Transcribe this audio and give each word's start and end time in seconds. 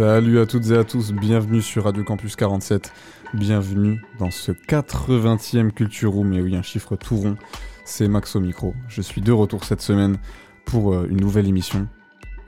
Salut 0.00 0.40
à 0.40 0.46
toutes 0.46 0.70
et 0.70 0.78
à 0.78 0.82
tous, 0.82 1.12
bienvenue 1.12 1.60
sur 1.60 1.84
Radio 1.84 2.02
Campus 2.04 2.34
47, 2.34 2.90
bienvenue 3.34 4.00
dans 4.18 4.30
ce 4.30 4.50
80e 4.50 5.72
Culture 5.72 6.10
Room, 6.10 6.32
et 6.32 6.40
oui, 6.40 6.56
un 6.56 6.62
chiffre 6.62 6.96
tout 6.96 7.16
rond, 7.16 7.36
c'est 7.84 8.08
Max 8.08 8.34
au 8.34 8.40
micro. 8.40 8.72
Je 8.88 9.02
suis 9.02 9.20
de 9.20 9.30
retour 9.30 9.62
cette 9.62 9.82
semaine 9.82 10.16
pour 10.64 10.94
euh, 10.94 11.06
une 11.10 11.20
nouvelle 11.20 11.46
émission, 11.46 11.86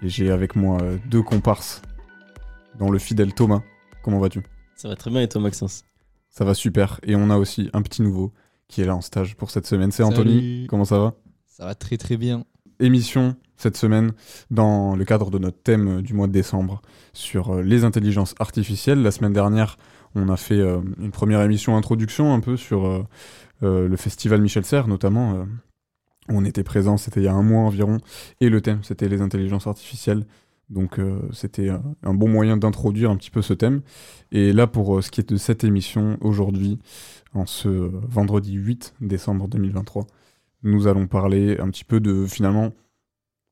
et 0.00 0.08
j'ai 0.08 0.30
avec 0.30 0.56
moi 0.56 0.80
euh, 0.80 0.96
deux 1.10 1.20
comparses, 1.20 1.82
dans 2.78 2.90
le 2.90 2.98
fidèle 2.98 3.34
Thomas. 3.34 3.60
Comment 4.02 4.18
vas-tu? 4.18 4.42
Ça 4.74 4.88
va 4.88 4.96
très 4.96 5.10
bien 5.10 5.20
et 5.20 5.28
toi 5.28 5.42
Maxence? 5.42 5.84
Ça 6.30 6.46
va 6.46 6.54
super, 6.54 7.00
et 7.02 7.16
on 7.16 7.28
a 7.28 7.36
aussi 7.36 7.68
un 7.74 7.82
petit 7.82 8.00
nouveau 8.00 8.32
qui 8.66 8.80
est 8.80 8.86
là 8.86 8.96
en 8.96 9.02
stage 9.02 9.36
pour 9.36 9.50
cette 9.50 9.66
semaine, 9.66 9.92
c'est 9.92 10.04
Anthony. 10.04 10.68
Comment 10.70 10.86
ça 10.86 10.98
va? 10.98 11.16
Ça 11.48 11.66
va 11.66 11.74
très 11.74 11.98
très 11.98 12.16
bien. 12.16 12.46
Émission 12.80 13.36
cette 13.62 13.76
semaine 13.76 14.12
dans 14.50 14.96
le 14.96 15.04
cadre 15.04 15.30
de 15.30 15.38
notre 15.38 15.62
thème 15.62 15.98
euh, 15.98 16.02
du 16.02 16.14
mois 16.14 16.26
de 16.26 16.32
décembre 16.32 16.82
sur 17.12 17.54
euh, 17.54 17.62
les 17.62 17.84
intelligences 17.84 18.34
artificielles. 18.38 19.02
La 19.02 19.12
semaine 19.12 19.32
dernière, 19.32 19.76
on 20.14 20.28
a 20.28 20.36
fait 20.36 20.58
euh, 20.58 20.80
une 20.98 21.12
première 21.12 21.40
émission 21.42 21.76
introduction 21.76 22.34
un 22.34 22.40
peu 22.40 22.56
sur 22.56 23.06
le 23.60 23.96
festival 23.96 24.40
Michel 24.40 24.64
Serres 24.64 24.88
notamment. 24.88 25.46
on 26.28 26.44
était 26.44 26.64
présent, 26.64 26.96
c'était 26.96 27.20
il 27.20 27.24
y 27.24 27.28
a 27.28 27.32
un 27.32 27.44
mois 27.44 27.62
environ, 27.62 27.98
et 28.40 28.48
le 28.48 28.60
thème 28.60 28.80
c'était 28.82 29.08
les 29.08 29.20
intelligences 29.20 29.68
artificielles. 29.68 30.26
Donc 30.68 30.98
c'était 31.32 31.70
un 32.02 32.14
bon 32.14 32.28
moyen 32.28 32.56
d'introduire 32.56 33.12
un 33.12 33.16
petit 33.16 33.30
peu 33.30 33.40
ce 33.40 33.54
thème. 33.54 33.82
Et 34.32 34.52
là 34.52 34.66
pour 34.66 35.00
ce 35.00 35.12
qui 35.12 35.20
est 35.20 35.28
de 35.28 35.36
cette 35.36 35.62
émission 35.62 36.18
aujourd'hui, 36.22 36.80
en 37.34 37.46
ce 37.46 37.68
vendredi 37.68 38.54
8 38.54 38.94
décembre 39.00 39.46
2023, 39.46 40.08
nous 40.62 40.86
allons 40.86 41.06
parler 41.06 41.58
un 41.58 41.68
petit 41.70 41.84
peu 41.84 42.00
de 42.00 42.26
finalement 42.26 42.72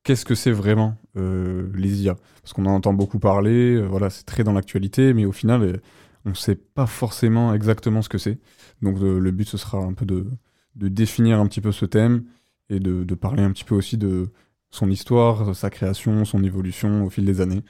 qu'est-ce 0.03 0.25
que 0.25 0.35
c'est 0.35 0.51
vraiment 0.51 0.97
euh, 1.17 1.69
les 1.75 2.03
IA 2.03 2.15
Parce 2.41 2.53
qu'on 2.53 2.65
en 2.65 2.71
entend 2.75 2.93
beaucoup 2.93 3.19
parler, 3.19 3.75
euh, 3.75 3.85
voilà, 3.85 4.09
c'est 4.09 4.25
très 4.25 4.43
dans 4.43 4.53
l'actualité, 4.53 5.13
mais 5.13 5.25
au 5.25 5.31
final, 5.31 5.63
euh, 5.63 5.77
on 6.25 6.29
ne 6.29 6.35
sait 6.35 6.55
pas 6.55 6.85
forcément 6.85 7.53
exactement 7.53 8.01
ce 8.01 8.09
que 8.09 8.17
c'est. 8.17 8.39
Donc 8.81 8.99
le 8.99 9.31
but, 9.31 9.47
ce 9.47 9.57
sera 9.57 9.79
un 9.79 9.93
peu 9.93 10.05
de, 10.05 10.27
définir 10.75 11.39
un 11.39 11.47
petit 11.47 11.61
peu 11.61 11.71
ce 11.71 11.85
thème 11.85 12.25
et 12.69 12.79
de, 12.79 13.03
de 13.03 13.15
parler 13.15 13.43
un 13.43 13.51
petit 13.51 13.63
peu 13.63 13.75
aussi 13.75 13.97
de 13.97 14.29
son 14.69 14.89
histoire, 14.89 15.55
sa 15.55 15.69
création, 15.69 16.23
son 16.25 16.43
évolution 16.43 17.05
au 17.05 17.09
fil 17.09 17.25
des 17.25 17.41
années. 17.41 17.61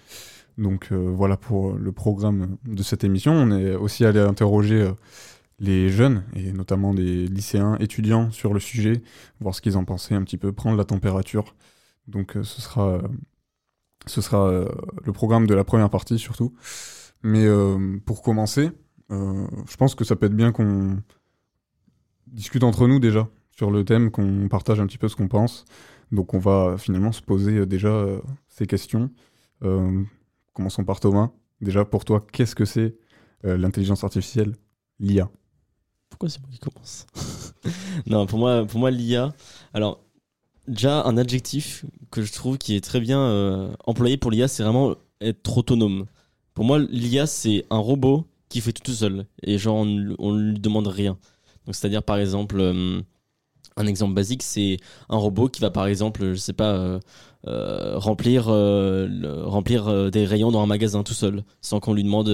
Donc 0.58 0.92
voilà 0.92 1.38
pour 1.38 1.74
le 1.74 1.92
programme 1.94 2.58
de 2.66 2.84
cette 2.84 3.06
émission. 3.06 3.34
On 3.34 3.52
est 3.52 3.74
aussi 3.74 4.04
allé 4.06 4.20
interroger 4.20 4.92
les 5.62 5.90
jeunes, 5.90 6.24
et 6.36 6.52
notamment 6.52 6.94
des 6.94 7.28
lycéens 7.28 7.78
étudiants 7.80 8.32
sur 8.32 8.52
le 8.52 8.60
sujet, 8.60 9.04
voir 9.40 9.54
ce 9.54 9.62
qu'ils 9.62 9.78
en 9.78 9.86
pensaient 9.86 10.16
un 10.16 10.24
petit 10.24 10.38
peu, 10.38 10.52
prendre 10.52 10.76
la 10.76 10.86
température. 10.86 11.56
Donc 12.08 12.36
euh, 12.36 12.44
ce 12.44 12.62
sera, 12.62 12.90
euh, 12.90 13.02
euh, 14.34 14.68
le 15.06 15.14
programme 15.14 15.46
de 15.46 15.54
la 15.54 15.64
première 15.64 15.92
partie 15.92 16.18
surtout. 16.18 16.54
Mais 17.22 17.46
pour 18.04 18.24
commencer, 18.24 18.72
je 19.12 19.78
pense 19.78 19.94
que 19.94 20.04
ça 20.04 20.16
peut 20.16 20.26
être 20.26 20.36
bien 20.36 20.52
qu'on 20.52 20.98
discute 22.26 22.64
entre 22.64 22.88
nous 22.88 23.00
déjà 23.00 23.30
sur 23.52 23.70
le 23.70 23.86
thème, 23.86 24.10
qu'on 24.10 24.48
partage 24.50 24.80
un 24.80 24.88
petit 24.88 24.98
peu 24.98 25.08
ce 25.08 25.16
qu'on 25.16 25.28
pense. 25.28 25.66
Donc 26.12 26.34
on 26.34 26.40
va 26.40 26.78
finalement 26.80 27.12
se 27.12 27.22
poser 27.22 27.68
déjà 27.68 28.08
ces 28.48 28.66
questions. 28.66 29.12
Commençons 30.54 30.84
par 30.84 31.00
Thomas. 31.00 31.30
Déjà 31.62 31.86
pour 31.86 32.06
toi, 32.06 32.26
qu'est-ce 32.32 32.56
que 32.56 32.66
c'est 32.66 32.96
l'intelligence 33.44 34.04
artificielle, 34.04 34.56
l'IA 35.00 35.30
Pourquoi 36.12 36.30
c'est 36.30 36.40
moi 36.42 36.50
qui 36.52 36.60
commence 36.60 37.08
Non, 38.06 38.28
pour 38.28 38.38
moi, 38.38 38.66
pour 38.66 38.80
moi 38.80 38.92
l'IA. 38.92 39.34
Alors, 39.74 40.04
déjà, 40.68 41.04
un 41.04 41.18
adjectif 41.18 41.86
que 42.12 42.22
je 42.22 42.32
trouve 42.32 42.60
qui 42.60 42.76
est 42.76 42.82
très 42.82 43.00
bien 43.00 43.20
euh, 43.20 43.74
employé 43.86 44.18
pour 44.18 44.30
l'IA, 44.30 44.48
c'est 44.48 44.62
vraiment 44.62 44.94
être 45.22 45.58
autonome. 45.58 46.06
Pour 46.54 46.66
moi, 46.66 46.78
l'IA, 46.80 47.26
c'est 47.26 47.66
un 47.72 47.78
robot 47.78 48.28
qui 48.50 48.60
fait 48.62 48.74
tout 48.74 48.84
tout 48.84 48.94
seul. 48.94 49.26
Et 49.42 49.58
genre, 49.58 49.78
on 49.78 49.86
ne 49.86 50.12
ne 50.12 50.52
lui 50.52 50.60
demande 50.60 50.88
rien. 50.88 51.18
Donc, 51.66 51.76
c'est-à-dire, 51.76 52.04
par 52.04 52.18
exemple, 52.18 52.60
euh, 52.60 53.02
un 53.78 53.88
exemple 53.88 54.14
basique, 54.14 54.44
c'est 54.44 54.78
un 55.08 55.18
robot 55.18 55.48
qui 55.48 55.62
va, 55.62 55.72
par 55.72 55.88
exemple, 55.88 56.34
je 56.34 56.40
sais 56.40 56.52
pas, 56.54 57.00
euh, 57.48 57.98
remplir, 57.98 58.48
remplir 59.46 60.12
des 60.12 60.26
rayons 60.26 60.52
dans 60.52 60.62
un 60.62 60.68
magasin 60.68 61.04
tout 61.04 61.14
seul, 61.14 61.46
sans 61.62 61.80
qu'on 61.80 61.94
lui 61.94 62.04
demande 62.04 62.28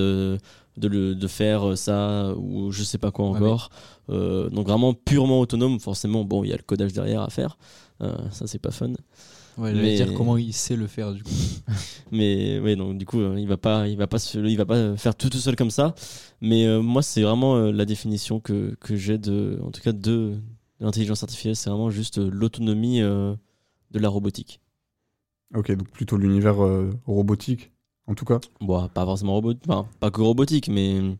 de, 0.77 0.88
le, 0.88 1.15
de 1.15 1.27
faire 1.27 1.69
euh, 1.69 1.75
ça 1.75 2.33
ou 2.38 2.71
je 2.71 2.83
sais 2.83 2.97
pas 2.97 3.11
quoi 3.11 3.29
Ouais, 3.31 3.38
encore. 3.38 3.69
Euh, 4.09 4.49
donc 4.49 4.67
vraiment 4.67 4.93
purement 4.93 5.39
autonome, 5.41 5.79
forcément, 5.79 6.23
bon, 6.23 6.43
il 6.43 6.49
y 6.49 6.53
a 6.53 6.57
le 6.57 6.63
codage 6.63 6.93
derrière 6.93 7.21
à 7.21 7.29
faire. 7.29 7.57
Euh, 8.01 8.15
ça, 8.31 8.47
c'est 8.47 8.59
pas 8.59 8.71
fun. 8.71 8.93
Ouais, 9.57 9.73
Mais- 9.73 9.95
dire 9.95 10.13
comment 10.13 10.37
il 10.37 10.53
sait 10.53 10.75
le 10.75 10.85
faire 10.85 11.11
du 11.13 11.23
coup. 11.23 11.31
Mais 12.11 12.59
ouais, 12.59 12.75
donc 12.75 12.97
du 12.97 13.05
coup, 13.05 13.19
euh, 13.19 13.39
il 13.39 13.47
va 13.47 13.57
pas, 13.57 13.87
il 13.87 13.97
va 13.97 14.05
pas, 14.05 14.19
se- 14.19 14.37
il 14.37 14.55
va 14.55 14.66
pas 14.66 14.95
faire 14.97 15.16
tout 15.16 15.29
tout 15.29 15.39
seul 15.39 15.55
comme 15.55 15.71
ça. 15.71 15.95
Mais 16.41 16.67
euh, 16.67 16.79
moi, 16.81 17.01
c'est 17.01 17.23
vraiment 17.23 17.55
euh, 17.55 17.71
la 17.71 17.85
définition 17.85 18.39
que, 18.39 18.75
que 18.79 18.95
j'ai 18.95 19.17
de, 19.17 19.59
en 19.63 19.71
tout 19.71 19.81
cas, 19.81 19.93
de, 19.93 19.99
de 19.99 20.39
l'intelligence 20.79 21.23
artificielle. 21.23 21.55
C'est 21.55 21.71
vraiment 21.71 21.89
juste 21.89 22.19
euh, 22.19 22.29
l'autonomie 22.31 23.01
euh, 23.01 23.33
de 23.89 23.97
la 23.99 24.09
robotique. 24.09 24.61
Ok, 25.55 25.71
donc 25.71 25.89
plutôt 25.89 26.17
l'univers 26.17 26.63
euh, 26.63 26.91
robotique, 27.07 27.71
en 28.07 28.16
tout 28.16 28.25
cas. 28.25 28.40
Bon, 28.62 28.88
pas 28.90 29.06
forcément 29.06 29.34
robot, 29.34 29.53
enfin, 29.68 29.88
pas 30.00 30.12
que 30.12 30.22
robotique, 30.22 30.69
mais 30.69 31.18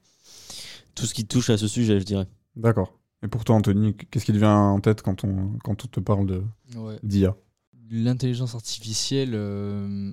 tout 0.96 1.06
ce 1.06 1.14
qui 1.14 1.26
touche 1.26 1.50
à 1.50 1.58
ce 1.58 1.68
sujet, 1.68 2.00
je 2.00 2.06
dirais. 2.06 2.28
D'accord. 2.56 2.94
Et 3.24 3.28
pour 3.28 3.44
toi, 3.44 3.56
Anthony, 3.56 3.96
qu'est-ce 3.96 4.26
qui 4.26 4.32
te 4.34 4.38
vient 4.38 4.56
en 4.56 4.80
tête 4.80 5.02
quand 5.02 5.24
on, 5.24 5.58
quand 5.64 5.86
on 5.86 5.88
te 5.88 6.00
parle 6.00 6.44
Ouais. 6.76 7.00
d'IA 7.04 7.36
L'intelligence 7.90 8.54
artificielle, 8.54 9.32
euh, 9.34 10.12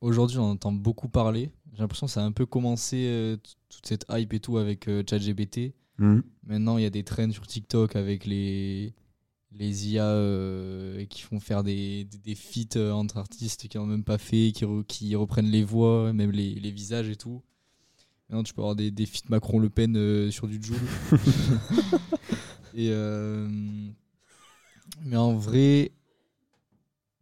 aujourd'hui 0.00 0.38
on 0.38 0.44
en 0.44 0.50
entend 0.50 0.72
beaucoup 0.72 1.08
parler. 1.08 1.50
J'ai 1.72 1.80
l'impression 1.80 2.06
que 2.06 2.12
ça 2.12 2.22
a 2.22 2.24
un 2.24 2.32
peu 2.32 2.46
commencé 2.46 3.06
euh, 3.08 3.36
toute 3.68 3.86
cette 3.86 4.06
hype 4.10 4.32
et 4.32 4.40
tout 4.40 4.58
avec 4.58 4.88
euh, 4.88 5.02
ChatGPT. 5.08 5.74
Mhm. 5.98 6.22
Maintenant 6.46 6.78
il 6.78 6.82
y 6.82 6.86
a 6.86 6.90
des 6.90 7.04
trends 7.04 7.30
sur 7.30 7.46
TikTok 7.46 7.94
avec 7.96 8.26
les, 8.26 8.92
les 9.58 9.88
IA 9.88 10.06
euh, 10.06 11.04
qui 11.06 11.22
font 11.22 11.40
faire 11.40 11.64
des, 11.64 12.04
des, 12.04 12.18
des 12.18 12.34
feats 12.34 12.76
euh, 12.76 12.92
entre 12.92 13.16
artistes 13.18 13.68
qui 13.68 13.78
n'ont 13.78 13.86
même 13.86 14.04
pas 14.04 14.18
fait, 14.18 14.52
qui, 14.54 14.64
re- 14.64 14.84
qui 14.84 15.14
reprennent 15.16 15.50
les 15.50 15.64
voix, 15.64 16.12
même 16.12 16.30
les, 16.30 16.54
les 16.54 16.70
visages 16.70 17.08
et 17.08 17.16
tout. 17.16 17.42
Maintenant, 18.28 18.42
tu 18.42 18.54
peux 18.54 18.60
avoir 18.62 18.74
des, 18.76 18.90
des 18.90 19.06
feats 19.06 19.28
Macron-Le 19.28 19.70
Pen 19.70 19.96
euh, 19.96 20.30
sur 20.30 20.46
du 20.48 20.60
Joule. 20.62 20.76
et 22.74 22.88
euh, 22.90 23.48
mais 25.04 25.16
en 25.16 25.34
vrai, 25.34 25.92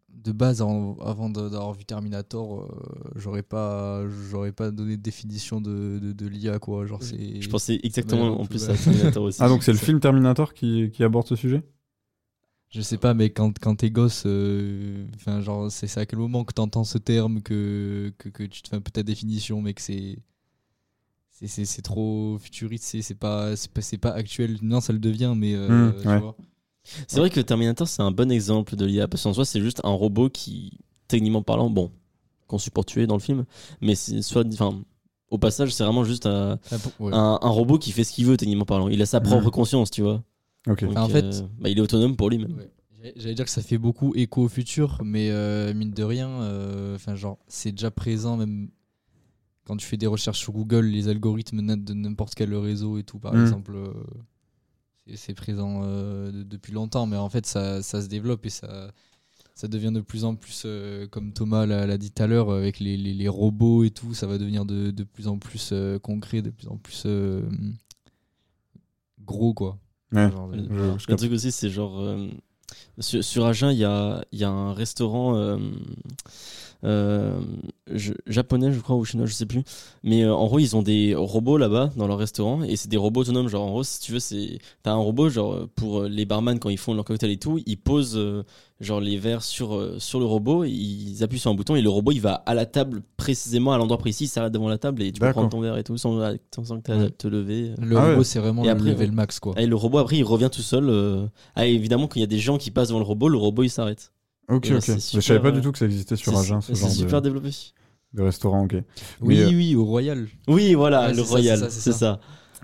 de 0.09 0.33
base, 0.33 0.62
en- 0.62 0.97
avant 1.00 1.28
d'avoir 1.28 1.73
vu 1.75 1.84
Terminator, 1.84 2.62
euh, 2.62 3.11
j'aurais 3.17 3.43
pas, 3.43 4.03
j'aurais 4.31 4.53
pas 4.53 4.71
donné 4.71 4.97
de 4.97 5.03
définition 5.03 5.61
de, 5.61 5.99
de, 6.03 6.12
de 6.12 6.27
l'IA 6.27 6.59
quoi. 6.59 6.87
Genre 6.87 7.03
c'est. 7.03 7.41
Je 7.41 7.49
pensais 7.49 7.78
exactement 7.83 8.41
en 8.41 8.47
plus 8.47 8.65
à 8.65 8.75
Terminator 8.75 9.23
aussi. 9.25 9.43
Ah, 9.43 9.49
donc 9.49 9.62
c'est 9.62 9.73
le 9.73 9.78
film 9.78 10.00
Terminator 10.00 10.55
qui, 10.55 10.91
qui 10.93 11.05
aborde 11.05 11.26
ce 11.29 11.37
sujet? 11.37 11.62
Je 12.75 12.81
sais 12.81 12.99
pas, 12.99 13.15
mais 13.15 13.31
quand, 13.31 13.56
quand 13.61 13.76
t'es 13.76 13.91
gosse, 13.91 14.25
euh, 14.26 15.06
enfin, 15.15 15.41
genre, 15.41 15.71
c'est 15.71 15.97
à 15.97 16.06
quel 16.06 16.19
moment 16.19 16.43
que 16.44 16.53
t'entends 16.53 16.82
ce 16.82 16.99
terme 16.99 17.41
que, 17.41 18.12
que, 18.19 18.29
que 18.29 18.43
tu 18.43 18.62
te 18.62 18.69
fais 18.69 18.75
un 18.76 18.81
peu 18.81 18.91
ta 18.91 19.03
définition, 19.05 19.62
mais 19.62 19.75
que 19.75 19.81
c'est. 19.81 20.19
c'est- 21.31 21.82
trop 21.82 22.38
futuriste, 22.38 22.85
c'est 22.85 23.03
c'est 23.03 23.15
pas, 23.15 23.55
c'est 23.56 23.71
pas, 23.71 23.81
c'est 23.81 23.99
pas 23.99 24.11
actuel. 24.12 24.59
Non, 24.62 24.81
ça 24.81 24.93
le 24.93 24.99
devient, 24.99 25.35
mais. 25.37 25.55
euh, 25.55 26.03
Mm, 26.03 26.06
ouais. 26.09 26.19
vois. 26.19 26.37
C'est 27.09 27.19
vrai 27.19 27.31
que 27.31 27.41
Terminator, 27.41 27.88
c'est 27.88 28.03
un 28.03 28.11
bon 28.11 28.31
exemple 28.31 28.77
de 28.77 28.85
l'IA, 28.85 29.09
parce 29.09 29.23
qu'en 29.23 29.32
soi, 29.32 29.44
c'est 29.44 29.61
juste 29.61 29.81
un 29.85 29.91
robot 29.93 30.29
qui, 30.29 30.79
techniquement 31.09 31.43
parlant, 31.43 31.70
bon, 31.70 31.91
qu'on 32.47 32.59
supporte 32.59 32.88
tuer 32.88 33.06
dans 33.06 33.15
le 33.15 33.20
film, 33.23 33.44
mais 33.81 33.94
soit, 33.94 34.44
enfin, 34.53 34.82
au 35.31 35.38
passage, 35.38 35.73
c'est 35.73 35.82
vraiment 35.85 36.05
juste 36.05 36.27
un, 36.27 36.59
pour- 36.82 37.06
ouais. 37.06 37.15
un, 37.15 37.38
un 37.41 37.49
robot 37.49 37.79
qui 37.79 37.91
fait 37.93 38.05
ce 38.05 38.12
qu'il 38.12 38.27
veut, 38.27 38.37
techniquement 38.37 38.67
parlant. 38.67 38.88
Il 38.88 39.00
a 39.00 39.06
sa 39.06 39.20
propre 39.20 39.47
Mhm. 39.47 39.50
conscience, 39.53 39.91
tu 39.91 40.03
vois. 40.03 40.23
Donc, 40.66 40.82
En 40.96 41.08
fait- 41.08 41.25
euh, 41.25 41.43
bah, 41.58 41.69
il 41.69 41.78
est 41.78 41.81
autonome 41.81 42.16
pour 42.16 42.31
lui-même. 42.31 42.56
Ouais. 42.56 42.70
J'allais- 43.16 43.34
dire 43.34 43.44
que 43.44 43.50
ça 43.50 43.61
fait 43.61 43.76
beaucoup 43.76 44.14
écho 44.14 44.44
au 44.44 44.49
futur, 44.49 44.99
mais 45.05 45.28
euh, 45.31 45.75
mine 45.75 45.90
de 45.90 46.02
rien, 46.02 46.28
euh, 46.40 46.94
enfin 46.94 47.14
genre 47.16 47.38
c'est 47.49 47.70
déjà 47.72 47.90
présent 47.90 48.38
même 48.38 48.70
quand 49.66 49.76
tu 49.76 49.87
fais 49.87 49.99
des 49.99 50.06
recherches 50.06 50.38
sur 50.38 50.52
Google, 50.55 50.87
les 50.87 51.08
algorithmes 51.08 51.61
de 51.84 51.93
n'importe 51.94 52.34
quel 52.34 52.55
réseau 52.55 52.96
et 52.99 53.02
tout, 53.02 53.19
par 53.19 53.34
Mm. 53.34 53.43
exemple, 53.43 53.75
euh, 53.76 53.93
c'est- 55.16 55.34
présent 55.34 55.82
euh, 55.84 56.32
de- 56.32 56.43
depuis 56.44 56.72
longtemps, 56.72 57.05
mais 57.06 57.17
en 57.19 57.28
fait, 57.28 57.44
ça, 57.44 57.82
ça 57.82 58.00
se 58.00 58.08
développe 58.08 58.46
et 58.46 58.50
ça, 58.50 58.90
ça 59.55 59.69
devient 59.69 59.93
de 59.93 60.00
plus 60.00 60.25
en 60.25 60.34
plus, 60.34 60.62
euh, 60.64 61.06
comme 61.06 61.32
Thomas 61.34 61.67
l'a 61.67 61.87
l'a 61.87 61.99
dit 61.99 62.10
tout 62.10 62.22
à 62.22 62.26
l'heure, 62.26 62.50
avec 62.50 62.81
les, 62.81 62.96
les- 62.96 63.12
les 63.14 63.28
robots 63.28 63.84
et 63.84 63.90
tout, 63.90 64.14
ça 64.14 64.26
va 64.26 64.38
devenir 64.38 64.64
de, 64.64 64.90
de 64.90 65.05
plus 65.05 65.28
en 65.28 65.38
plus 65.38 65.70
euh, 65.72 65.99
concret, 65.99 66.40
de 66.40 66.49
plus 66.50 66.69
en 66.69 66.76
plus 66.78 67.02
euh, 67.05 67.43
gros, 69.25 69.52
quoi. 69.55 69.78
Ouais. 70.14 70.31
Genre 70.31 70.49
de- 70.49 70.56
Je- 70.58 70.62
je 70.69 70.72
Le 70.75 70.96
capte. 71.06 71.19
truc 71.19 71.32
aussi, 71.32 71.52
c'est 71.52 71.70
genre. 71.70 72.00
euh, 72.00 72.28
sur, 73.00 73.22
sur 73.25 73.44
Agen, 73.46 73.70
il 73.72 73.78
y 73.78 73.84
a, 73.84 74.25
il 74.32 74.38
y 74.38 74.44
a 74.44 74.50
un 74.50 74.72
restaurant 74.72 75.37
euh, 75.37 75.58
je- 76.84 78.12
japonais, 78.26 78.72
je 78.72 78.81
crois, 78.81 78.96
ou 78.96 79.04
chinois, 79.04 79.26
je 79.26 79.32
sais 79.34 79.46
plus. 79.46 79.62
Mais 80.02 80.22
euh, 80.25 80.34
en 80.34 80.46
gros, 80.46 80.58
ils 80.58 80.76
ont 80.76 80.82
des 80.82 81.14
robots 81.14 81.56
là-bas 81.58 81.90
dans 81.96 82.06
leur 82.06 82.19
restaurant 82.19 82.62
et 82.62 82.76
c'est 82.76 82.88
des 82.88 82.96
robots 82.96 83.20
autonomes. 83.22 83.48
Genre, 83.48 83.62
en 83.64 83.70
gros, 83.70 83.84
si 83.84 84.00
tu 84.00 84.12
veux, 84.12 84.20
c'est. 84.20 84.58
T'as 84.82 84.92
un 84.92 84.96
robot, 84.96 85.28
genre, 85.28 85.66
pour 85.76 86.00
euh, 86.02 86.08
les 86.08 86.25
barman 86.25 86.58
quand 86.58 86.69
ils 86.70 86.78
font 86.78 86.94
leur 86.94 87.04
cocktail 87.04 87.31
et 87.31 87.36
tout, 87.38 87.60
ils 87.66 87.76
posent. 87.78 88.16
euh, 88.16 88.42
genre 88.81 89.00
les 89.00 89.16
verres 89.16 89.42
sur, 89.44 89.76
euh, 89.76 89.96
sur 90.00 90.19
le 90.19 90.26
robot, 90.26 90.64
ils 90.64 91.22
appuient 91.22 91.38
sur 91.38 91.48
un 91.50 91.54
bouton 91.54 91.76
et 91.76 91.81
le 91.81 91.88
robot 91.88 92.10
il 92.10 92.20
va 92.20 92.34
à 92.44 92.54
la 92.54 92.66
table 92.66 93.02
précisément 93.16 93.72
à 93.72 93.78
l'endroit 93.78 93.98
précis, 93.98 94.25
il 94.25 94.26
s'arrête 94.26 94.52
devant 94.52 94.69
la 94.69 94.78
table 94.78 95.00
et 95.02 95.12
tu 95.12 95.20
peux 95.20 95.31
prendre 95.31 95.48
ton 95.48 95.60
verre 95.60 95.78
et 95.78 95.84
tout 95.84 95.96
sans, 95.96 96.19
sans 96.64 96.81
que 96.81 96.82
tu 96.84 96.98
Ouais. 96.98 97.08
te 97.10 97.28
lever. 97.28 97.70
Le 97.81 97.96
Ah 97.96 98.06
robot, 98.08 98.19
ouais. 98.19 98.25
c'est 98.25 98.40
vraiment 98.40 98.62
Et 98.64 98.66
le 98.66 98.72
après, 98.72 98.90
level 98.90 99.12
max, 99.12 99.38
quoi. 99.38 99.54
Et 99.58 99.66
le 99.66 99.76
robot 99.76 99.98
après 99.98 100.16
il 100.19 100.25
revient 100.25 100.50
tout 100.52 100.60
seul. 100.60 100.88
euh, 100.90 101.25
Ah, 101.54 101.66
évidemment 101.66 102.08
quand 102.08 102.16
il 102.16 102.20
y 102.22 102.25
a 102.25 102.26
des 102.26 102.40
gens 102.40 102.58
qui 102.58 102.72
passent 102.72 102.88
devant 102.88 102.98
le 102.98 103.06
robot, 103.06 103.28
le 103.28 103.38
robot 103.38 103.62
il 103.62 103.70
s'arrête. 103.70 104.12
Ok, 104.49 104.69
là, 104.69 104.76
ok. 104.76 104.82
c'est 104.82 104.94
Je 104.94 104.99
super, 105.00 105.23
savais 105.23 105.41
pas 105.41 105.49
euh, 105.49 105.52
du 105.52 105.61
tout 105.61 105.73
que 105.73 105.79
ça 105.79 105.87
existait 105.87 106.17
sur 106.17 106.32
C'est- 106.32 106.38
Agen, 106.38 106.61
ce 106.61 106.75
C'est 106.75 106.81
genre 106.81 106.91
super 106.91 107.23
de, 107.23 107.29
développé. 107.29 107.50
de 108.12 108.23
restaurant, 108.23 108.64
ok. 108.64 108.75
Oui, 109.20 109.37
Mais, 109.37 109.41
euh, 109.43 109.49
oui, 109.49 109.75
au 109.76 109.85
Royal. 109.85 110.26
Oui 110.49 110.75
voilà 110.75 111.02
Ouais, 111.02 111.08
le 111.08 111.14
c'est 111.17 111.23
ça, 111.25 111.31
royal, 111.31 111.58
c'est 111.58 111.64
ça, 111.70 111.81
c'est 111.81 111.93
c'est. 111.93 112.12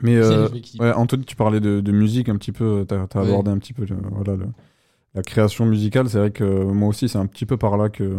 Mais 0.03 0.17
euh, 0.17 0.49
ouais, 0.79 0.93
Anthony, 0.93 1.25
tu 1.25 1.37
parlais 1.37 1.61
de, 1.61 1.81
de 1.81 1.93
musique 1.93 2.29
un 2.29 2.37
petit 2.37 2.53
peu, 2.53 2.85
t'as 2.89 2.97
as 3.03 3.21
Ouais. 3.23 3.29
abordé 3.29 3.51
un 3.51 3.59
petit 3.59 3.73
peu 3.75 3.85
le- 3.85 3.97
voilà, 4.13 4.37
le- 4.37 4.49
la 5.15 5.23
création 5.23 5.67
musicale. 5.67 6.09
C'est 6.09 6.19
vrai 6.19 6.31
que 6.31 6.45
moi 6.45 6.89
aussi, 6.89 7.09
c'est 7.09 7.19
un 7.19 7.27
petit 7.27 7.45
peu 7.47 7.57
par 7.59 7.77
là 7.77 7.89
que, 7.91 8.17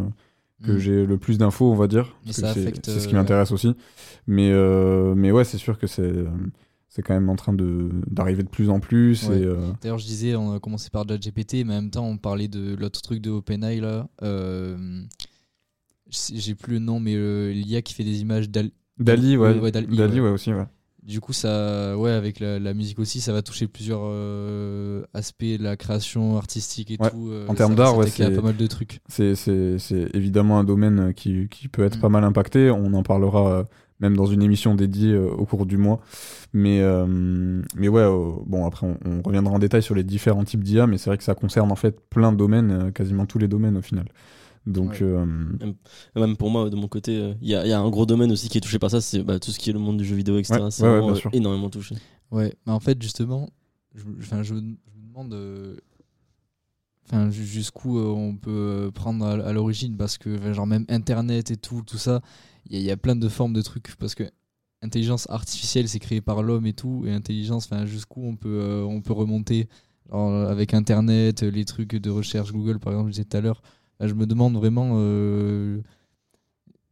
que 0.63 0.74
Mm. 0.74 0.78
j'ai 0.78 1.06
le 1.08 1.18
plus 1.18 1.38
d'infos, 1.40 1.72
on 1.72 1.75
va 1.75 1.88
dire. 1.88 2.16
C'est 2.30 2.46
c'est 2.46 3.00
ce 3.00 3.08
qui 3.08 3.16
euh, 3.16 3.18
m'intéresse 3.18 3.52
aussi. 3.52 3.75
Mais, 4.28 4.52
euh, 4.52 5.16
mais 5.16 5.31
ouais, 5.31 5.44
c'est 5.44 5.58
sûr 5.58 5.80
que 5.80 5.88
c'est 5.88 6.02
euh, 6.04 6.28
c'est 6.94 7.02
quand 7.02 7.14
même 7.14 7.30
en 7.30 7.38
train 7.38 7.54
de- 7.54 7.90
d'arriver 8.08 8.44
de, 8.44 8.50
plus 8.50 8.70
en 8.70 8.82
plus. 8.82 9.24
Ouais. 9.30 9.42
Euh, 9.46 9.72
D'ailleurs, 9.82 9.98
je 9.98 10.06
disais, 10.06 10.36
on 10.36 10.54
a 10.54 10.60
commencé 10.60 10.90
par 10.90 11.06
GPT, 11.06 11.64
mais 11.66 11.74
en 11.74 11.82
même 11.82 11.90
temps, 11.90 12.06
on 12.06 12.18
parlait 12.18 12.50
de 12.50 12.76
l'autre 12.76 13.02
truc 13.02 13.22
de 13.22 13.30
OpenAI 13.30 13.80
là. 13.80 14.10
Euh, 14.24 15.02
J'ai 16.34 16.56
plus 16.56 16.74
le 16.74 16.80
nom, 16.80 17.00
mais 17.00 17.16
euh, 17.16 17.52
l'IA 17.54 17.82
qui 17.82 17.94
fait 17.94 18.04
des 18.04 18.20
images 18.22 18.50
d'Al. 18.50 18.72
Dali, 19.00 19.38
ouais. 19.38 19.58
Ouais, 19.58 19.72
Dali, 19.72 19.96
Dali, 19.96 20.16
ouais. 20.20 20.28
ouais, 20.28 20.34
aussi, 20.34 20.54
ouais. 20.54 20.66
Du 21.02 21.20
coup, 21.22 21.32
ça, 21.34 21.98
ouais, 21.98 22.12
avec 22.12 22.40
la, 22.42 22.60
la 22.60 22.74
musique 22.74 23.00
aussi, 23.00 23.22
ça 23.22 23.32
va 23.34 23.42
toucher 23.42 23.68
plusieurs 23.68 24.02
euh, 24.04 25.04
aspects 25.14 25.44
de 25.46 25.64
la 25.64 25.76
création 25.78 26.38
artistique 26.38 26.92
et 26.92 26.98
tout. 26.98 27.30
euh, 27.32 27.48
En 27.48 27.56
termes 27.56 27.74
d'art, 27.76 27.98
ouais, 27.98 28.08
c'est- 28.08 28.30
pas 28.30 28.42
mal 28.42 28.58
de 28.58 28.68
trucs. 28.68 29.00
C'est- 29.08 29.34
évidemment 30.14 30.60
un 30.60 30.64
domaine 30.66 31.14
qui, 31.14 31.48
qui 31.50 31.70
peut 31.70 31.84
être 31.84 31.98
Mm. 31.98 32.02
pas 32.02 32.10
mal 32.10 32.24
impacté. 32.26 32.70
On 32.70 32.94
en 32.94 33.02
parlera 33.04 33.66
même 34.01 34.18
dans 34.18 34.25
une 34.25 34.42
émission 34.42 34.75
dédiée 34.75 35.13
euh, 35.13 35.30
au 35.30 35.45
cours 35.45 35.65
du 35.65 35.77
mois. 35.77 36.01
Mais, 36.53 36.81
euh, 36.81 37.06
mais 37.75 37.88
ouais, 37.88 38.01
euh, 38.01 38.31
bon, 38.45 38.65
après, 38.65 38.88
on, 38.88 38.98
on 39.09 39.21
reviendra 39.21 39.53
en 39.53 39.59
détail 39.59 39.81
sur 39.83 39.95
les 39.95 40.03
différents 40.03 40.44
types 40.44 40.63
d'IA, 40.63 40.88
mais 40.88 40.98
c'est 40.98 41.09
vrai 41.09 41.18
que 41.18 41.24
ça 41.24 41.36
concerne 41.36 41.71
en 41.71 41.75
fait 41.75 42.00
plein 42.09 42.31
de 42.31 42.38
domaines, 42.38 42.71
euh, 42.71 42.92
quasiment 42.92 43.25
tous 43.25 43.38
les 43.39 43.48
domaines 43.48 43.77
au 43.77 43.81
final. 43.81 44.06
Donc, 44.68 44.92
Ouais. 44.92 44.98
euh, 45.01 45.25
Même 46.15 46.38
pour 46.38 46.51
moi 46.51 46.69
de 46.69 46.75
mon 46.75 46.88
côté, 46.88 47.18
euh, 47.18 47.33
il 47.42 47.50
y, 47.50 47.56
a, 47.56 47.65
il 47.65 47.69
y 47.69 47.74
a 47.74 47.80
un 47.80 47.89
gros 47.89 48.06
domaine 48.06 48.31
aussi 48.31 48.48
qui 48.50 48.57
est 48.59 48.62
touché 48.62 48.77
par 48.80 48.92
ça, 48.92 49.01
c'est 49.01 49.24
bah, 49.24 49.39
tout 49.39 49.51
ce 49.51 49.57
qui 49.57 49.69
est 49.71 49.74
le 49.74 49.80
monde 49.80 49.98
du 49.98 50.06
jeu 50.06 50.15
vidéo, 50.15 50.38
etc. 50.38 50.65
Ouais, 50.65 50.71
c'est 50.71 50.83
ouais, 50.83 50.89
vraiment, 51.00 51.15
euh, 51.15 51.30
énormément 51.33 51.69
touché. 51.69 51.95
Ouais, 52.31 52.53
mais 52.68 52.74
en 52.74 52.80
fait, 52.80 53.01
justement, 53.01 53.50
je, 53.95 54.03
enfin, 54.19 54.44
je, 54.44 54.50
je 54.53 54.59
me 54.59 54.75
demande 55.07 55.33
euh, 55.33 55.75
enfin, 57.06 57.30
ju- 57.30 57.45
jusqu'où 57.45 57.98
euh, 58.00 58.06
on 58.09 58.36
peut 58.36 58.92
prendre 58.94 59.25
à, 59.25 59.31
à 59.33 59.53
l'origine, 59.53 59.98
parce 59.98 60.18
que, 60.18 60.53
genre, 60.53 60.68
même 60.68 60.86
Internet 60.89 61.51
et 61.51 61.57
tout, 61.57 61.81
tout 61.86 61.98
ça, 61.98 62.21
il 62.72 62.76
y, 62.76 62.80
a- 62.80 62.82
il 62.82 62.86
y 62.88 62.92
a 62.92 62.98
plein 62.98 63.16
de 63.16 63.30
formes 63.30 63.54
de 63.54 63.62
trucs, 63.62 63.96
parce 63.98 64.16
que 64.16 64.24
intelligence 64.82 65.30
artificielle, 65.30 65.88
c'est 65.88 66.00
créé 66.00 66.22
par 66.22 66.42
l'homme 66.42 66.66
et 66.66 66.74
tout, 66.74 67.04
et 67.06 67.12
intelligence, 67.14 67.66
enfin, 67.72 67.86
jusqu'où 67.86 68.24
on 68.26 68.36
peut, 68.36 68.60
euh, 68.62 68.84
on 68.84 69.02
peut 69.02 69.14
remonter 69.14 69.68
avec 70.12 70.74
Internet, 70.74 71.42
les 71.44 71.64
trucs 71.66 71.96
de 71.96 72.10
recherche 72.10 72.52
Google, 72.52 72.80
par 72.80 72.92
exemple, 72.94 73.10
je 73.10 73.14
disais 73.14 73.26
tout 73.26 73.38
à 73.38 73.42
l'heure. 73.42 73.62
Enfin, 74.00 74.10
je 74.10 74.14
me 74.16 74.26
demande 74.26 74.56
vraiment 74.58 74.94
euh, 74.96 75.82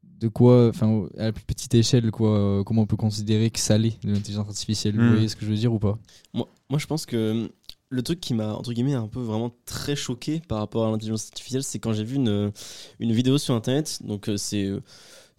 de 0.03 0.27
quoi, 0.27 0.69
enfin, 0.69 1.07
à 1.17 1.25
la 1.25 1.31
plus 1.31 1.43
petite 1.45 1.73
échelle, 1.73 2.11
quoi, 2.11 2.37
euh, 2.37 2.63
comment 2.63 2.83
on 2.83 2.85
peut 2.85 2.97
considérer 2.97 3.49
que 3.51 3.59
ça 3.59 3.77
l'est, 3.77 3.97
l'intelligence 4.03 4.47
artificielle. 4.47 4.95
Vous 4.97 5.01
Hmm. 5.03 5.07
voyez 5.07 5.27
ce 5.29 5.35
que 5.35 5.45
je 5.45 5.51
veux 5.51 5.57
dire 5.57 5.73
ou 5.73 5.79
pas? 5.79 5.97
Moi, 6.33 6.47
moi, 6.69 6.79
je 6.79 6.85
pense 6.87 7.05
que 7.05 7.31
hum, 7.31 7.49
le 7.89 8.03
truc 8.03 8.19
qui 8.19 8.33
m'a, 8.33 8.53
entre 8.53 8.73
guillemets, 8.73 8.93
un 8.93 9.07
peu 9.07 9.21
vraiment 9.21 9.51
très 9.65 9.95
choqué 9.95 10.41
par 10.47 10.59
rapport 10.59 10.85
à 10.85 10.91
l'intelligence 10.91 11.25
artificielle, 11.27 11.63
c'est 11.63 11.79
quand 11.79 11.93
j'ai 11.93 12.03
vu 12.03 12.15
une, 12.17 12.51
une 12.99 13.11
vidéo 13.13 13.37
sur 13.37 13.55
internet. 13.55 13.99
Donc, 14.03 14.29
c'est, 14.37 14.69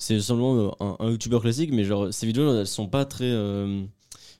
c'est 0.00 0.20
seulement 0.20 0.56
euh, 0.56 0.70
un, 0.80 0.96
un 1.00 1.10
youtubeur 1.10 1.42
classique, 1.42 1.70
mais 1.72 1.84
genre, 1.84 2.12
ces 2.12 2.26
vidéos, 2.26 2.58
elles 2.60 2.66
sont 2.66 2.88
pas 2.88 3.04
très. 3.06 3.26
euh, 3.26 3.84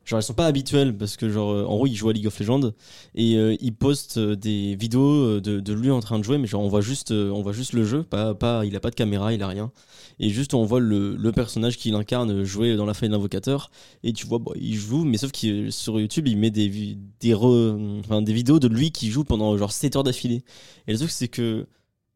Genre 0.06 0.18
elles 0.18 0.24
sont 0.24 0.34
pas 0.34 0.46
habituelles 0.46 0.96
parce 0.96 1.16
que 1.16 1.28
genre 1.30 1.52
euh, 1.52 1.64
en 1.66 1.76
gros 1.76 1.86
il 1.86 1.94
joue 1.94 2.08
à 2.08 2.12
League 2.14 2.26
of 2.26 2.40
Legends 2.40 2.72
et 3.14 3.34
il 3.60 3.74
poste 3.74 4.18
des 4.18 4.74
vidéos 4.74 5.40
de, 5.40 5.72
lui 5.74 5.90
en 5.90 6.00
train 6.00 6.18
de 6.18 6.24
jouer 6.24 6.38
mais 6.38 6.46
genre 6.46 6.62
on 6.62 6.68
voit 6.68 6.80
juste 6.80 7.12
on 7.12 7.42
voit 7.42 7.52
juste 7.52 7.74
le 7.74 7.84
jeu 7.84 8.02
pas 8.02 8.34
pas 8.34 8.64
il 8.64 8.74
a 8.76 8.80
pas 8.80 8.90
de 8.90 8.94
caméra 8.94 9.32
il 9.34 9.42
a 9.42 9.48
rien 9.48 9.70
et 10.18 10.30
juste 10.30 10.54
on 10.54 10.64
voit 10.64 10.80
le, 10.80 11.16
le 11.16 11.32
personnage 11.32 11.76
qu'il 11.76 11.94
incarne 11.94 12.44
jouer 12.44 12.76
dans 12.76 12.86
la 12.86 12.94
faille 12.94 13.10
d'invocateur 13.10 13.70
et 14.02 14.12
tu 14.12 14.26
vois 14.26 14.38
bon, 14.38 14.52
il 14.56 14.74
joue 14.76 15.04
mais 15.04 15.18
sauf 15.18 15.32
que 15.32 15.70
sur 15.70 16.00
YouTube 16.00 16.28
il 16.28 16.38
met 16.38 16.50
des 16.50 16.96
des 17.20 17.34
re- 17.34 18.00
enfin, 18.00 18.22
des 18.22 18.32
vidéos 18.32 18.58
de 18.58 18.68
lui 18.68 18.92
qui 18.92 19.10
joue 19.10 19.24
pendant 19.24 19.56
genre 19.58 19.72
7 19.72 19.96
heures 19.96 20.04
d'affilée 20.04 20.42
et 20.86 20.92
le 20.92 20.98
truc 20.98 21.10
c'est 21.10 21.28
que 21.28 21.66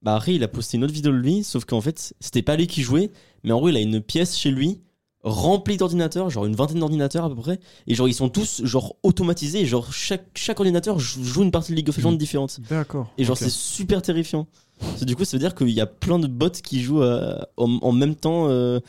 bah 0.02 0.16
après 0.16 0.34
il 0.34 0.42
a 0.44 0.48
posté 0.48 0.76
une 0.76 0.84
autre 0.84 0.92
vidéo 0.92 1.12
de 1.12 1.16
lui 1.18 1.44
sauf 1.44 1.64
qu'en 1.64 1.80
fait 1.80 2.14
c'était 2.20 2.42
pas 2.42 2.56
lui 2.56 2.66
qui 2.66 2.82
jouait 2.82 3.10
mais 3.44 3.52
en 3.52 3.58
gros 3.58 3.68
il 3.68 3.76
a 3.76 3.80
une 3.80 4.00
pièce 4.00 4.36
chez 4.36 4.50
lui 4.50 4.80
remplie 5.22 5.78
d'ordinateurs 5.78 6.28
genre 6.28 6.44
une 6.44 6.54
vingtaine 6.54 6.80
d'ordinateurs 6.80 7.24
à 7.24 7.28
peu 7.30 7.36
près. 7.36 7.58
Et 7.86 7.94
genre 7.94 8.06
ils 8.08 8.12
sont 8.14 8.28
tous 8.28 8.60
genre 8.64 8.96
automatisés. 9.02 9.60
Et 9.62 9.66
genre 9.66 9.90
chaque 9.92 10.26
chaque 10.34 10.60
ordinateur 10.60 10.98
joue 10.98 11.42
une 11.42 11.50
partie 11.50 11.72
de 11.72 11.76
League 11.76 11.88
of 11.88 11.96
Legends 11.96 12.12
Mm. 12.12 12.16
différente. 12.18 12.60
D'accord. 12.68 13.10
et 13.16 13.24
genre 13.24 13.38
c'est 13.38 13.48
super 13.50 14.02
terrifiant. 14.02 14.46
Parce 14.80 15.00
que 15.00 15.04
du 15.06 15.16
coup 15.16 15.24
ça 15.24 15.36
veut 15.36 15.40
dire 15.40 15.54
qu'il 15.54 15.70
y 15.70 15.80
a 15.80 15.86
plein 15.86 16.18
de 16.18 16.26
bots 16.26 16.50
qui 16.50 16.82
jouent 16.82 17.00
euh, 17.02 17.38
en, 17.56 17.78
en 17.80 17.92
même 17.92 18.16
temps 18.16 18.48
euh, 18.50 18.80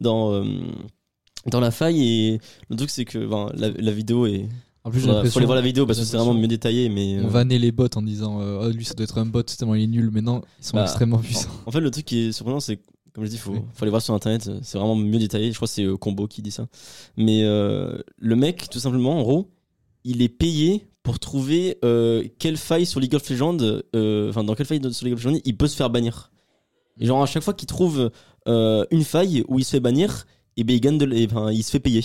dans 0.00 0.32
euh, 0.32 0.44
dans 1.46 1.58
la 1.60 1.72
faille. 1.72 2.02
Et 2.06 2.40
le 2.68 2.76
truc 2.76 2.90
c'est 2.90 3.04
que 3.04 3.18
ben, 3.26 3.50
la, 3.54 3.70
la 3.70 3.90
vidéo 3.90 4.26
est 4.26 4.48
En 4.84 4.90
plus, 4.92 5.00
j'ai 5.00 5.06
faut, 5.30 5.38
aller 5.38 5.46
voir 5.46 5.56
la 5.56 5.60
vidéo 5.62 5.86
parce 5.86 5.98
que 5.98 6.04
c'est 6.04 6.16
vraiment 6.16 6.34
mieux 6.34 6.46
détaillé 6.46 6.88
mais 6.88 7.16
euh, 7.18 7.22
on 7.24 7.28
vannait 7.28 7.58
les 7.58 7.72
bots 7.72 7.88
en 7.96 8.02
disant 8.02 8.40
euh, 8.40 8.62
oh, 8.64 8.70
lui 8.70 8.84
ça 8.84 8.94
doit 8.94 9.04
être 9.04 9.18
un 9.18 9.26
bot 9.26 9.42
tellement 9.42 9.74
il 9.74 9.82
est 9.82 9.86
nul 9.88 10.10
mais 10.12 10.20
non 10.22 10.42
ils 10.60 10.64
sont 10.66 10.76
Bah, 10.76 10.84
extrêmement 10.84 11.18
puissants. 11.18 11.50
En 11.66 11.72
fait, 11.72 11.80
le 11.80 11.90
truc 11.90 12.04
qui 12.06 12.26
est 12.28 12.32
surprenant, 12.32 12.60
c'est 12.60 12.76
que, 12.76 12.82
comme 13.14 13.24
je 13.24 13.30
dis, 13.30 13.38
faut, 13.38 13.52
Oui. 13.52 13.60
faut 13.74 13.84
aller 13.84 13.90
voir 13.90 14.02
sur 14.02 14.14
internet, 14.14 14.46
euh, 14.48 14.58
c'est 14.62 14.78
vraiment 14.78 14.96
mieux 14.96 15.18
détaillé. 15.18 15.50
Je 15.50 15.56
crois 15.56 15.66
que 15.68 15.74
c'est 15.74 15.84
euh, 15.84 15.96
Combo 15.96 16.26
qui 16.26 16.42
dit 16.42 16.50
ça. 16.50 16.66
Mais 17.16 17.42
euh, 17.44 17.98
le 18.18 18.36
mec, 18.36 18.68
tout 18.70 18.78
simplement, 18.80 19.18
en 19.18 19.22
gros, 19.22 19.48
il 20.04 20.22
est 20.22 20.28
payé 20.28 20.86
pour 21.02 21.18
trouver 21.18 21.78
euh, 21.84 22.24
quelle 22.38 22.56
faille 22.56 22.86
sur 22.86 23.00
League 23.00 23.14
of 23.14 23.28
Legends, 23.28 23.56
euh, 23.96 24.28
enfin, 24.30 24.44
dans 24.44 24.54
quelle 24.54 24.66
faille 24.66 24.80
sur 24.92 25.04
League 25.06 25.14
of 25.14 25.24
Legends 25.24 25.38
il 25.44 25.56
peut 25.56 25.66
se 25.66 25.76
faire 25.76 25.90
bannir. 25.90 26.30
Et 26.98 27.06
genre, 27.06 27.22
à 27.22 27.26
chaque 27.26 27.42
fois 27.42 27.54
qu'il 27.54 27.66
trouve 27.66 28.10
euh, 28.48 28.84
une 28.90 29.04
faille 29.04 29.44
où 29.48 29.58
il 29.58 29.64
se 29.64 29.70
fait 29.70 29.80
bannir, 29.80 30.26
et 30.56 30.64
ben 30.64 30.74
il 30.76 30.80
gagne 30.80 30.98
de, 30.98 31.10
et 31.14 31.26
ben, 31.26 31.50
il 31.50 31.62
se 31.62 31.70
fait 31.70 31.80
payer. 31.80 32.04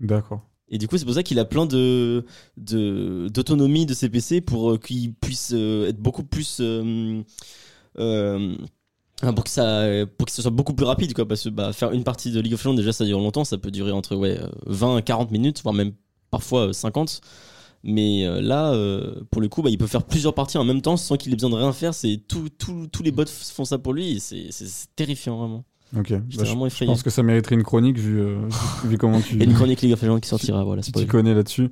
D'accord. 0.00 0.40
Et 0.70 0.78
du 0.78 0.88
coup, 0.88 0.96
c'est 0.96 1.04
pour 1.04 1.14
ça 1.14 1.22
qu'il 1.22 1.38
a 1.38 1.44
plein 1.44 1.66
de 1.66 2.24
de- 2.56 3.28
d'autonomie 3.32 3.84
de, 3.84 3.92
ses 3.92 4.08
PC 4.08 4.40
pour 4.40 4.80
qu'il 4.80 5.12
puisse 5.14 5.52
être 5.52 5.98
beaucoup 6.00 6.24
plus 6.24 6.60
pour 9.20 9.44
que 9.44 9.50
ça 9.50 9.84
pour 10.18 10.26
que 10.26 10.32
ce 10.32 10.42
soit 10.42 10.50
beaucoup 10.50 10.74
plus 10.74 10.84
rapide 10.86 11.14
quoi 11.14 11.26
parce 11.26 11.44
que 11.44 11.48
bah, 11.48 11.72
faire 11.72 11.92
une 11.92 12.04
partie 12.04 12.30
de 12.32 12.40
League 12.40 12.54
of 12.54 12.62
Legends 12.64 12.74
déjà 12.74 12.92
ça 12.92 13.04
dure 13.04 13.20
longtemps 13.20 13.44
ça 13.44 13.56
peut 13.58 13.70
durer 13.70 13.92
entre 13.92 14.16
ouais 14.16 14.38
euh, 14.40 14.48
20 14.66 15.02
40 15.02 15.30
minutes 15.30 15.62
voire 15.62 15.74
même 15.74 15.92
parfois 16.30 16.68
euh, 16.68 16.72
50 16.72 17.20
mais 17.84 18.26
euh, 18.26 18.40
là 18.40 18.72
euh, 18.72 19.14
pour 19.30 19.40
le 19.40 19.48
coup 19.48 19.62
bah, 19.62 19.70
il 19.70 19.78
peut 19.78 19.86
faire 19.86 20.02
plusieurs 20.02 20.34
parties 20.34 20.58
en 20.58 20.64
même 20.64 20.80
temps 20.82 20.96
sans 20.96 21.16
qu'il 21.16 21.32
ait 21.32 21.36
besoin 21.36 21.50
de 21.50 21.54
rien 21.56 21.72
faire 21.72 21.94
c'est 21.94 22.20
tout, 22.28 22.48
tout- 22.48 22.88
tous 22.90 23.02
les 23.02 23.12
bots 23.12 23.24
font 23.26 23.64
ça 23.64 23.78
pour 23.78 23.92
lui 23.92 24.16
et 24.16 24.18
c'est 24.20 24.48
terrifiant 24.96 25.36
vraiment 25.38 25.64
Ok. 25.96 26.10
Bah, 26.10 26.18
je, 26.28 26.36
vraiment 26.38 26.62
je 26.68 26.74
effrayé. 26.74 26.90
pense 26.90 27.04
que 27.04 27.10
ça 27.10 27.22
mériterait 27.22 27.54
une 27.54 27.62
chronique 27.62 27.98
vu, 27.98 28.18
euh, 28.20 28.40
vu 28.84 28.98
comment 28.98 29.20
tu. 29.20 29.34
il 29.34 29.38
y 29.38 29.42
a 29.42 29.44
une 29.44 29.54
chronique 29.54 29.80
League 29.80 29.92
of 29.92 30.02
Legends 30.02 30.18
qui 30.18 30.28
sortira 30.34 30.64
voilà 30.64 30.82
tu 30.82 30.90
t'y 30.90 31.06
connais 31.06 31.34
là-dessus. 31.34 31.68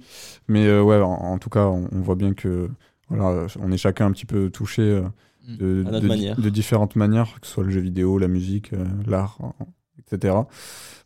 Mais 0.46 0.64
euh, 0.66 0.80
ouais, 0.80 0.96
en, 1.00 1.10
en 1.10 1.38
tout 1.38 1.50
cas, 1.50 1.66
on, 1.66 1.88
on 1.90 2.00
voit 2.02 2.14
bien 2.14 2.32
que 2.32 2.68
voilà, 3.08 3.46
on 3.60 3.72
est 3.72 3.76
chacun 3.78 4.06
un 4.06 4.12
petit 4.12 4.26
peu 4.26 4.48
touché 4.48 4.82
euh. 4.82 5.02
De, 5.48 5.82
À 5.86 5.90
notre 5.90 6.00
de- 6.02 6.08
manière. 6.08 6.40
de 6.40 6.48
différentes 6.50 6.96
manières, 6.96 7.40
que 7.40 7.46
ce 7.46 7.52
soit 7.54 7.64
le 7.64 7.70
jeu 7.70 7.80
vidéo, 7.80 8.18
la 8.18 8.28
musique, 8.28 8.72
euh, 8.72 8.84
l'art, 9.06 9.38
etc. 9.98 10.34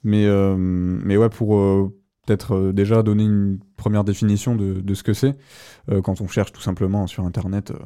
Mais, 0.04 0.26
euh, 0.26 0.54
mais 0.56 1.16
ouais, 1.16 1.28
pour 1.28 1.56
euh, 1.58 1.92
peut-être 2.26 2.54
euh, 2.54 2.72
déjà 2.72 3.02
donner 3.02 3.24
une 3.24 3.58
première 3.76 4.04
définition 4.04 4.54
de, 4.56 4.80
de 4.80 4.94
ce 4.94 5.02
que 5.02 5.12
c'est, 5.12 5.36
euh, 5.90 6.00
quand 6.02 6.20
on 6.20 6.28
cherche 6.28 6.52
tout 6.52 6.60
simplement 6.60 7.06
sur 7.06 7.24
Internet, 7.24 7.70
euh, 7.70 7.78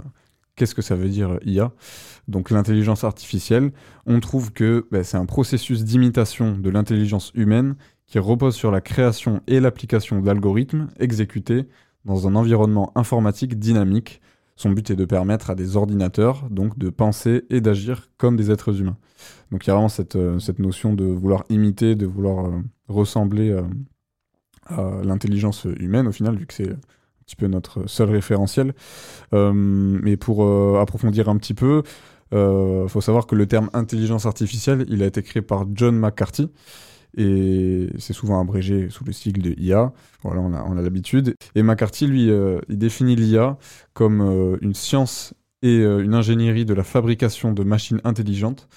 qu'est-ce 0.56 0.74
que 0.74 0.82
ça 0.82 0.96
veut 0.96 1.08
dire 1.08 1.30
euh, 1.32 1.38
IA 1.44 1.72
Donc 2.28 2.50
l'intelligence 2.50 3.04
artificielle, 3.04 3.72
on 4.06 4.20
trouve 4.20 4.52
que 4.52 4.86
bah, 4.90 5.04
c'est 5.04 5.16
un 5.16 5.26
processus 5.26 5.84
d'imitation 5.84 6.56
de 6.56 6.70
l'intelligence 6.70 7.32
humaine 7.34 7.76
qui 8.06 8.18
repose 8.18 8.56
sur 8.56 8.70
la 8.72 8.80
création 8.80 9.40
et 9.46 9.60
l'application 9.60 10.20
d'algorithmes 10.20 10.88
exécutés 10.98 11.68
dans 12.04 12.26
un 12.26 12.34
environnement 12.34 12.90
informatique 12.96 13.58
dynamique. 13.58 14.20
Son 14.60 14.68
but 14.68 14.90
est 14.90 14.96
de 14.96 15.06
permettre 15.06 15.48
à 15.48 15.54
des 15.54 15.78
ordinateurs 15.78 16.46
donc 16.50 16.78
de 16.78 16.90
penser 16.90 17.44
et 17.48 17.62
d'agir 17.62 18.10
comme 18.18 18.36
des 18.36 18.50
êtres 18.50 18.78
humains. 18.78 18.98
Donc 19.50 19.64
il 19.64 19.68
y 19.68 19.70
a 19.70 19.72
vraiment 19.72 19.88
cette, 19.88 20.16
euh, 20.16 20.38
notion 20.58 20.92
de 20.92 21.04
vouloir 21.04 21.44
imiter, 21.48 21.94
de 21.94 22.04
vouloir 22.04 22.44
euh, 22.44 22.60
ressembler 22.86 23.52
euh, 23.52 23.62
à 24.66 25.00
l'intelligence 25.02 25.66
humaine 25.78 26.06
au 26.06 26.12
final, 26.12 26.36
vu 26.36 26.44
que 26.44 26.52
c'est 26.52 26.72
un 26.72 26.76
petit 27.24 27.36
peu 27.36 27.46
notre 27.46 27.88
seul 27.88 28.10
référentiel. 28.10 28.74
mais 29.32 30.18
pour 30.18 30.46
approfondir 30.78 31.30
un 31.30 31.38
petit 31.38 31.54
peu, 31.54 31.82
il 32.32 32.86
faut 32.88 33.00
savoir 33.00 33.26
que 33.26 33.36
le 33.36 33.46
terme 33.46 33.70
intelligence 33.72 34.26
artificielle, 34.26 34.84
il 34.90 35.02
a 35.02 35.06
été 35.06 35.22
créé 35.22 35.40
par 35.40 35.64
John 35.72 35.98
McCarthy, 35.98 36.50
et 37.16 37.88
c'est 37.98 38.12
souvent 38.12 38.40
abrégé 38.40 38.88
sous 38.90 39.04
le 39.04 39.12
sigle 39.12 39.42
de 39.42 39.54
IA. 39.58 39.92
Voilà, 40.22 40.40
on 40.40 40.76
a, 40.76 40.82
l'habitude. 40.82 41.34
Et 41.54 41.62
McCarthy, 41.62 42.06
lui, 42.06 42.30
euh, 42.30 42.60
il 42.68 42.78
définit 42.78 43.16
l'IA 43.16 43.58
comme 43.92 44.20
euh, 44.20 44.56
une 44.60 44.74
science 44.74 45.34
et 45.62 45.80
euh, 45.80 46.02
une 46.02 46.14
ingénierie 46.14 46.64
de 46.64 46.74
la 46.74 46.84
fabrication 46.84 47.52
de 47.52 47.64
machines 47.64 48.00
intelligentes, 48.04 48.68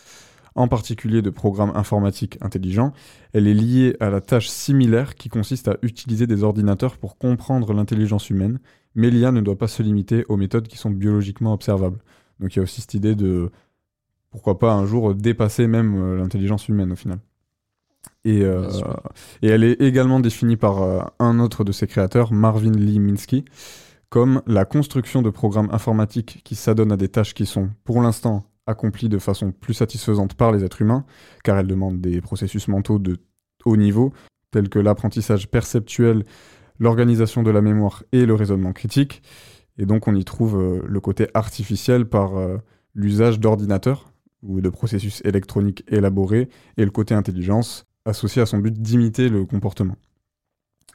en 0.56 0.68
particulier 0.68 1.22
de 1.22 1.30
programmes 1.30 1.72
informatiques 1.75 2.38
intelligents. 2.42 2.94
Elle 3.34 3.48
est 3.48 3.54
liée 3.54 3.96
à 4.00 4.10
la 4.10 4.22
tâche 4.22 4.50
similaire 4.50 5.16
qui 5.16 5.30
consiste 5.30 5.68
à 5.68 5.78
utiliser 5.82 6.28
des 6.28 6.44
ordinateurs 6.44 6.98
pour 6.98 7.18
comprendre 7.18 7.74
l'intelligence 7.74 8.30
humaine, 8.30 8.60
mais 8.96 9.10
l'IA 9.10 9.32
ne 9.32 9.42
doit 9.42 9.58
pas 9.58 9.68
se 9.68 9.84
limiter 9.84 10.25
aux 10.28 10.38
méthodes 10.38 10.68
qui 10.68 10.78
sont 10.78 10.92
biologiquement 10.92 11.54
observables. 11.54 12.00
Donc 12.40 12.56
il 12.56 12.58
y 12.58 12.60
a 12.60 12.63
aussi 12.63 12.82
cette 12.82 12.96
idée 12.96 13.16
de 13.16 13.52
pourquoi 14.32 14.58
pas 14.58 14.74
un 14.74 14.86
jour 14.86 15.13
dépasser 15.13 15.68
même 15.68 16.18
l'intelligence 16.18 16.68
humaine 16.68 16.92
au 16.92 16.96
final. 16.96 17.20
Et, 18.25 18.41
euh, 18.41 18.69
et, 19.41 19.50
elle 19.50 19.63
est 19.63 19.81
également 19.81 20.19
définie 20.19 20.55
par 20.55 20.81
euh, 20.81 21.01
un 21.19 21.39
autre 21.39 21.63
de 21.63 21.72
ses 21.72 21.88
créateurs, 21.88 22.31
Marvin 22.31 22.72
Lee 22.72 23.00
Minsky, 23.00 23.43
comme 24.10 24.41
la 24.48 24.65
construction 24.65 25.22
de 25.22 25.29
programmes 25.29 25.69
informatiques 25.72 26.41
qui 26.43 26.55
s'adonnent 26.55 26.91
à 26.91 26.98
des 26.98 27.10
tâches 27.10 27.33
qui 27.33 27.45
sont, 27.45 27.69
pour 27.83 28.01
l'instant, 28.01 28.45
accomplies 28.65 29.10
de 29.10 29.17
façon 29.17 29.51
plus 29.51 29.74
satisfaisante 29.74 30.36
par 30.36 30.53
les 30.53 30.63
êtres 30.63 30.81
humains, 30.81 31.05
car 31.43 31.57
elles 31.57 31.67
demandent 31.67 32.00
des 32.00 32.22
processus 32.22 32.69
mentaux 32.69 32.98
de 32.98 33.17
haut 33.65 33.75
niveau, 33.75 34.13
tels 34.51 34.69
que 34.69 34.79
l'apprentissage 34.79 35.50
perceptuel, 35.50 36.24
l'organisation 36.79 37.43
de 37.43 37.51
la 37.51 37.62
mémoire 37.62 38.03
et 38.13 38.25
le 38.25 38.36
raisonnement 38.36 38.72
critique. 38.72 39.22
Et 39.77 39.86
donc 39.86 40.07
on 40.07 40.15
y 40.15 40.24
trouve 40.24 40.57
euh, 40.57 40.81
le 40.88 41.00
côté 41.01 41.27
artificiel 41.33 42.05
par 42.05 42.33
l'usage 42.95 43.39
d'ordinateurs 43.39 44.13
ou 44.43 44.62
de 44.62 44.69
processus 44.69 45.22
électroniques 45.25 45.83
élaborés, 45.88 46.50
et 46.77 46.86
le 46.86 46.91
côté 46.91 47.15
intelligence, 47.15 47.86
associé 48.05 48.41
à 48.41 48.45
son 48.45 48.60
but 48.60 48.74
d'imiter 48.74 49.29
le 49.29 49.45
comportement. 49.45 49.95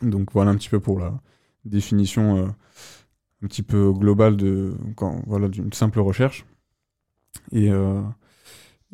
Donc 0.03 0.33
voilà 0.33 0.51
un 0.51 0.57
petit 0.57 0.69
peu 0.69 0.81
pour 0.81 0.99
la 0.99 1.21
définition 1.65 2.37
euh, 2.37 2.47
un 3.43 3.47
petit 3.47 3.63
peu 3.63 3.93
globale 3.93 4.37
voilà 5.27 5.49
d'une 5.49 5.73
simple 5.73 6.01
recherche. 6.01 6.45
Et, 7.53 7.71
euh, 7.71 8.03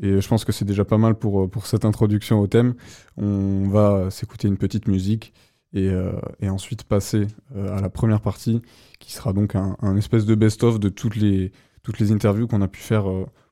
et 0.01 0.21
je 0.21 0.29
pense 0.29 0.45
que 0.45 0.53
c'est 0.53 0.65
déjà 0.65 0.85
pas 0.85 0.99
mal 0.99 1.15
pour, 1.17 1.45
euh, 1.45 1.49
pour 1.49 1.67
cette 1.67 1.85
introduction 1.85 2.41
au 2.41 2.47
thème. 2.47 2.75
On 3.17 3.69
va 3.69 4.11
s'écouter 4.11 4.49
une 4.49 4.59
petite 4.59 4.89
musique 4.89 5.33
et, 5.73 5.91
et 6.39 6.49
ensuite 6.49 6.85
passer 6.85 7.27
à 7.53 7.81
la 7.81 7.91
première 7.91 8.21
partie 8.21 8.63
qui 9.01 9.13
sera 9.13 9.33
donc 9.33 9.57
un, 9.57 9.77
un 9.83 9.97
espèce 9.97 10.25
de 10.25 10.37
best-of 10.37 10.79
de 10.79 10.89
toutes 10.89 11.17
les, 11.17 11.51
toutes 11.83 11.99
les 11.99 12.13
interviews 12.13 12.47
qu'on 12.47 12.63
a 12.63 12.69
pu 12.69 12.81
faire 12.81 13.07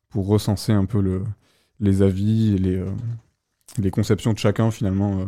pour 0.09 0.29
recenser 0.29 0.71
un 0.71 0.85
peu 0.85 1.01
le, 1.01 1.25
les 1.81 2.01
avis 2.01 2.55
et 2.55 2.59
les, 2.59 2.85
les 3.79 3.91
conceptions 3.91 4.33
de 4.33 4.39
chacun 4.39 4.71
finalement 4.71 5.21
euh, 5.21 5.25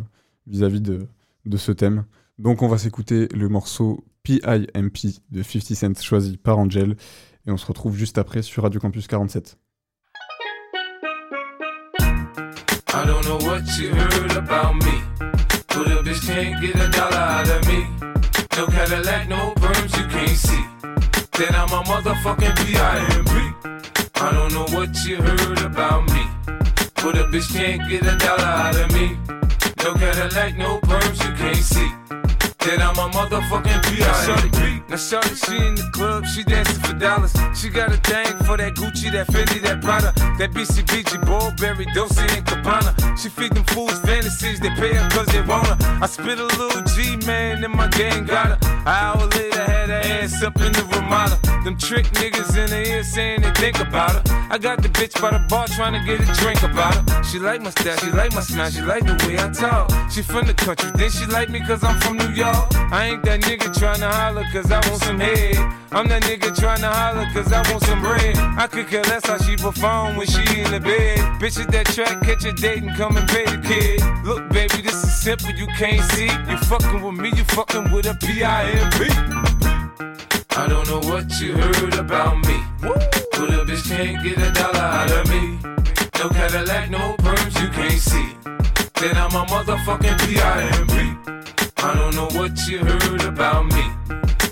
vis-à-vis 0.46 0.80
de, 0.80 1.06
de 1.46 1.56
ce 1.56 1.72
thème. 1.72 2.04
Donc 2.38 2.62
on 2.62 2.68
va 2.68 2.78
s'écouter 2.78 3.28
le 3.34 3.48
morceau 3.48 4.04
PIMP 4.22 5.20
de 5.30 5.42
50 5.42 5.74
Cent 5.74 6.02
choisi 6.02 6.36
par 6.36 6.58
Angel 6.58 6.96
et 7.46 7.50
on 7.50 7.56
se 7.56 7.66
retrouve 7.66 7.96
juste 7.96 8.18
après 8.18 8.42
sur 8.42 8.62
Radio 8.62 8.80
Campus 8.80 9.06
47. 9.06 9.58
I 12.96 13.06
don't 13.06 13.24
know 13.26 13.38
what 13.38 13.62
you 13.78 13.90
heard 13.90 14.36
about 14.36 14.74
me. 14.76 15.02
But 15.68 15.88
a 15.88 16.02
bitch 16.02 16.24
can't 16.26 16.60
get 16.62 16.76
a 16.76 16.88
dollar 16.88 17.16
out 17.16 17.48
of 17.48 17.66
me. 17.66 17.84
No 18.56 18.66
Cadillac, 18.66 19.28
no 19.28 19.52
perms 19.56 19.96
you 19.98 20.06
can't 20.08 20.28
see. 20.28 20.64
Then 21.32 21.54
I'm 21.54 21.72
a 21.72 21.82
motherfucking 21.82 22.54
PIMP. 22.54 23.34
I 24.14 24.32
don't 24.32 24.52
know 24.54 24.66
what 24.76 25.04
you 25.04 25.16
heard 25.16 25.62
about 25.62 26.06
me. 26.12 26.53
But 27.04 27.18
a 27.18 27.24
bitch 27.24 27.52
can't 27.52 27.86
get 27.86 28.00
a 28.06 28.16
dollar 28.16 28.48
out 28.64 28.76
of 28.76 28.90
me. 28.94 29.18
No 29.84 29.92
Cadillac, 29.92 30.56
no 30.56 30.80
perms, 30.80 31.22
you 31.22 31.34
can't 31.36 31.54
see. 31.54 31.90
That 32.64 32.80
I'm 32.80 32.96
a 32.96 33.12
motherfucking 33.12 33.82
P.I. 33.84 34.84
Now 34.88 34.96
shorty, 34.96 35.34
she 35.34 35.56
in 35.56 35.74
the 35.74 35.90
club, 35.92 36.24
she 36.24 36.42
dancing 36.44 36.80
for 36.80 36.94
dollars. 36.94 37.36
She 37.54 37.68
got 37.68 37.92
a 37.92 37.98
thing 37.98 38.32
for 38.46 38.56
that 38.56 38.74
Gucci, 38.76 39.12
that 39.12 39.26
Fendi, 39.26 39.60
that 39.60 39.82
Prada, 39.82 40.14
that 40.38 40.52
BCBG, 40.52 41.20
Burberry, 41.26 41.84
Dolce 41.92 42.22
and 42.22 42.46
Gabbana. 42.46 42.96
She 43.18 43.28
feed 43.28 43.52
them 43.52 43.64
fools 43.64 43.98
fantasies, 44.00 44.60
they 44.60 44.70
pay 44.70 44.94
her 44.94 45.06
cause 45.10 45.26
they 45.26 45.42
want 45.42 45.66
her. 45.66 45.76
I 46.00 46.06
spit 46.06 46.38
a 46.38 46.44
little 46.56 46.82
G, 46.94 47.16
man, 47.26 47.62
and 47.64 47.74
my 47.74 47.88
gang 47.88 48.24
got 48.24 48.64
her. 48.64 48.73
Hour 48.86 49.26
later, 49.28 49.64
had 49.64 49.88
her 49.88 50.02
ass 50.04 50.42
up 50.42 50.56
in 50.56 50.72
the 50.72 50.84
Ramada. 50.92 51.38
Them 51.64 51.78
trick 51.78 52.04
niggas 52.20 52.56
in 52.58 52.68
the 52.68 52.90
ear 52.90 53.02
saying 53.02 53.40
they 53.40 53.50
think 53.52 53.80
about 53.80 54.12
her. 54.12 54.22
I 54.50 54.58
got 54.58 54.82
the 54.82 54.88
bitch 54.90 55.18
by 55.20 55.30
the 55.30 55.38
bar 55.48 55.66
trying 55.68 55.94
to 55.94 56.04
get 56.04 56.20
a 56.20 56.26
drink 56.40 56.62
about 56.62 56.94
her. 56.94 57.24
She 57.24 57.38
like 57.38 57.62
my 57.62 57.70
style, 57.70 57.96
she 57.96 58.10
like 58.10 58.34
my 58.34 58.42
smile, 58.42 58.70
she 58.70 58.82
like 58.82 59.04
the 59.04 59.16
way 59.26 59.38
I 59.38 59.48
talk. 59.48 59.90
She 60.10 60.20
from 60.20 60.46
the 60.46 60.52
country, 60.52 60.90
then 60.94 61.10
she 61.10 61.24
like 61.26 61.48
me 61.48 61.60
cause 61.60 61.82
I'm 61.82 61.98
from 62.00 62.18
New 62.18 62.28
York. 62.34 62.74
I 62.92 63.06
ain't 63.06 63.24
that 63.24 63.40
nigga 63.40 63.72
tryna 63.72 64.12
holler 64.12 64.44
cause 64.52 64.70
I 64.70 64.86
want 64.88 65.02
some 65.02 65.18
head. 65.18 65.56
I'm 65.90 66.06
that 66.08 66.22
nigga 66.24 66.52
tryna 66.52 66.92
holler 66.92 67.26
cause 67.32 67.50
I 67.50 67.62
want 67.70 67.82
some 67.84 68.02
bread. 68.02 68.36
I 68.36 68.66
could 68.66 68.88
care 68.88 69.02
less 69.04 69.24
how 69.24 69.38
she 69.38 69.56
perform 69.56 70.16
when 70.16 70.26
she 70.26 70.42
in 70.60 70.70
the 70.70 70.80
bed. 70.80 71.18
Bitch 71.40 71.58
at 71.58 71.72
that 71.72 71.86
track, 71.86 72.20
catch 72.22 72.44
a 72.44 72.52
date 72.52 72.82
and 72.82 72.94
come 72.96 73.16
and 73.16 73.26
pay 73.28 73.44
the 73.46 73.56
kid. 73.64 74.04
Look, 74.24 74.48
baby, 74.50 74.82
this 74.82 75.02
is 75.02 75.22
simple, 75.22 75.50
you 75.52 75.66
can't 75.78 76.04
see. 76.12 76.28
You 76.50 76.58
fucking 76.68 77.00
with 77.00 77.14
me, 77.14 77.32
you 77.34 77.44
fucking 77.44 77.90
with 77.90 78.06
a 78.06 78.14
P-I-M-P. 78.74 78.98
I 80.56 80.68
don't 80.68 80.86
know 80.88 81.00
what 81.10 81.40
you 81.40 81.52
heard 81.54 81.94
about 81.94 82.36
me. 82.46 82.62
But 82.80 83.50
a 83.50 83.64
bitch 83.64 83.88
can't 83.88 84.22
get 84.22 84.38
a 84.38 84.50
dollar 84.52 84.78
out 84.78 85.10
of 85.10 85.28
me. 85.28 85.58
No 86.18 86.28
Cadillac, 86.28 86.90
no 86.90 87.14
perms, 87.18 87.60
you 87.62 87.68
can't 87.68 88.00
see. 88.00 88.28
Then 89.00 89.16
I'm 89.16 89.34
a 89.34 89.44
motherfucking 89.46 90.18
P-I-M-P. 90.26 90.94
I 91.78 91.94
don't 91.94 92.14
know 92.14 92.28
what 92.38 92.66
you 92.66 92.78
heard 92.78 93.24
about 93.24 93.66
me. 93.66 93.84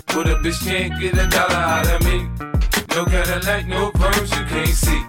But 0.07 0.27
a 0.27 0.35
bitch 0.43 0.63
can't 0.63 0.99
get 0.99 1.17
a 1.17 1.27
dollar 1.27 1.55
out 1.55 1.87
of 1.87 2.03
me. 2.05 2.29
No 2.95 3.05
Cadillac, 3.05 3.67
no 3.67 3.91
perms, 3.91 4.31
you 4.37 4.45
can't 4.45 4.67
see. 4.69 5.03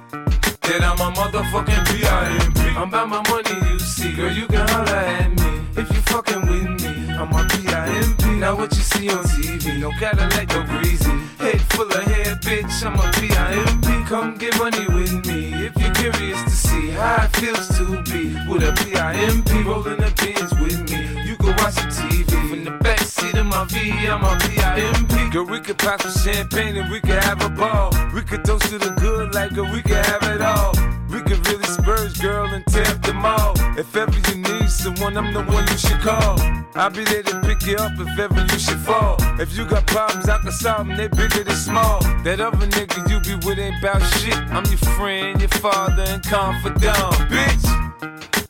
That 0.63 0.83
I'm 0.83 0.99
a 0.99 1.13
motherfucking 1.15 1.85
B.I.M.P. 1.93 2.61
I'm 2.77 2.89
about 2.89 3.09
my 3.09 3.23
money, 3.29 3.71
you 3.71 3.79
see. 3.79 4.13
Girl, 4.13 4.33
you 4.33 4.47
can 4.47 4.67
holler 4.69 4.91
at 4.91 5.31
me. 5.31 5.67
If 5.77 5.89
you 5.93 6.01
fucking 6.13 6.47
with 6.47 6.83
me, 6.83 7.13
I'm 7.13 7.33
a 7.33 8.24
Now 8.39 8.57
what 8.57 8.75
you 8.75 8.83
see 8.83 9.09
on 9.09 9.25
TV, 9.25 9.79
no 9.81 9.91
Cadillac, 9.93 10.49
no 10.49 10.63
breezy. 10.65 11.11
Head 11.39 11.61
full 11.73 11.87
of 11.87 12.03
hair, 12.03 12.37
bitch, 12.37 12.85
I'm 12.85 12.99
a 12.99 13.07
B.I.M.P. 13.21 14.09
Come 14.09 14.37
get 14.37 14.59
money 14.59 14.87
with 14.89 15.25
me 15.27 15.53
if 15.67 15.77
you're 15.77 15.95
curious 15.95 16.43
to 16.43 16.51
see 16.51 16.91
how 16.91 17.25
it 17.25 17.37
feels 17.37 17.69
to 17.79 18.03
be 18.03 18.35
with 18.49 18.63
a 18.63 18.73
B.I.M.P. 18.85 19.63
Rolling 19.63 19.97
the 19.97 20.13
bins 20.21 20.53
with 20.61 20.91
me 20.91 21.27
You 21.27 21.37
can 21.37 21.57
watch 21.57 21.75
some 21.75 21.89
TV. 21.89 22.51
From 22.51 22.65
the 22.65 22.73
back 22.83 23.01
seat 23.01 23.35
of 23.35 23.47
my 23.47 23.65
V, 23.67 23.91
I'm 24.09 24.23
a 24.25 24.37
PIMP. 24.41 25.33
Girl, 25.33 25.47
we 25.47 25.61
could 25.61 25.79
pop 25.79 26.03
some 26.03 26.13
champagne 26.13 26.77
and 26.77 26.91
we 26.91 27.01
could 27.01 27.23
have 27.23 27.43
a 27.43 27.49
ball. 27.49 27.93
We 28.15 28.23
could 28.23 28.45
toast 28.45 28.69
to 28.71 28.79
the 28.79 28.91
good 29.01 29.35
like 29.35 29.55
girl, 29.55 29.71
we 29.73 29.83
could 29.83 30.05
have 30.05 30.23
it 30.25 30.43
all. 30.43 30.73
We 31.09 31.21
could 31.23 31.47
really 31.49 31.65
spurge, 31.65 32.21
girl, 32.21 32.47
and 32.47 32.65
tear 32.67 32.87
up 32.87 33.03
the 33.03 33.15
mall. 33.15 33.55
If 33.79 33.97
ever 33.97 34.13
you 34.29 34.44
need 34.65 34.71
someone, 34.71 35.17
I'm 35.17 35.33
the 35.33 35.43
one 35.43 35.67
you 35.69 35.79
should 35.79 36.01
call. 36.01 36.37
I'll 36.75 36.91
be 36.91 37.05
there 37.05 37.23
to 37.23 37.41
pick 37.41 37.67
you 37.67 37.77
up 37.77 37.93
if 37.99 38.19
ever 38.19 38.41
you 38.41 38.59
should 38.59 38.79
fall. 38.79 39.17
If 39.39 39.57
you 39.57 39.65
got 39.67 39.87
problems, 39.87 40.29
I 40.29 40.39
can 40.39 40.53
solve 40.53 40.87
them, 40.87 40.97
they 40.97 41.09
bigger 41.09 41.45
than 41.45 41.57
small. 41.57 42.01
That 42.25 42.41
other 42.41 42.67
nigga 42.67 42.99
you 43.11 43.19
be 43.21 43.35
with 43.47 43.59
ain't 43.59 43.79
about 43.79 44.03
shit. 44.17 44.37
I'm 44.57 44.65
your 44.67 44.83
friend, 44.97 45.41
your 45.41 45.55
father, 45.65 46.05
and 46.09 46.23
confidant, 46.23 47.15
bitch. 47.33 47.67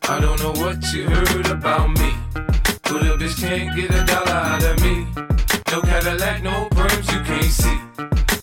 I 0.09 0.21
don't 0.21 0.39
know 0.43 0.55
what 0.63 0.79
you 0.93 1.09
heard 1.09 1.49
about 1.49 1.91
me. 2.01 2.11
But 2.89 3.03
a 3.11 3.17
bitch 3.21 3.37
can't 3.41 3.75
get 3.77 3.91
a 3.91 4.05
dollar 4.05 4.41
out 4.53 4.65
of 4.65 4.81
me. 4.83 5.07
No 5.73 5.81
Cadillac, 5.83 6.43
no 6.43 6.69
perms, 6.77 7.07
you 7.13 7.21
can't 7.31 7.55
see. 7.63 7.79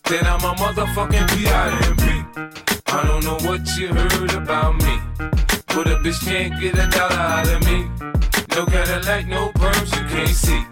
Then 0.09 0.25
I'm 0.25 0.43
a 0.43 0.53
motherfucking 0.61 1.27
P.I.M.P. 1.33 2.03
I 2.87 3.07
don't 3.07 3.23
know 3.23 3.39
what 3.47 3.61
you 3.77 3.87
heard 3.87 4.33
about 4.33 4.75
me. 4.83 5.50
But 5.73 5.87
a 5.87 5.95
bitch 6.03 6.23
can't 6.25 6.59
get 6.59 6.73
a 6.77 6.87
dollar 6.87 7.15
out 7.15 7.47
of 7.47 7.65
me. 7.65 7.89
No 8.55 8.65
Cadillac, 8.65 9.27
no 9.27 9.49
perms, 9.53 9.89
you 9.95 10.05
can't 10.09 10.29
see. 10.29 10.63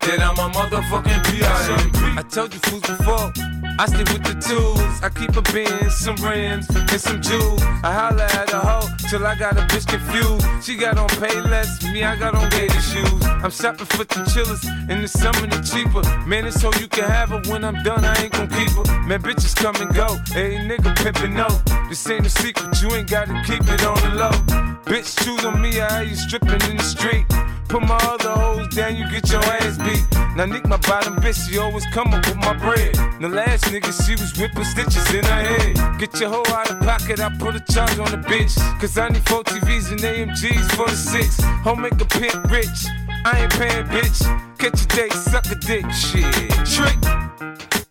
then 0.00 0.22
I'm 0.22 0.38
a 0.38 0.48
motherfucking 0.50 1.24
P.I.M.P. 1.26 1.98
I 2.18 2.22
told 2.22 2.54
you 2.54 2.60
fools 2.60 2.82
before. 2.82 3.69
I 3.80 3.86
stay 3.86 4.04
with 4.12 4.22
the 4.24 4.36
tools. 4.36 5.00
I 5.00 5.08
keep 5.08 5.34
a 5.36 5.40
Benz, 5.40 5.96
some 5.96 6.16
rims, 6.16 6.68
and 6.68 7.00
some 7.00 7.22
jewels. 7.22 7.62
I 7.82 7.90
holla 7.94 8.24
at 8.24 8.52
a 8.52 8.58
hoe 8.58 8.86
till 9.08 9.26
I 9.26 9.34
got 9.34 9.56
a 9.56 9.62
bitch 9.72 9.88
confused. 9.88 10.44
She 10.62 10.76
got 10.76 10.98
on 10.98 11.08
pay 11.08 11.40
less, 11.40 11.82
me 11.84 12.04
I 12.04 12.14
got 12.16 12.34
on 12.34 12.50
gator 12.50 12.78
shoes. 12.78 13.24
I'm 13.24 13.50
shopping 13.50 13.86
for 13.86 14.04
the 14.04 14.28
chillers, 14.34 14.62
and 14.90 15.02
the 15.02 15.08
summer 15.08 15.46
the 15.46 15.64
cheaper. 15.64 16.04
Man, 16.28 16.46
it's 16.46 16.60
so 16.60 16.70
you 16.78 16.88
can 16.88 17.04
have 17.04 17.30
her 17.30 17.40
when 17.50 17.64
I'm 17.64 17.82
done. 17.82 18.04
I 18.04 18.14
ain't 18.22 18.32
gon' 18.32 18.48
keep 18.48 18.68
her. 18.68 19.00
Man, 19.08 19.22
bitches 19.22 19.56
come 19.56 19.76
and 19.76 19.94
go. 19.94 20.08
Hey, 20.28 20.56
nigga 20.60 20.94
pimpin' 20.96 21.32
no. 21.32 21.48
This 21.88 22.06
ain't 22.10 22.26
a 22.26 22.28
secret, 22.28 22.82
you 22.82 22.94
ain't 22.94 23.08
gotta 23.08 23.32
keep 23.46 23.62
it 23.62 23.82
on 23.86 23.96
the 24.04 24.14
low. 24.14 24.36
Bitch, 24.84 25.24
choose 25.24 25.42
on 25.46 25.58
me, 25.58 25.80
I 25.80 26.02
you 26.02 26.16
stripping 26.16 26.60
in 26.68 26.76
the 26.76 26.82
street. 26.82 27.24
Put 27.70 27.82
my 27.82 27.96
other 28.02 28.30
hoes 28.30 28.68
down, 28.74 28.96
you 28.96 29.08
get 29.08 29.30
your 29.30 29.42
ass 29.44 29.78
beat. 29.78 30.04
Now 30.36 30.44
Nick, 30.44 30.66
my 30.66 30.76
bottom 30.78 31.16
bitch, 31.16 31.48
she 31.48 31.56
always 31.58 31.86
come 31.94 32.12
up 32.12 32.26
with 32.26 32.36
my 32.36 32.52
bread. 32.54 32.94
The 33.20 33.28
last 33.28 33.69
nigga, 33.70 33.92
she 34.04 34.12
was 34.12 34.36
whipping 34.36 34.64
stitches 34.64 35.14
in 35.14 35.24
her 35.24 35.42
head. 35.42 35.98
Get 35.98 36.18
your 36.20 36.30
hoe 36.30 36.54
out 36.54 36.70
of 36.70 36.80
pocket, 36.80 37.20
I 37.20 37.30
put 37.38 37.54
a 37.54 37.60
charge 37.72 37.98
on 37.98 38.10
the 38.10 38.18
bitch. 38.18 38.56
Cause 38.80 38.98
I 38.98 39.08
need 39.08 39.26
four 39.28 39.44
TVs 39.44 39.92
and 39.92 40.00
AMGs 40.00 40.70
for 40.76 40.88
the 40.90 40.96
six. 40.96 41.40
Home 41.64 41.82
make 41.82 42.00
a 42.00 42.04
pimp 42.04 42.50
rich. 42.50 42.86
I 43.24 43.42
ain't 43.42 43.52
paying, 43.52 43.86
bitch. 43.86 44.18
Catch 44.58 44.82
a 44.82 44.86
date, 44.88 45.12
suck 45.12 45.46
a 45.46 45.54
dick, 45.54 45.86
shit. 45.90 46.50
Trick. 46.66 46.98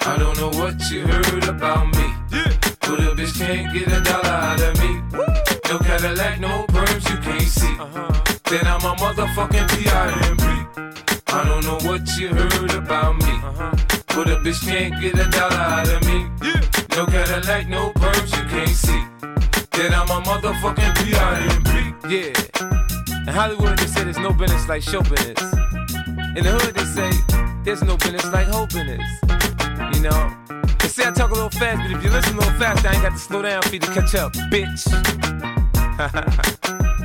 I 0.02 0.18
don't 0.18 0.38
know 0.38 0.50
what 0.60 0.76
you 0.92 1.08
heard 1.08 1.48
about 1.48 1.88
me. 1.96 2.08
Yeah. 2.32 2.54
But 2.82 3.00
a 3.00 3.16
bitch 3.16 3.38
can't 3.38 3.74
get 3.74 3.88
a 3.88 4.02
dollar 4.02 4.36
out 4.50 4.62
of 4.62 4.78
me. 4.80 5.02
No 5.70 5.78
Cadillac, 5.80 6.40
no 6.40 6.66
perms, 6.68 7.10
you 7.10 7.18
can't 7.22 7.42
see. 7.42 7.76
Uh-huh. 7.80 8.12
Then 8.50 8.66
I'm 8.66 8.82
a 8.82 8.96
motherfucking 8.96 9.68
P.I.M.P. 9.78 10.44
I 11.28 11.44
don't 11.46 11.64
know 11.64 11.78
what 11.88 12.18
you 12.18 12.30
heard 12.30 12.74
about 12.74 13.18
me. 13.18 13.32
Uh-huh. 13.32 13.89
But 14.20 14.32
a 14.32 14.36
bitch 14.36 14.60
can't 14.68 15.00
get 15.00 15.18
a 15.18 15.30
dollar 15.30 15.56
out 15.56 15.88
of 15.88 16.04
me. 16.06 16.28
Yeah. 16.44 16.60
No 16.98 17.06
Cadillac, 17.06 17.70
no 17.70 17.92
perms, 17.92 18.36
you 18.36 18.44
can't 18.50 18.68
see. 18.68 19.02
Then 19.72 19.94
I'm 19.94 20.10
a 20.10 20.20
motherfucking 20.28 20.94
P.I.M.P. 21.06 21.72
Yeah. 22.14 22.34
In 23.22 23.34
Hollywood, 23.34 23.80
they 23.80 23.86
say 23.86 24.04
there's 24.04 24.18
no 24.18 24.34
business 24.34 24.68
like 24.68 24.84
show 24.84 25.02
business. 25.04 25.42
In 26.36 26.44
the 26.44 26.52
hood, 26.60 26.76
they 26.76 26.84
say 26.84 27.10
there's 27.64 27.82
no 27.82 27.96
business 27.96 28.26
like 28.26 28.48
whole 28.48 28.68
business. 28.68 29.10
You 29.96 30.02
know? 30.02 30.36
They 30.80 30.90
say 30.90 31.08
I 31.08 31.12
talk 31.12 31.32
a 31.32 31.36
little 31.36 31.50
fast, 31.52 31.80
but 31.82 31.90
if 31.90 32.04
you 32.04 32.10
listen 32.10 32.36
a 32.36 32.40
little 32.40 32.60
fast, 32.60 32.86
I 32.86 32.96
ain't 32.96 33.02
got 33.02 33.14
to 33.14 33.18
slow 33.18 33.42
down 33.42 33.62
for 33.62 33.74
you 33.74 33.80
to 33.80 33.88
catch 33.88 34.16
up, 34.16 34.34
bitch. 34.52 34.84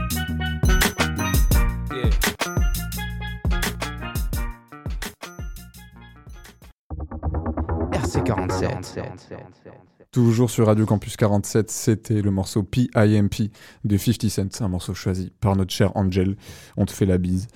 RC47. 9.01 9.73
Toujours 10.13 10.49
sur 10.49 10.67
Radio 10.67 10.87
Campus 10.87 11.17
47, 11.17 11.71
c'était 11.71 12.23
le 12.23 12.31
morceau 12.31 12.63
PIMP 12.63 13.51
de 13.85 13.97
50 13.97 14.53
Cent, 14.53 14.65
un 14.65 14.69
morceau 14.69 14.95
choisi 14.95 15.33
par 15.41 15.57
notre 15.57 15.73
cher 15.73 15.97
Angel. 15.97 16.37
On 16.77 16.85
te 16.85 16.93
fait 16.93 17.07
la 17.07 17.19
bise. 17.19 17.49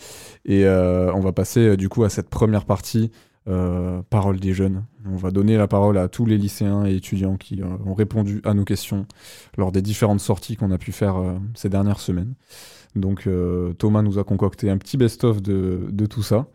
Et 0.44 0.64
euh, 0.64 1.12
on 1.14 1.20
va 1.20 1.32
passer 1.32 1.60
euh, 1.60 1.76
du 1.76 1.88
coup 1.88 2.02
à 2.02 2.08
cette 2.08 2.28
première 2.28 2.64
partie, 2.64 3.12
euh, 3.46 4.02
parole 4.10 4.40
des 4.40 4.52
jeunes. 4.54 4.84
On 5.06 5.16
va 5.16 5.30
donner 5.30 5.56
la 5.56 5.68
parole 5.68 5.98
à 5.98 6.08
tous 6.08 6.26
les 6.26 6.36
lycéens 6.36 6.84
et 6.84 6.96
étudiants 6.96 7.36
qui 7.36 7.62
euh, 7.62 7.66
ont 7.86 7.94
répondu 7.94 8.40
à 8.44 8.54
nos 8.54 8.64
questions 8.64 9.06
lors 9.56 9.70
des 9.70 9.80
différentes 9.82 10.20
sorties 10.20 10.56
qu'on 10.56 10.72
a 10.72 10.78
pu 10.78 10.90
faire 10.90 11.16
euh, 11.16 11.34
ces 11.54 11.68
dernières 11.68 12.00
semaines. 12.00 12.34
Donc 12.96 13.26
euh, 13.26 13.72
Thomas 13.74 14.02
nous 14.02 14.18
a 14.18 14.24
concocté 14.24 14.68
un 14.68 14.78
petit 14.78 14.96
best-of 14.96 15.42
de, 15.42 15.86
de 15.90 16.06
tout 16.06 16.22
ça. 16.22 16.48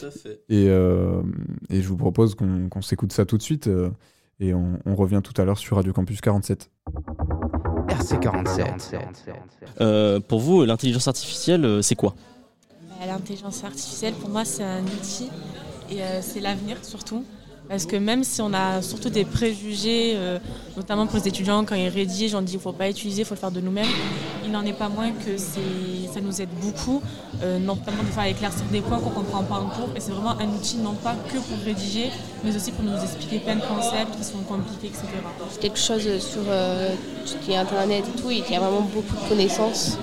Tout 0.00 0.06
à 0.06 0.10
fait. 0.10 0.40
Et, 0.48 0.66
euh, 0.68 1.22
et 1.70 1.80
je 1.80 1.88
vous 1.88 1.96
propose 1.96 2.34
qu'on 2.34 2.68
qu'on 2.68 2.82
s'écoute 2.82 3.12
ça 3.12 3.24
tout 3.24 3.38
de 3.38 3.42
suite. 3.42 3.68
Et 4.40 4.54
on, 4.54 4.78
on 4.84 4.94
revient 4.94 5.20
tout 5.22 5.40
à 5.40 5.44
l'heure 5.44 5.58
sur 5.58 5.76
Radio 5.76 5.92
Campus 5.92 6.20
47. 6.20 6.70
RC47. 7.88 9.00
Euh, 9.80 10.20
pour 10.20 10.40
vous, 10.40 10.64
l'intelligence 10.64 11.08
artificielle, 11.08 11.64
euh, 11.64 11.82
c'est 11.82 11.94
quoi? 11.94 12.14
Bah, 12.88 13.06
L'intelligence 13.06 13.64
artificielle, 13.64 14.14
pour 14.14 14.30
moi, 14.30 14.44
c'est 14.44 14.64
un 14.64 14.82
outil 14.82 15.28
et 15.90 16.02
euh, 16.02 16.20
c'est 16.22 16.40
l'avenir 16.40 16.78
surtout. 16.82 17.24
Parce 17.68 17.86
que 17.86 17.96
même 17.96 18.24
si 18.24 18.42
on 18.42 18.52
a 18.52 18.82
surtout 18.82 19.08
des 19.08 19.24
préjugés, 19.24 20.12
euh, 20.16 20.38
notamment 20.76 21.06
pour 21.06 21.18
les 21.18 21.28
étudiants, 21.28 21.64
quand 21.64 21.74
ils 21.74 21.88
rédigent, 21.88 22.38
on 22.38 22.42
dit 22.42 22.52
qu'il 22.52 22.58
ne 22.58 22.62
faut 22.62 22.72
pas 22.72 22.90
utiliser, 22.90 23.22
il 23.22 23.24
faut 23.24 23.34
le 23.34 23.40
faire 23.40 23.50
de 23.50 23.60
nous-mêmes, 23.60 23.88
il 24.44 24.52
n'en 24.52 24.64
est 24.64 24.74
pas 24.74 24.88
moins 24.88 25.10
que 25.12 25.38
ça 25.38 26.20
nous 26.20 26.40
aide 26.40 26.50
beaucoup, 26.60 27.02
euh, 27.42 27.58
notamment 27.58 28.02
de 28.02 28.08
faire 28.08 28.26
éclaircir 28.26 28.64
des 28.70 28.80
points 28.80 28.98
qu'on 28.98 29.10
ne 29.10 29.14
comprend 29.14 29.42
pas 29.42 29.56
en 29.56 29.66
cours. 29.66 29.88
Et 29.96 30.00
c'est 30.00 30.12
vraiment 30.12 30.38
un 30.38 30.48
outil 30.48 30.76
non 30.76 30.94
pas 30.94 31.14
que 31.28 31.38
pour 31.38 31.58
rédiger, 31.64 32.10
mais 32.44 32.54
aussi 32.54 32.70
pour 32.72 32.84
nous 32.84 32.96
expliquer 33.02 33.38
plein 33.38 33.56
de 33.56 33.62
concepts 33.62 34.16
qui 34.16 34.24
sont 34.24 34.38
compliqués, 34.46 34.88
etc. 34.88 35.06
Quelque 35.60 35.78
chose 35.78 36.02
sur 36.18 36.42
euh, 36.46 36.94
ce 37.24 37.36
qui 37.36 37.52
est 37.52 37.56
internet 37.56 38.04
et 38.14 38.20
tout, 38.20 38.30
et 38.30 38.42
qui 38.42 38.54
a 38.54 38.60
vraiment 38.60 38.82
beaucoup 38.82 39.16
de 39.24 39.28
connaissances. 39.28 39.98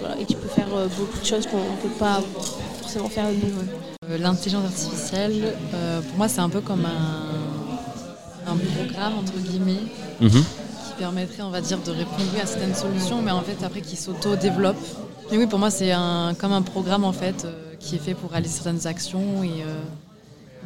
Voilà, 0.00 0.18
et 0.18 0.24
tu 0.24 0.36
peux 0.36 0.48
faire 0.48 0.68
euh, 0.74 0.86
beaucoup 0.96 1.18
de 1.18 1.26
choses 1.26 1.46
qu'on 1.46 1.58
ne 1.58 1.76
peut 1.82 1.98
pas 1.98 2.20
forcément 2.80 3.08
faire 3.08 3.26
nous. 3.30 3.99
Euh, 4.10 4.18
L'intelligence 4.18 4.64
artificielle, 4.64 5.54
euh, 5.74 6.00
pour 6.00 6.16
moi, 6.16 6.28
c'est 6.28 6.40
un 6.40 6.48
peu 6.48 6.60
comme 6.60 6.84
un, 6.84 8.50
un 8.52 8.56
programme, 8.56 9.18
entre 9.18 9.32
guillemets, 9.38 9.80
Mhm. 10.20 10.30
qui 10.30 10.92
permettrait, 10.98 11.42
on 11.42 11.50
va 11.50 11.60
dire, 11.60 11.78
de 11.78 11.90
répondre 11.90 12.22
à 12.42 12.46
certaines 12.46 12.74
solutions, 12.74 13.22
mais 13.22 13.30
en 13.30 13.42
fait, 13.42 13.56
après, 13.64 13.80
qui 13.80 13.96
s'auto-développe. 13.96 14.76
Mais 15.30 15.38
oui, 15.38 15.46
pour 15.46 15.58
moi, 15.58 15.70
c'est 15.70 15.92
un, 15.92 16.34
comme 16.38 16.52
un 16.52 16.62
programme, 16.62 17.04
en 17.04 17.12
fait, 17.12 17.44
euh, 17.44 17.52
qui 17.78 17.96
est 17.96 17.98
fait 17.98 18.14
pour 18.14 18.30
réaliser 18.30 18.54
certaines 18.54 18.86
actions, 18.86 19.42
et, 19.44 19.62
euh, 19.62 19.80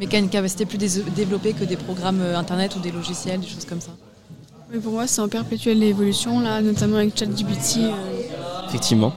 mais 0.01 0.07
qui 0.07 0.17
a 0.17 0.19
une 0.19 0.31
capacité 0.31 0.65
plus 0.65 0.79
développée 0.79 1.53
que 1.53 1.65
des 1.65 1.77
programmes 1.77 2.23
Internet 2.35 2.75
ou 2.77 2.81
des 2.81 2.91
logiciels, 2.91 3.41
des 3.41 3.47
choses 3.47 3.67
comme 3.67 3.81
ça. 3.81 3.91
Mais 4.73 4.79
pour 4.79 4.93
moi, 4.93 5.07
c'est 5.07 5.21
en 5.21 5.29
perpétuelle 5.29 5.83
évolution, 5.83 6.41
là, 6.41 6.63
notamment 6.63 6.97
avec 6.97 7.17
ChatGPT. 7.17 7.77
euh, 7.79 7.91
Effectivement. 8.69 9.13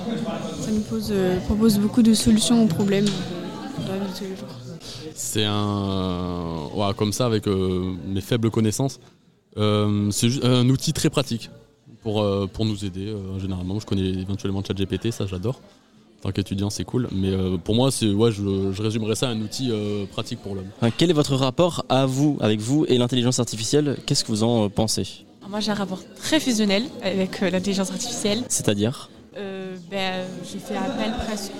ça 0.59 0.71
nous 0.71 0.81
pose, 0.81 1.07
euh, 1.11 1.39
propose 1.45 1.79
beaucoup 1.79 2.03
de 2.03 2.13
solutions 2.13 2.61
aux 2.63 2.67
problèmes 2.67 3.07
euh, 3.07 3.46
dans 3.85 3.93
la 3.93 3.99
vie 3.99 4.11
de 4.13 4.17
tous 4.17 4.23
les 4.23 4.35
jours. 4.35 4.47
C'est 5.15 5.45
un. 5.45 6.69
ouais, 6.73 6.93
comme 6.95 7.11
ça, 7.13 7.25
avec 7.25 7.47
euh, 7.47 7.93
mes 8.07 8.21
faibles 8.21 8.49
connaissances. 8.49 8.99
Euh, 9.57 10.11
c'est 10.11 10.29
juste 10.29 10.45
un 10.45 10.67
outil 10.69 10.93
très 10.93 11.09
pratique 11.09 11.49
pour, 12.03 12.21
euh, 12.21 12.47
pour 12.51 12.65
nous 12.65 12.85
aider. 12.85 13.07
euh, 13.07 13.39
généralement, 13.39 13.79
je 13.79 13.85
connais 13.85 14.07
éventuellement 14.09 14.63
ChatGPT, 14.63 15.11
ça 15.11 15.25
j'adore. 15.25 15.61
En 16.19 16.23
tant 16.23 16.31
qu'étudiant, 16.31 16.69
c'est 16.69 16.83
cool. 16.83 17.07
Mais 17.11 17.29
euh, 17.31 17.57
pour 17.57 17.75
moi, 17.75 17.91
c'est, 17.91 18.09
ouais, 18.11 18.31
je, 18.31 18.71
je 18.71 18.81
résumerais 18.81 19.15
ça 19.15 19.29
à 19.29 19.31
un 19.31 19.41
outil 19.41 19.69
euh, 19.71 20.05
pratique 20.05 20.39
pour 20.41 20.55
l'homme. 20.55 20.67
Enfin, 20.81 20.91
quel 20.95 21.09
est 21.09 21.13
votre 21.13 21.35
rapport 21.35 21.85
à 21.89 22.05
vous, 22.05 22.37
avec 22.39 22.59
vous 22.59 22.85
et 22.87 22.97
l'intelligence 22.97 23.39
artificielle? 23.39 23.97
Qu'est-ce 24.05 24.23
que 24.23 24.29
vous 24.29 24.43
en 24.43 24.65
euh, 24.65 24.69
pensez? 24.69 25.07
Alors 25.39 25.49
moi, 25.51 25.59
j'ai 25.59 25.71
un 25.71 25.75
rapport 25.75 26.01
très 26.15 26.39
fusionnel 26.39 26.83
avec 27.03 27.41
euh, 27.41 27.49
l'intelligence 27.51 27.91
artificielle. 27.91 28.43
C'est-à-dire? 28.49 29.09
Euh, 29.37 29.75
ben, 29.91 30.25
je 30.43 30.57
fais 30.57 30.75
appel 30.75 31.13
presque 31.27 31.51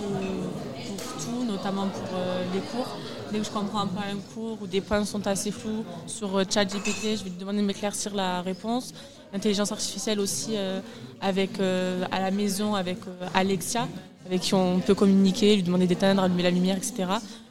notamment 1.58 1.88
pour 1.88 2.18
euh, 2.18 2.44
les 2.54 2.60
cours. 2.60 2.88
Dès 3.32 3.40
que 3.40 3.46
je 3.46 3.52
comprends 3.52 3.80
un 3.82 3.88
peu 3.88 4.00
un 4.00 4.18
cours 4.34 4.58
ou 4.62 4.68
des 4.68 4.82
points 4.82 5.04
sont 5.06 5.26
assez 5.28 5.52
flous 5.52 5.84
sur 6.06 6.38
euh, 6.38 6.44
ChatGPT, 6.50 7.18
je 7.18 7.24
vais 7.24 7.30
lui 7.30 7.38
demander 7.38 7.60
de 7.60 7.66
m'éclaircir 7.66 8.14
la 8.16 8.42
réponse. 8.42 8.94
L'intelligence 9.34 9.72
artificielle 9.72 10.20
aussi 10.20 10.52
euh, 10.56 10.80
avec, 11.20 11.60
euh, 11.60 12.06
à 12.12 12.20
la 12.22 12.32
maison 12.32 12.76
avec 12.76 13.00
euh, 13.08 13.28
Alexia, 13.34 13.88
avec 14.26 14.42
qui 14.42 14.54
on 14.54 14.80
peut 14.80 14.96
communiquer, 14.96 15.56
lui 15.56 15.64
demander 15.64 15.88
d'éteindre, 15.88 16.24
allumer 16.24 16.44
la 16.44 16.52
lumière, 16.52 16.78
etc. 16.78 16.94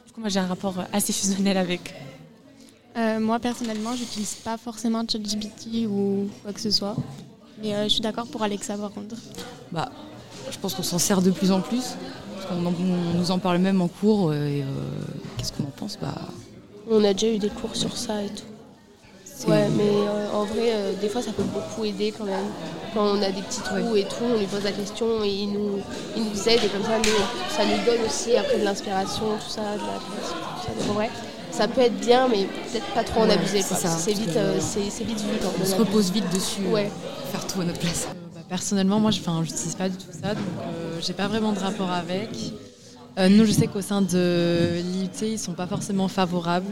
Du 0.05 0.13
coup, 0.13 0.21
moi 0.21 0.29
j'ai 0.29 0.39
un 0.39 0.47
rapport 0.47 0.75
assez 0.93 1.13
fusionnel 1.13 1.57
avec. 1.57 1.93
Euh, 2.97 3.19
moi 3.19 3.37
personnellement, 3.39 3.95
j'utilise 3.95 4.35
pas 4.35 4.57
forcément 4.57 5.03
ChatGPT 5.07 5.85
ou 5.87 6.29
quoi 6.43 6.53
que 6.53 6.59
ce 6.61 6.71
soit. 6.71 6.95
Mais 7.61 7.75
euh, 7.75 7.83
je 7.83 7.89
suis 7.89 8.01
d'accord 8.01 8.25
pour 8.27 8.41
Alexa 8.41 8.75
par 8.75 8.91
contre. 8.91 9.15
Bah, 9.71 9.91
je 10.49 10.57
pense 10.57 10.73
qu'on 10.73 10.83
s'en 10.83 10.97
sert 10.97 11.21
de 11.21 11.29
plus 11.31 11.51
en 11.51 11.61
plus. 11.61 11.95
En- 12.51 12.65
on 12.65 13.17
nous 13.17 13.31
en 13.31 13.39
parle 13.39 13.57
même 13.59 13.81
en 13.81 13.87
cours. 13.87 14.29
euh, 14.29 14.47
Et 14.47 14.61
euh, 14.61 14.65
qu'est-ce 15.37 15.51
qu'on 15.53 15.63
en 15.63 15.71
pense 15.75 15.97
bah, 16.01 16.13
On 16.89 17.03
a 17.03 17.13
déjà 17.13 17.27
eu 17.33 17.37
des 17.39 17.49
cours 17.49 17.75
sur 17.75 17.95
ça 17.97 18.23
et 18.23 18.27
tout. 18.29 18.43
Ouais, 19.47 19.67
mais 19.77 19.83
euh, 19.83 20.31
en 20.33 20.45
vrai, 20.45 20.71
euh, 20.73 20.93
des 20.99 21.09
fois, 21.09 21.21
ça 21.21 21.31
peut 21.31 21.43
beaucoup 21.43 21.85
aider 21.85 22.11
quand 22.17 22.23
même. 22.23 22.45
Quand 22.95 23.03
on 23.05 23.21
a 23.21 23.29
des 23.29 23.41
petits 23.43 23.61
trous 23.61 23.95
et 23.95 24.03
tout, 24.05 24.23
on 24.33 24.39
lui 24.39 24.47
pose 24.47 24.63
la 24.63 24.71
question 24.71 25.23
et 25.23 25.29
il 25.29 25.51
nous, 25.51 25.79
il 26.15 26.23
nous 26.23 26.49
aide. 26.49 26.59
Et 26.63 26.67
comme 26.69 26.81
ça, 26.83 26.97
nous, 26.97 27.55
ça 27.55 27.63
nous 27.65 27.85
donne 27.85 28.03
aussi 28.03 28.35
après 28.35 28.57
de 28.57 28.63
l'inspiration, 28.63 29.25
tout 29.43 29.49
ça, 29.51 29.61
de 29.61 29.79
la 29.81 29.99
tout 29.99 30.83
ça. 30.87 30.93
Vrai, 30.93 31.11
ça 31.51 31.67
peut 31.67 31.81
être 31.81 31.99
bien, 31.99 32.27
mais 32.29 32.45
peut-être 32.71 32.85
pas 32.95 33.03
trop 33.03 33.21
en 33.21 33.27
Ouais, 33.27 33.33
abuser. 33.33 33.61
c'est 33.61 34.13
vite, 34.13 34.35
euh, 34.37 34.57
c'est 34.59 35.03
vite 35.03 35.19
vu 35.21 35.37
quand 35.39 35.49
on 35.59 35.61
on 35.61 35.65
se 35.65 35.75
repose 35.75 36.11
vite 36.11 36.33
dessus. 36.33 36.61
Ouais. 36.71 36.89
faire 37.31 37.45
tout 37.45 37.61
à 37.61 37.65
notre 37.65 37.79
place. 37.79 38.07
Personnellement, 38.49 38.99
moi, 38.99 39.11
je 39.11 39.19
n'utilise 39.19 39.75
pas 39.75 39.89
du 39.89 39.97
tout 39.97 40.11
ça, 40.11 40.33
donc 40.33 40.43
euh, 40.61 40.99
j'ai 41.01 41.13
pas 41.13 41.27
vraiment 41.27 41.51
de 41.53 41.59
rapport 41.59 41.91
avec. 41.91 42.29
Euh, 43.17 43.29
nous, 43.29 43.45
je 43.45 43.51
sais 43.51 43.65
qu'au 43.65 43.81
sein 43.81 44.01
de 44.03 44.75
l'IUT, 44.75 45.33
ils 45.33 45.39
sont 45.39 45.53
pas 45.53 45.65
forcément 45.65 46.07
favorables. 46.07 46.71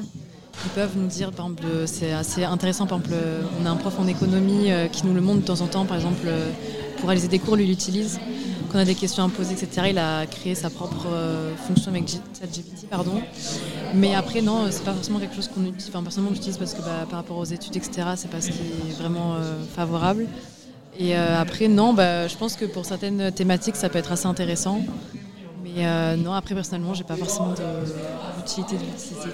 Ils 0.63 0.69
peuvent 0.69 0.95
nous 0.95 1.07
dire, 1.07 1.31
par 1.31 1.47
exemple, 1.47 1.63
euh, 1.65 1.87
c'est 1.87 2.13
assez 2.13 2.43
intéressant, 2.43 2.85
par 2.85 2.99
exemple, 2.99 3.15
euh, 3.19 3.41
on 3.59 3.65
a 3.65 3.69
un 3.69 3.75
prof 3.75 3.99
en 3.99 4.07
économie 4.07 4.69
qui 4.91 5.07
nous 5.07 5.13
le 5.13 5.21
montre 5.21 5.41
de 5.41 5.45
temps 5.45 5.61
en 5.61 5.67
temps, 5.67 5.85
par 5.85 5.97
exemple, 5.97 6.27
pour 6.97 7.09
réaliser 7.09 7.27
des 7.27 7.39
cours, 7.39 7.55
lui, 7.55 7.63
il 7.63 7.69
l'utilise. 7.69 8.19
Quand 8.69 8.79
lorsqu'on 8.79 8.79
a 8.79 8.85
des 8.85 8.95
questions 8.95 9.23
à 9.23 9.29
poser, 9.29 9.53
etc., 9.53 9.87
il 9.89 9.97
a 9.97 10.27
créé 10.27 10.53
sa 10.53 10.69
propre 10.69 11.07
fonction 11.67 11.91
avec 11.91 12.07
ChatGPT, 12.09 12.87
pardon. 12.89 13.21
Mais 13.95 14.13
après, 14.13 14.41
non, 14.41 14.67
c'est 14.69 14.83
pas 14.83 14.93
forcément 14.93 15.19
quelque 15.19 15.35
chose 15.35 15.47
qu'on 15.47 15.63
utilise. 15.63 15.87
Enfin, 15.89 16.03
personnellement, 16.03 16.35
j'utilise 16.35 16.57
parce 16.57 16.73
que 16.73 16.81
bah, 16.81 17.05
par 17.09 17.19
rapport 17.19 17.37
aux 17.37 17.45
études, 17.45 17.75
etc., 17.75 18.09
c'est 18.17 18.29
pas 18.29 18.41
ce 18.41 18.49
qui 18.49 18.59
est 18.89 18.99
vraiment 18.99 19.35
favorable. 19.75 20.27
Et 20.99 21.15
euh, 21.17 21.39
après, 21.39 21.67
non, 21.67 21.93
bah, 21.93 22.27
je 22.27 22.35
pense 22.37 22.55
que 22.55 22.65
pour 22.65 22.85
certaines 22.85 23.31
thématiques, 23.31 23.75
ça 23.75 23.89
peut 23.89 23.97
être 23.99 24.11
assez 24.11 24.27
intéressant. 24.27 24.81
Mais 25.63 25.85
euh, 25.85 26.15
non, 26.15 26.31
après, 26.33 26.55
personnellement, 26.55 26.93
j'ai 26.93 27.03
pas 27.03 27.17
forcément 27.17 27.53
d'utilité 28.37 28.75
de 28.75 28.81
l'utiliser. 28.81 29.29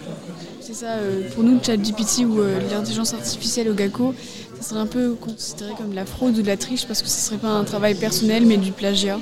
C'est 0.61 0.73
ça, 0.73 0.93
euh, 0.93 1.29
pour 1.35 1.43
nous, 1.43 1.59
ChatGPT 1.61 2.25
ou 2.25 2.39
euh, 2.39 2.59
l'intelligence 2.71 3.13
artificielle 3.13 3.69
au 3.69 3.73
GACO, 3.73 4.15
ça 4.59 4.69
serait 4.69 4.79
un 4.79 4.87
peu 4.87 5.13
considéré 5.13 5.73
comme 5.77 5.91
de 5.91 5.95
la 5.95 6.05
fraude 6.05 6.37
ou 6.37 6.41
de 6.41 6.47
la 6.47 6.57
triche 6.57 6.85
parce 6.87 7.01
que 7.01 7.07
ce 7.07 7.19
serait 7.19 7.37
pas 7.37 7.49
un 7.49 7.63
travail 7.63 7.95
personnel 7.95 8.45
mais 8.45 8.57
du 8.57 8.71
plagiat. 8.71 9.15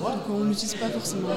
Donc 0.00 0.12
on 0.40 0.44
l'utilise 0.44 0.74
pas 0.74 0.88
forcément. 0.88 1.28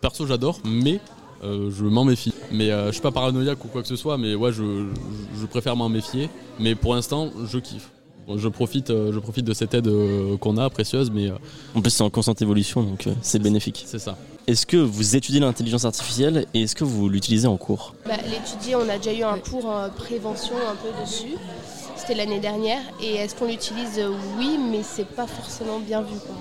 Perso, 0.00 0.26
j'adore, 0.26 0.60
mais 0.64 1.00
euh, 1.44 1.70
je 1.70 1.84
m'en 1.84 2.04
méfie. 2.04 2.32
Mais 2.50 2.70
euh, 2.70 2.86
je 2.88 2.92
suis 2.92 3.00
pas 3.02 3.10
paranoïaque 3.12 3.64
ou 3.64 3.68
quoi 3.68 3.82
que 3.82 3.88
ce 3.88 3.96
soit, 3.96 4.16
mais 4.18 4.34
ouais, 4.34 4.52
je, 4.52 4.62
je- 4.62 5.40
je 5.40 5.46
préfère 5.46 5.76
m'en 5.76 5.88
méfier. 5.88 6.28
Mais 6.58 6.74
pour 6.74 6.94
l'instant, 6.94 7.30
je 7.50 7.58
kiffe. 7.58 7.90
Je 8.34 8.48
profite, 8.48 8.90
euh, 8.90 9.12
je 9.12 9.18
profite 9.20 9.44
de 9.44 9.54
cette 9.54 9.72
aide 9.74 9.86
euh, 9.86 10.36
qu'on 10.38 10.56
a, 10.56 10.68
précieuse, 10.68 11.10
mais. 11.12 11.28
euh, 11.28 11.34
En 11.76 11.80
plus, 11.80 11.90
c'est 11.90 12.02
en 12.02 12.10
constante 12.10 12.42
évolution, 12.42 12.82
donc 12.82 13.08
c'est 13.22 13.38
bénéfique. 13.38 13.84
C'est 13.86 14.00
ça. 14.00 14.16
Est-ce 14.48 14.66
que 14.66 14.76
vous 14.76 15.14
étudiez 15.16 15.38
l'intelligence 15.40 15.84
artificielle 15.84 16.46
et 16.54 16.62
est-ce 16.62 16.74
que 16.74 16.84
vous 16.84 17.08
l'utilisez 17.08 17.46
en 17.46 17.56
cours? 17.56 17.94
Bah, 18.04 18.14
L'étudier, 18.28 18.74
on 18.76 18.88
a 18.88 18.96
déjà 18.98 19.12
eu 19.12 19.22
un 19.22 19.38
cours 19.38 19.66
en 19.66 19.88
prévention 19.90 20.54
un 20.56 20.74
peu 20.76 20.88
dessus. 21.02 21.34
C'était 21.96 22.14
l'année 22.14 22.40
dernière. 22.40 22.80
Et 23.02 23.14
est-ce 23.16 23.34
qu'on 23.34 23.46
l'utilise? 23.46 24.00
Oui, 24.38 24.58
mais 24.70 24.82
c'est 24.82 25.06
pas 25.08 25.26
forcément 25.26 25.78
bien 25.80 26.02
vu. 26.02 26.16
quoi. 26.18 26.34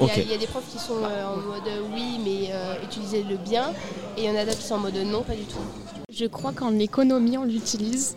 Il 0.00 0.06
y 0.06 0.10
a- 0.10 0.12
Ok. 0.12 0.22
Il 0.26 0.30
y, 0.30 0.34
a 0.34 0.38
des 0.38 0.46
profs 0.46 0.70
qui 0.70 0.78
sont 0.78 0.96
euh, 1.02 1.26
en 1.26 1.36
mode 1.36 1.90
oui, 1.94 2.18
mais 2.22 2.50
euh, 2.52 2.74
utilisez-le 2.84 3.36
bien. 3.38 3.70
Et 4.18 4.24
il 4.24 4.24
y 4.24 4.30
en 4.30 4.36
a 4.36 4.44
d'autres 4.44 4.58
qui 4.58 4.64
sont 4.66 4.74
en 4.74 4.78
mode 4.80 4.96
non, 4.96 5.22
pas 5.22 5.34
du 5.34 5.44
tout. 5.44 5.56
Je 6.10 6.26
crois 6.26 6.52
qu'en 6.52 6.78
économie, 6.78 7.38
on 7.38 7.44
l'utilise. 7.44 8.16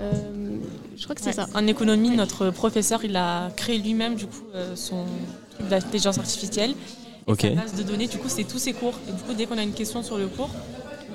Euh, 0.00 0.12
je 0.96 1.02
crois 1.04 1.14
que 1.14 1.20
c'est 1.20 1.28
Ouais. 1.28 1.32
ça. 1.32 1.46
En 1.54 1.66
économie, 1.66 2.10
notre 2.10 2.50
professeur, 2.50 3.04
il 3.04 3.16
a 3.16 3.50
créé 3.56 3.78
lui-même 3.78 4.14
du 4.14 4.26
coup 4.26 4.42
euh, 4.54 4.74
son 4.76 5.04
truc 5.54 5.68
d'intelligence 5.68 6.18
artificielle. 6.18 6.70
Et 6.70 7.30
Ok. 7.32 7.40
Sa 7.42 7.50
base 7.50 7.74
de 7.74 7.82
données, 7.84 8.08
du 8.08 8.18
coup, 8.18 8.28
c'est 8.28 8.44
tous 8.44 8.58
ses 8.58 8.72
cours. 8.72 8.94
Et 9.08 9.12
du 9.12 9.22
coup, 9.22 9.32
dès 9.34 9.46
qu'on 9.46 9.56
a 9.58 9.62
une 9.62 9.72
question 9.74 10.02
sur 10.02 10.18
le 10.18 10.26
cours, 10.26 10.50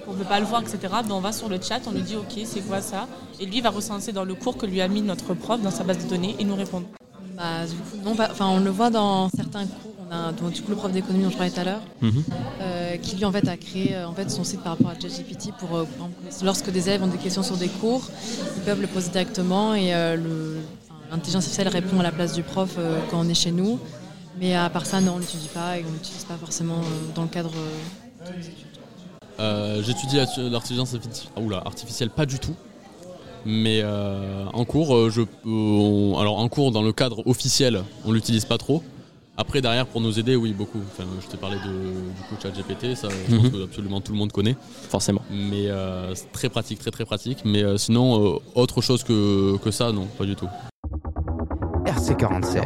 on 0.08 0.13
ne 0.13 0.18
peut 0.18 0.24
pas 0.24 0.40
le 0.40 0.46
voir, 0.46 0.62
etc., 0.62 0.78
ben, 1.06 1.12
on 1.12 1.20
va 1.20 1.34
sur 1.34 1.50
le 1.50 1.60
chat, 1.62 1.82
on 1.86 1.92
lui 1.92 2.02
dit 2.02 2.16
OK, 2.16 2.40
c'est 2.46 2.62
quoi 2.62 2.80
ça? 2.82 3.08
Et 3.42 3.46
lui 3.46 3.60
va 3.60 3.70
recenser 3.72 4.13
dans 4.13 4.24
le 4.24 4.34
cours 4.34 4.56
que 4.58 4.66
lui 4.66 4.80
a 4.80 4.88
mis 4.88 5.02
notre 5.02 5.34
prof 5.34 5.62
dans 5.62 5.70
sa 5.72 5.84
base 5.84 5.98
de 6.04 6.10
données 6.10 6.36
et 6.40 6.46
nous 6.46 6.56
répondre. 6.56 6.88
Bah, 7.36 7.66
du 7.66 7.76
coup, 7.76 7.98
non, 8.06 8.16
pas- 8.16 8.30
enfin, 8.32 8.48
on 8.48 8.60
le 8.62 8.70
voit 8.72 8.90
dans 8.90 9.28
certains 9.36 9.66
cours. 9.66 9.97
On 10.10 10.13
a 10.15 10.32
donc, 10.32 10.52
du 10.54 10.62
coup, 10.62 10.70
le 10.72 10.78
prof 10.78 10.91
d'économie 10.91 11.24
dont 11.26 11.30
je 11.32 11.36
parlais 11.38 11.52
tout 11.52 11.60
à 11.60 11.63
l'heure, 11.63 11.82
Mhm. 12.02 12.24
euh, 12.62 12.98
qui 12.98 13.15
lui 13.17 13.26
en 13.26 13.32
fait 13.32 13.48
a 13.48 13.58
créé 13.58 13.96
euh, 13.96 14.08
en 14.08 14.13
fait 14.13 14.30
son 14.30 14.43
site 14.43 14.62
par 14.62 14.74
rapport 14.78 14.89
à 14.91 15.00
ChatGPT 15.00 15.52
pour, 15.60 15.76
euh, 15.76 15.86
lorsque 16.43 16.72
des 16.72 16.88
élèves 16.88 17.04
ont 17.04 17.08
des 17.08 17.17
questions 17.17 17.43
sur 17.43 17.58
des 17.58 17.67
cours, 17.67 18.08
ils 18.56 18.62
peuvent 18.63 18.80
le 18.82 18.88
poser 18.88 19.10
directement 19.10 19.76
et 19.76 19.93
enfin, 19.93 20.96
l'intelligence 21.12 21.43
artificielle 21.43 21.67
répond 21.67 22.00
à 22.00 22.04
la 22.04 22.12
place 22.12 22.34
du 22.34 22.43
prof 22.43 22.78
quand 23.12 23.20
on 23.20 23.28
est 23.30 23.34
chez 23.34 23.52
nous. 23.52 23.80
Mais 24.39 24.56
à 24.56 24.70
part 24.70 24.86
ça, 24.86 25.02
non, 25.02 25.13
on 25.15 25.20
l'utilise 25.20 25.48
pas 25.48 25.78
et 25.78 25.84
on 25.88 25.91
l'utilise 25.91 26.24
pas 26.24 26.36
forcément 26.36 26.80
dans 27.15 27.24
le 27.24 27.28
cadre 27.28 27.50
de 27.52 28.32
nos 28.32 28.39
études. 28.39 29.84
J'étudie 29.86 30.17
l'intelligence 30.52 30.93
artificielle, 30.93 31.32
ah, 31.54 31.62
artificielle, 31.65 32.10
pas 32.12 32.26
du 32.26 32.39
tout. 32.39 32.56
Mais 33.46 33.80
euh, 33.82 34.46
en 34.54 34.63
cours, 34.65 35.10
je, 35.10 35.22
on- 35.46 36.17
alors 36.20 36.38
en 36.39 36.48
cours, 36.50 36.72
dans 36.72 36.82
le 36.82 36.91
cadre 36.93 37.26
officiel, 37.28 37.84
on 38.06 38.12
l'utilise 38.12 38.46
pas 38.46 38.58
trop. 38.58 38.84
Après, 39.39 39.62
derrière, 39.62 39.86
pour 39.86 40.02
nous 40.02 40.17
aider, 40.19 40.36
oui, 40.36 40.52
beaucoup. 40.54 40.80
Enfin, 40.91 41.04
je 41.21 41.28
t'ai 41.28 41.38
parlé 41.38 41.58
de, 41.58 41.62
du 41.71 42.21
coup 42.28 42.36
ChatGPT, 42.41 42.95
ça, 42.95 43.08
je 43.10 43.36
pense 43.36 43.43
Mhm. 43.45 43.52
que 43.52 43.63
absolument 43.65 44.02
tout 44.02 44.12
le 44.12 44.17
monde 44.17 44.32
connaît. 44.32 44.56
Forcément. 44.89 45.21
Mais 45.30 45.67
euh, 45.67 46.15
c'est 46.15 46.32
très 46.32 46.50
pratique, 46.50 46.80
très 46.80 46.89
très 46.91 47.06
pratique. 47.06 47.39
Mais 47.45 47.63
euh, 47.63 47.78
sinon, 47.78 48.36
euh, 48.36 48.39
autre 48.56 48.82
chose 48.82 49.04
que, 49.04 49.58
que 49.58 49.69
ça, 49.69 49.91
non, 49.91 50.08
pas 50.17 50.26
du 50.26 50.36
tout. 50.36 50.50
RC47. 51.86 52.63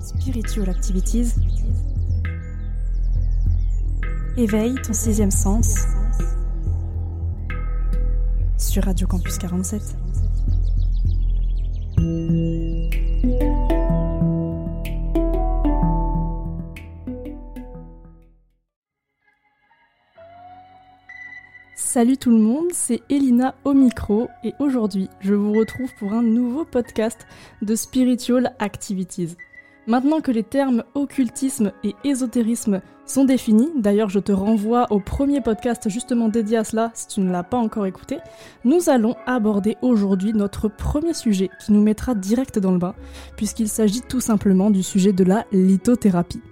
Spiritual 0.00 0.68
Activities. 0.68 1.34
Éveille 4.34 4.76
ton 4.76 4.94
sixième 4.94 5.30
sens 5.30 5.74
sur 8.56 8.82
Radio 8.82 9.06
Campus 9.06 9.36
47. 9.36 9.82
Salut 21.74 22.16
tout 22.16 22.30
le 22.30 22.38
monde, 22.38 22.68
c'est 22.72 23.02
Elina 23.10 23.54
au 23.64 23.74
micro 23.74 24.30
et 24.44 24.54
aujourd'hui 24.58 25.10
je 25.20 25.34
vous 25.34 25.52
retrouve 25.52 25.92
pour 25.98 26.14
un 26.14 26.22
nouveau 26.22 26.64
podcast 26.64 27.26
de 27.60 27.74
Spiritual 27.74 28.54
Activities. 28.60 29.36
Maintenant 29.88 30.20
que 30.20 30.30
les 30.30 30.44
termes 30.44 30.84
occultisme 30.94 31.72
et 31.82 31.96
ésotérisme 32.04 32.82
sont 33.04 33.24
définis, 33.24 33.70
d'ailleurs 33.74 34.10
je 34.10 34.20
te 34.20 34.30
renvoie 34.30 34.86
au 34.90 35.00
premier 35.00 35.40
podcast 35.40 35.88
justement 35.88 36.28
dédié 36.28 36.58
à 36.58 36.64
cela 36.64 36.92
si 36.94 37.08
tu 37.08 37.20
ne 37.20 37.32
l'as 37.32 37.42
pas 37.42 37.56
encore 37.56 37.86
écouté, 37.86 38.18
nous 38.64 38.90
allons 38.90 39.16
aborder 39.26 39.76
aujourd'hui 39.82 40.34
notre 40.34 40.68
premier 40.68 41.14
sujet 41.14 41.50
qui 41.58 41.72
nous 41.72 41.82
mettra 41.82 42.14
direct 42.14 42.60
dans 42.60 42.70
le 42.70 42.78
bain, 42.78 42.94
puisqu'il 43.36 43.68
s'agit 43.68 44.02
tout 44.02 44.20
simplement 44.20 44.70
du 44.70 44.84
sujet 44.84 45.12
de 45.12 45.24
la 45.24 45.46
lithothérapie. 45.50 46.42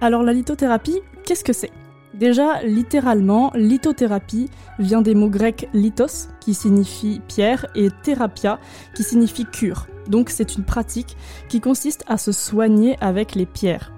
Alors 0.00 0.24
la 0.24 0.32
lithothérapie, 0.32 1.00
qu'est-ce 1.24 1.44
que 1.44 1.52
c'est? 1.52 1.70
Déjà, 2.18 2.62
littéralement, 2.64 3.52
lithothérapie 3.54 4.50
vient 4.80 5.02
des 5.02 5.14
mots 5.14 5.28
grecs 5.28 5.68
lithos, 5.72 6.28
qui 6.40 6.52
signifie 6.52 7.20
pierre, 7.28 7.66
et 7.76 7.90
thérapia, 8.02 8.58
qui 8.96 9.04
signifie 9.04 9.44
cure. 9.44 9.86
Donc 10.08 10.30
c'est 10.30 10.56
une 10.56 10.64
pratique 10.64 11.16
qui 11.48 11.60
consiste 11.60 12.04
à 12.08 12.16
se 12.16 12.32
soigner 12.32 12.96
avec 13.00 13.36
les 13.36 13.46
pierres. 13.46 13.92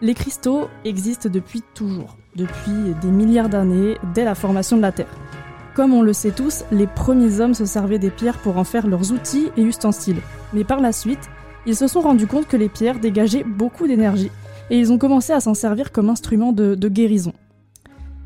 Les 0.00 0.14
cristaux 0.14 0.68
existent 0.84 1.28
depuis 1.28 1.62
toujours, 1.74 2.16
depuis 2.36 2.94
des 3.02 3.10
milliards 3.10 3.48
d'années, 3.48 3.98
dès 4.14 4.24
la 4.24 4.36
formation 4.36 4.76
de 4.76 4.82
la 4.82 4.92
Terre. 4.92 5.12
Comme 5.74 5.92
on 5.92 6.02
le 6.02 6.12
sait 6.12 6.30
tous, 6.30 6.64
les 6.70 6.86
premiers 6.86 7.40
hommes 7.40 7.54
se 7.54 7.64
servaient 7.64 7.98
des 7.98 8.10
pierres 8.10 8.38
pour 8.38 8.58
en 8.58 8.64
faire 8.64 8.86
leurs 8.86 9.10
outils 9.10 9.50
et 9.56 9.62
ustensiles. 9.62 10.20
Mais 10.52 10.62
par 10.62 10.80
la 10.80 10.92
suite, 10.92 11.30
ils 11.66 11.74
se 11.74 11.88
sont 11.88 12.00
rendus 12.00 12.28
compte 12.28 12.46
que 12.46 12.56
les 12.56 12.68
pierres 12.68 13.00
dégageaient 13.00 13.42
beaucoup 13.42 13.88
d'énergie 13.88 14.30
et 14.70 14.78
ils 14.78 14.92
ont 14.92 14.98
commencé 14.98 15.32
à 15.32 15.40
s'en 15.40 15.54
servir 15.54 15.92
comme 15.92 16.10
instrument 16.10 16.52
de, 16.52 16.88
guérison. 16.88 17.32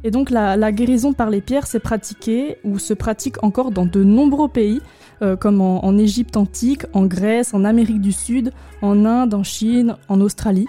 Et 0.05 0.11
donc 0.11 0.31
la, 0.31 0.73
guérison 0.73 1.13
par 1.13 1.31
les 1.31 1.41
pierres 1.41 1.67
s'est 1.67 1.81
pratiquée 1.81 2.59
ou 2.65 2.79
se 2.79 2.95
pratique 2.95 3.43
encore 3.43 3.71
dans 3.71 3.87
de 3.87 4.03
nombreux 4.05 4.49
pays, 4.49 4.81
euh, 5.23 5.37
comme 5.37 5.61
en, 5.61 5.85
en 5.85 5.99
Égypte 5.99 6.37
antique, 6.37 6.85
en 6.93 7.07
Grèce, 7.07 7.55
en 7.55 7.65
Amérique 7.65 8.01
du 8.01 8.13
Sud, 8.13 8.53
en 8.83 9.05
Inde, 9.05 9.35
en 9.35 9.43
Chine, 9.43 9.97
en 10.09 10.21
Australie. 10.21 10.67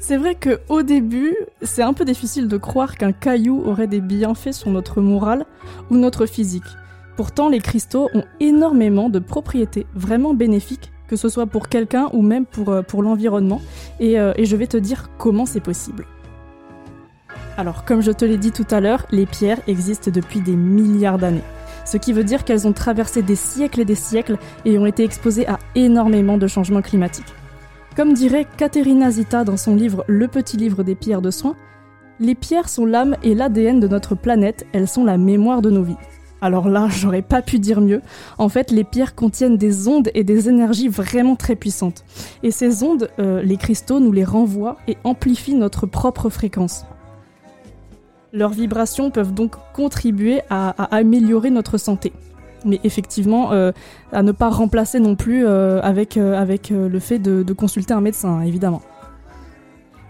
C'est 0.00 0.16
vrai 0.16 0.34
que 0.34 0.60
au 0.70 0.82
début, 0.82 1.36
c'est 1.60 1.82
un 1.82 1.92
peu 1.92 2.06
difficile 2.06 2.48
de 2.48 2.56
croire 2.56 2.96
qu'un 2.96 3.12
caillou 3.12 3.62
aurait 3.66 3.86
des 3.86 4.00
bienfaits 4.00 4.52
sur 4.52 4.70
notre 4.70 5.02
morale 5.02 5.44
ou 5.90 5.96
notre 5.98 6.24
physique. 6.24 6.64
Pourtant, 7.16 7.50
les 7.50 7.60
cristaux 7.60 8.08
ont 8.14 8.24
énormément 8.40 9.10
de 9.10 9.18
propriétés 9.18 9.86
vraiment 9.94 10.32
bénéfiques, 10.32 10.90
que 11.10 11.16
ce 11.16 11.28
soit 11.28 11.46
pour 11.46 11.68
quelqu'un 11.68 12.08
ou 12.12 12.22
même 12.22 12.46
pour, 12.46 12.68
euh, 12.68 12.82
l'environnement, 12.94 13.60
et, 13.98 14.20
euh, 14.20 14.32
et 14.36 14.44
je 14.44 14.54
vais 14.54 14.68
te 14.68 14.76
dire 14.76 15.10
comment 15.18 15.44
c'est 15.44 15.60
possible. 15.60 16.06
Alors, 17.56 17.84
comme 17.84 18.00
je 18.00 18.12
te 18.12 18.24
l'ai 18.24 18.38
dit 18.38 18.52
tout 18.52 18.66
à 18.70 18.80
l'heure, 18.80 19.06
les 19.10 19.26
pierres 19.26 19.58
existent 19.66 20.12
depuis 20.12 20.40
des 20.40 20.54
milliards 20.54 21.18
d'années. 21.18 21.42
Ce 21.84 21.96
qui 21.96 22.12
veut 22.12 22.22
dire 22.22 22.44
qu'elles 22.44 22.68
ont 22.68 22.72
traversé 22.72 23.22
des 23.22 23.34
siècles 23.34 23.80
et 23.80 23.84
des 23.84 23.96
siècles 23.96 24.38
et 24.64 24.78
ont 24.78 24.86
été 24.86 25.02
exposées 25.02 25.48
à 25.48 25.58
énormément 25.74 26.38
de 26.38 26.46
changements 26.46 26.80
climatiques. 26.80 27.34
Comme 27.96 28.14
dirait 28.14 28.46
Caterina 28.56 29.10
Zita 29.10 29.42
dans 29.42 29.56
son 29.56 29.74
livre 29.74 30.04
Le 30.06 30.28
petit 30.28 30.56
livre 30.56 30.84
des 30.84 30.94
pierres 30.94 31.22
de 31.22 31.32
soins, 31.32 31.56
les 32.20 32.36
pierres 32.36 32.68
sont 32.68 32.86
l'âme 32.86 33.16
et 33.24 33.34
l'ADN 33.34 33.80
de 33.80 33.88
notre 33.88 34.14
planète, 34.14 34.64
elles 34.72 34.86
sont 34.86 35.04
la 35.04 35.18
mémoire 35.18 35.60
de 35.60 35.70
nos 35.70 35.82
vies. 35.82 35.96
Alors 36.40 36.68
là, 36.68 36.88
j'aurais 36.88 37.22
pas 37.22 37.42
pu 37.42 37.58
dire 37.58 37.80
mieux. 37.80 38.00
En 38.38 38.48
fait, 38.48 38.70
les 38.70 38.84
pierres 38.84 39.14
contiennent 39.14 39.56
des 39.56 39.88
ondes 39.88 40.10
et 40.14 40.24
des 40.24 40.48
énergies 40.48 40.88
vraiment 40.88 41.36
très 41.36 41.56
puissantes. 41.56 42.04
Et 42.42 42.50
ces 42.50 42.82
ondes, 42.82 43.10
euh, 43.18 43.42
les 43.42 43.56
cristaux 43.56 44.00
nous 44.00 44.12
les 44.12 44.24
renvoient 44.24 44.76
et 44.88 44.96
amplifient 45.04 45.54
notre 45.54 45.86
propre 45.86 46.30
fréquence. 46.30 46.84
Leurs 48.32 48.50
vibrations 48.50 49.10
peuvent 49.10 49.34
donc 49.34 49.56
contribuer 49.74 50.40
à, 50.50 50.70
améliorer 50.94 51.50
notre 51.50 51.78
santé. 51.78 52.12
Mais 52.64 52.78
effectivement, 52.84 53.52
euh, 53.52 53.72
à 54.12 54.22
ne 54.22 54.32
pas 54.32 54.50
remplacer 54.50 55.00
non 55.00 55.16
plus 55.16 55.46
euh, 55.46 55.80
avec, 55.82 56.16
le 56.16 56.98
fait 57.00 57.18
de, 57.18 57.42
de 57.42 57.52
consulter 57.52 57.92
un 57.92 58.00
médecin, 58.00 58.28
hein, 58.28 58.42
évidemment. 58.42 58.82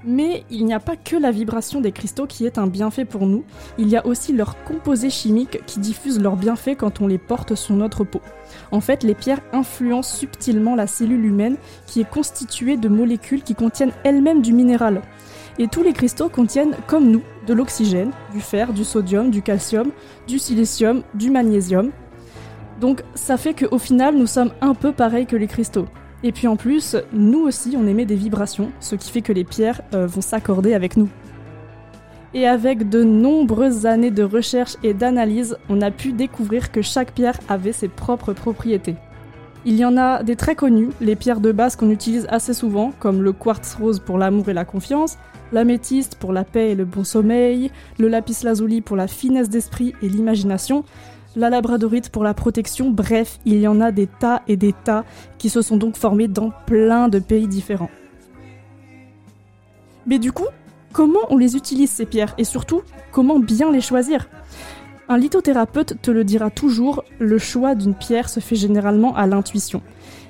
Mais 0.04 0.44
il 0.50 0.64
n'y 0.64 0.72
a 0.72 0.80
pas 0.80 0.96
que 0.96 1.16
la 1.16 1.30
vibration 1.30 1.80
des 1.80 1.92
cristaux 1.92 2.26
qui 2.26 2.46
est 2.46 2.56
un 2.56 2.66
bienfait 2.66 3.04
pour 3.04 3.26
nous, 3.26 3.44
il 3.76 3.88
y 3.88 3.96
a 3.96 4.06
aussi 4.06 4.32
leurs 4.32 4.62
composés 4.64 5.10
chimiques 5.10 5.60
qui 5.66 5.78
diffusent 5.78 6.20
leurs 6.20 6.36
bienfaits 6.36 6.76
quand 6.78 7.02
on 7.02 7.06
les 7.06 7.18
porte 7.18 7.54
sur 7.54 7.74
notre 7.74 8.04
peau. 8.04 8.22
En 8.70 8.80
fait, 8.80 9.02
les 9.02 9.14
pierres 9.14 9.42
influencent 9.52 10.16
subtilement 10.16 10.74
la 10.74 10.86
cellule 10.86 11.24
humaine 11.24 11.56
qui 11.86 12.00
est 12.00 12.08
constituée 12.08 12.78
de 12.78 12.88
molécules 12.88 13.42
qui 13.42 13.54
contiennent 13.54 13.92
elles-mêmes 14.04 14.40
du 14.40 14.54
minéral. 14.54 15.02
Et 15.58 15.68
tous 15.68 15.82
les 15.82 15.92
cristaux 15.92 16.30
contiennent, 16.30 16.74
comme 16.86 17.10
nous, 17.10 17.22
de 17.46 17.52
l'oxygène, 17.52 18.12
du 18.32 18.40
fer, 18.40 18.72
du 18.72 18.84
sodium, 18.84 19.30
du 19.30 19.42
calcium, 19.42 19.90
du 20.26 20.38
silicium, 20.38 21.02
du 21.12 21.30
magnésium. 21.30 21.90
Donc 22.80 23.02
ça 23.14 23.36
fait 23.36 23.52
qu'au 23.52 23.78
final, 23.78 24.16
nous 24.16 24.26
sommes 24.26 24.52
un 24.62 24.72
peu 24.72 24.92
pareils 24.92 25.26
que 25.26 25.36
les 25.36 25.48
cristaux. 25.48 25.86
Et 26.22 26.32
puis 26.32 26.46
en 26.46 26.56
plus, 26.56 26.96
nous 27.12 27.40
aussi, 27.40 27.76
on 27.78 27.86
émet 27.86 28.04
des 28.04 28.14
vibrations, 28.14 28.72
ce 28.80 28.94
qui 28.94 29.10
fait 29.10 29.22
que 29.22 29.32
les 29.32 29.44
pierres 29.44 29.80
euh, 29.94 30.06
vont 30.06 30.20
s'accorder 30.20 30.74
avec 30.74 30.96
nous. 30.96 31.08
Et 32.34 32.46
avec 32.46 32.88
de 32.88 33.02
nombreuses 33.02 33.86
années 33.86 34.10
de 34.10 34.22
recherche 34.22 34.76
et 34.82 34.94
d'analyse, 34.94 35.56
on 35.68 35.80
a 35.80 35.90
pu 35.90 36.12
découvrir 36.12 36.70
que 36.70 36.82
chaque 36.82 37.12
pierre 37.12 37.38
avait 37.48 37.72
ses 37.72 37.88
propres 37.88 38.32
propriétés. 38.32 38.96
Il 39.64 39.76
y 39.76 39.84
en 39.84 39.96
a 39.96 40.22
des 40.22 40.36
très 40.36 40.54
connues, 40.54 40.90
les 41.00 41.16
pierres 41.16 41.40
de 41.40 41.52
base 41.52 41.76
qu'on 41.76 41.90
utilise 41.90 42.26
assez 42.30 42.54
souvent, 42.54 42.92
comme 42.98 43.22
le 43.22 43.32
quartz 43.32 43.74
rose 43.74 43.98
pour 43.98 44.16
l'amour 44.16 44.48
et 44.48 44.54
la 44.54 44.64
confiance, 44.64 45.18
l'améthyste 45.52 46.14
pour 46.14 46.32
la 46.32 46.44
paix 46.44 46.70
et 46.70 46.74
le 46.74 46.84
bon 46.84 47.04
sommeil, 47.04 47.70
le 47.98 48.08
lapis 48.08 48.38
lazuli 48.42 48.80
pour 48.80 48.96
la 48.96 49.06
finesse 49.06 49.50
d'esprit 49.50 49.94
et 50.00 50.08
l'imagination, 50.08 50.84
la 51.36 51.50
labradorite 51.50 52.10
pour 52.10 52.24
la 52.24 52.34
protection, 52.34 52.90
bref, 52.90 53.38
il 53.44 53.58
y 53.58 53.68
en 53.68 53.80
a 53.80 53.92
des 53.92 54.06
tas 54.06 54.42
et 54.48 54.56
des 54.56 54.72
tas 54.72 55.04
qui 55.38 55.48
se 55.48 55.62
sont 55.62 55.76
donc 55.76 55.96
formés 55.96 56.28
dans 56.28 56.52
plein 56.66 57.08
de 57.08 57.18
pays 57.18 57.46
différents. 57.46 57.90
Mais 60.06 60.18
du 60.18 60.32
coup, 60.32 60.46
comment 60.92 61.20
on 61.28 61.36
les 61.36 61.56
utilise 61.56 61.90
ces 61.90 62.06
pierres? 62.06 62.34
Et 62.38 62.44
surtout, 62.44 62.82
comment 63.12 63.38
bien 63.38 63.70
les 63.70 63.80
choisir? 63.80 64.28
Un 65.08 65.18
lithothérapeute 65.18 66.00
te 66.00 66.10
le 66.10 66.24
dira 66.24 66.50
toujours, 66.50 67.04
le 67.18 67.38
choix 67.38 67.74
d'une 67.74 67.94
pierre 67.94 68.28
se 68.28 68.40
fait 68.40 68.56
généralement 68.56 69.14
à 69.16 69.26
l'intuition. 69.26 69.82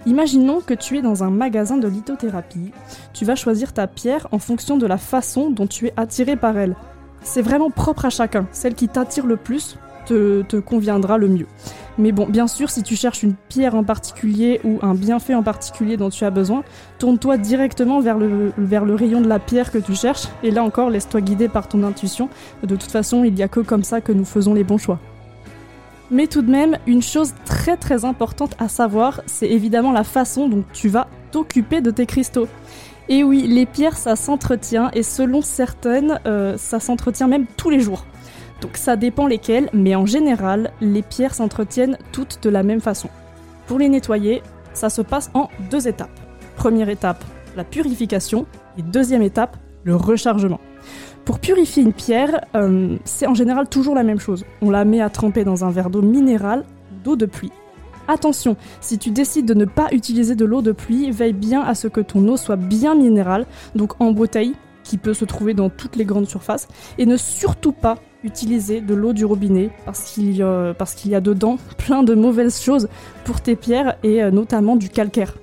Imaginons 0.06 0.60
que 0.60 0.72
tu 0.72 0.96
es 0.96 1.02
dans 1.02 1.22
un 1.22 1.30
magasin 1.30 1.76
de 1.76 1.86
lithothérapie. 1.86 2.72
Tu 3.12 3.26
vas 3.26 3.36
choisir 3.36 3.74
ta 3.74 3.86
pierre 3.86 4.26
en 4.32 4.38
fonction 4.38 4.78
de 4.78 4.86
la 4.86 4.96
façon 4.96 5.50
dont 5.50 5.66
tu 5.66 5.88
es 5.88 5.94
attiré 5.98 6.36
par 6.36 6.56
elle. 6.56 6.76
C'est 7.22 7.42
vraiment 7.42 7.70
propre 7.70 8.06
à 8.06 8.10
chacun. 8.10 8.48
Celle 8.52 8.74
qui 8.74 8.88
t'attire 8.88 9.26
le 9.26 9.36
plus 9.36 9.76
te, 10.06 10.60
conviendra 10.60 11.18
le 11.18 11.28
mieux. 11.28 11.46
Mais 11.98 12.12
bon, 12.12 12.26
bien 12.26 12.46
sûr, 12.46 12.70
si 12.70 12.82
tu 12.82 12.96
cherches 12.96 13.22
une 13.22 13.34
pierre 13.34 13.74
en 13.74 13.84
particulier 13.84 14.60
ou 14.64 14.78
un 14.82 14.94
bienfait 14.94 15.34
en 15.34 15.42
particulier 15.42 15.96
dont 15.96 16.08
tu 16.08 16.24
as 16.24 16.30
besoin, 16.30 16.62
tourne-toi 16.98 17.36
directement 17.36 18.00
vers 18.00 18.16
le, 18.16 18.52
vers 18.56 18.84
le 18.84 18.94
rayon 18.94 19.20
de 19.20 19.28
la 19.28 19.38
pierre 19.38 19.70
que 19.70 19.78
tu 19.78 19.94
cherches. 19.94 20.28
Et 20.42 20.50
là 20.50 20.64
encore, 20.64 20.88
laisse-toi 20.90 21.20
guider 21.20 21.48
par 21.48 21.68
ton 21.68 21.82
intuition. 21.82 22.28
De 22.62 22.76
toute 22.76 22.90
façon, 22.90 23.24
il 23.24 23.34
n'y 23.34 23.42
a 23.42 23.48
que 23.48 23.60
comme 23.60 23.84
ça 23.84 24.00
que 24.00 24.12
nous 24.12 24.24
faisons 24.24 24.54
les 24.54 24.64
bons 24.64 24.78
choix. 24.78 24.98
Mais 26.10 26.26
tout 26.26 26.42
de 26.42 26.50
même, 26.50 26.76
une 26.86 27.02
chose 27.02 27.34
très 27.44 27.76
très 27.76 28.04
importante 28.04 28.56
à 28.58 28.68
savoir, 28.68 29.20
c'est 29.26 29.48
évidemment 29.48 29.92
la 29.92 30.02
façon 30.02 30.48
dont 30.48 30.64
tu 30.72 30.88
vas 30.88 31.06
t'occuper 31.30 31.80
de 31.80 31.90
tes 31.92 32.06
cristaux. 32.06 32.48
Et 33.08 33.22
oui, 33.22 33.46
les 33.46 33.66
pierres, 33.66 33.96
ça 33.96 34.16
s'entretient, 34.16 34.90
et 34.92 35.02
selon 35.02 35.42
certaines, 35.42 36.20
euh, 36.26 36.56
ça 36.56 36.80
s'entretient 36.80 37.28
même 37.28 37.46
tous 37.56 37.70
les 37.70 37.80
jours. 37.80 38.04
Donc 38.60 38.76
ça 38.76 38.96
dépend 38.96 39.26
lesquelles, 39.26 39.70
mais 39.72 39.94
en 39.94 40.06
général, 40.06 40.72
les 40.80 41.02
pierres 41.02 41.34
s'entretiennent 41.34 41.98
toutes 42.12 42.42
de 42.42 42.50
la 42.50 42.62
même 42.62 42.80
façon. 42.80 43.08
Pour 43.66 43.78
les 43.78 43.88
nettoyer, 43.88 44.42
ça 44.74 44.90
se 44.90 45.02
passe 45.02 45.30
en 45.34 45.48
deux 45.70 45.88
étapes. 45.88 46.10
Première 46.56 46.88
étape, 46.88 47.24
la 47.56 47.64
purification, 47.64 48.46
et 48.78 48.82
deuxième 48.82 49.22
étape, 49.22 49.56
le 49.84 49.96
rechargement. 49.96 50.60
Pour 51.24 51.38
purifier 51.38 51.82
une 51.82 51.92
pierre, 51.92 52.40
euh, 52.54 52.96
c'est 53.04 53.26
en 53.26 53.34
général 53.34 53.68
toujours 53.68 53.94
la 53.94 54.02
même 54.02 54.20
chose. 54.20 54.44
On 54.62 54.70
la 54.70 54.84
met 54.84 55.00
à 55.00 55.10
tremper 55.10 55.44
dans 55.44 55.64
un 55.64 55.70
verre 55.70 55.90
d'eau 55.90 56.02
minérale, 56.02 56.64
d'eau 57.04 57.16
de 57.16 57.26
pluie. 57.26 57.52
Attention, 58.08 58.56
si 58.80 58.98
tu 58.98 59.10
décides 59.10 59.46
de 59.46 59.54
ne 59.54 59.64
pas 59.64 59.88
utiliser 59.92 60.34
de 60.34 60.44
l'eau 60.44 60.62
de 60.62 60.72
pluie, 60.72 61.10
veille 61.10 61.32
bien 61.32 61.62
à 61.62 61.74
ce 61.74 61.86
que 61.86 62.00
ton 62.00 62.26
eau 62.28 62.36
soit 62.36 62.56
bien 62.56 62.94
minérale, 62.94 63.46
donc 63.74 64.00
en 64.00 64.10
bouteille, 64.12 64.54
qui 64.82 64.96
peut 64.96 65.14
se 65.14 65.24
trouver 65.24 65.54
dans 65.54 65.70
toutes 65.70 65.96
les 65.96 66.04
grandes 66.04 66.28
surfaces, 66.28 66.66
et 66.98 67.06
ne 67.06 67.16
surtout 67.16 67.72
pas 67.72 67.98
utiliser 68.24 68.80
de 68.80 68.94
l'eau 68.94 69.12
du 69.12 69.24
robinet 69.24 69.70
parce 69.84 70.12
qu'il 70.12 70.30
y, 70.30 70.38
y 70.38 71.14
a 71.14 71.20
dedans 71.20 71.58
plein 71.78 72.02
de 72.02 72.14
mauvaises 72.14 72.60
choses 72.60 72.88
pour 73.24 73.40
tes 73.40 73.56
pierres 73.56 73.96
et 74.02 74.22
euh, 74.22 74.30
notamment 74.30 74.76
du 74.76 74.88
calcaire. 74.88 75.34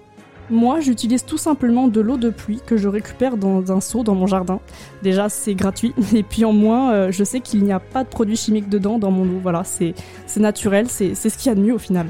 Moi, 0.50 0.80
j'utilise 0.80 1.26
tout 1.26 1.38
simplement 1.38 1.90
de 1.90 2.00
l'eau 2.00 2.16
de 2.16 2.30
pluie 2.30 2.62
que 2.66 2.78
je 2.78 2.88
récupère 2.88 3.36
dans 3.36 3.70
un 3.74 3.82
seau 3.82 4.04
dans 4.04 4.16
mon 4.16 4.28
jardin. 4.28 4.62
Déjà, 5.04 5.28
c'est 5.28 5.56
gratuit. 5.56 5.94
Et 6.16 6.24
puis 6.24 6.46
en 6.46 6.54
moins, 6.54 6.94
euh, 6.94 7.12
je 7.12 7.24
sais 7.26 7.42
qu'il 7.42 7.64
n'y 7.64 7.74
a 7.74 7.82
pas 7.82 8.06
de 8.06 8.10
produits 8.10 8.38
chimiques 8.38 8.70
dedans 8.70 8.98
dans 8.98 9.12
mon 9.12 9.24
eau. 9.24 9.40
Voilà, 9.42 9.64
c'est 9.66 9.94
naturel, 10.38 10.88
c'est 10.88 11.16
ce 11.16 11.38
qu'il 11.38 11.50
y 11.50 11.52
a 11.52 11.56
de 11.56 11.62
mieux 11.62 11.74
au 11.74 11.80
final. 11.80 12.08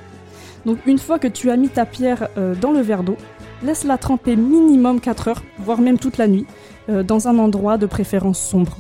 Donc 0.66 0.80
une 0.86 1.00
fois 1.00 1.18
que 1.18 1.28
tu 1.28 1.50
as 1.50 1.58
mis 1.58 1.70
ta 1.70 1.86
pierre 1.86 2.28
euh, 2.38 2.54
dans 2.54 2.72
le 2.72 2.82
verre 2.82 3.04
d'eau, 3.04 3.18
laisse-la 3.64 3.98
tremper 3.98 4.36
minimum 4.36 5.00
4 5.00 5.30
heures, 5.30 5.44
voire 5.60 5.80
même 5.80 5.98
toute 5.98 6.18
la 6.18 6.28
nuit, 6.28 6.46
euh, 6.90 7.04
dans 7.04 7.28
un 7.28 7.40
endroit 7.40 7.78
de 7.78 7.86
préférence 7.86 8.40
sombre. 8.40 8.78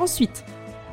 Ensuite, 0.00 0.44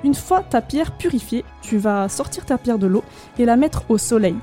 une 0.03 0.15
fois 0.15 0.43
ta 0.43 0.62
pierre 0.62 0.91
purifiée, 0.91 1.43
tu 1.62 1.77
vas 1.77 2.10
sortir 2.10 2.45
ta 2.45 2.57
pierre 2.57 2.79
de 2.79 2.88
l'eau 2.88 3.03
et 3.39 3.45
la 3.45 3.55
mettre 3.55 3.83
au 3.89 3.97
soleil. 3.97 4.36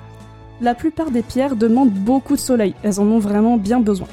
La 0.60 0.74
plupart 0.74 1.10
des 1.10 1.22
pierres 1.22 1.56
demandent 1.56 1.90
beaucoup 1.90 2.34
de 2.34 2.40
soleil, 2.40 2.74
elles 2.82 3.00
en 3.00 3.06
ont 3.06 3.18
vraiment 3.18 3.56
bien 3.56 3.80
besoin. 3.80 4.08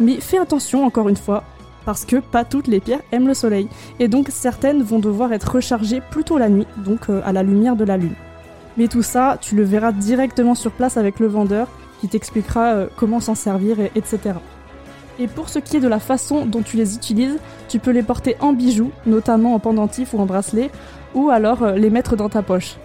Mais 0.00 0.20
fais 0.20 0.38
attention 0.38 0.84
encore 0.84 1.08
une 1.08 1.16
fois, 1.16 1.44
parce 1.84 2.04
que 2.04 2.16
pas 2.16 2.44
toutes 2.44 2.66
les 2.66 2.80
pierres 2.80 3.02
aiment 3.12 3.28
le 3.28 3.34
soleil, 3.34 3.68
et 4.00 4.08
donc 4.08 4.28
certaines 4.30 4.82
vont 4.82 4.98
devoir 4.98 5.32
être 5.32 5.56
rechargées 5.56 6.00
plutôt 6.10 6.38
la 6.38 6.48
nuit, 6.48 6.66
donc 6.78 7.10
euh, 7.10 7.20
à 7.24 7.32
la 7.32 7.42
lumière 7.42 7.76
de 7.76 7.84
la 7.84 7.96
lune. 7.96 8.14
Mais 8.76 8.88
tout 8.88 9.02
ça, 9.02 9.38
tu 9.40 9.54
le 9.54 9.62
verras 9.62 9.92
directement 9.92 10.54
sur 10.54 10.72
place 10.72 10.96
avec 10.96 11.20
le 11.20 11.28
vendeur, 11.28 11.68
qui 12.00 12.08
t'expliquera 12.08 12.74
euh, 12.74 12.86
comment 12.96 13.20
s'en 13.20 13.34
servir, 13.34 13.78
et, 13.78 13.92
etc. 13.94 14.34
Et 15.18 15.28
pour 15.28 15.48
ce 15.48 15.58
qui 15.58 15.76
est 15.76 15.80
de 15.80 15.88
la 15.88 16.00
façon 16.00 16.46
dont 16.46 16.62
tu 16.62 16.76
les 16.76 16.96
utilises, 16.96 17.38
tu 17.68 17.78
peux 17.78 17.90
les 17.90 18.02
porter 18.02 18.36
en 18.40 18.52
bijoux, 18.52 18.90
notamment 19.06 19.54
en 19.54 19.58
pendentif 19.58 20.12
ou 20.12 20.18
en 20.18 20.26
bracelet, 20.26 20.70
ou 21.14 21.30
alors 21.30 21.62
euh, 21.62 21.72
les 21.76 21.90
mettre 21.90 22.16
dans 22.16 22.28
ta 22.28 22.42
poche. 22.42 22.76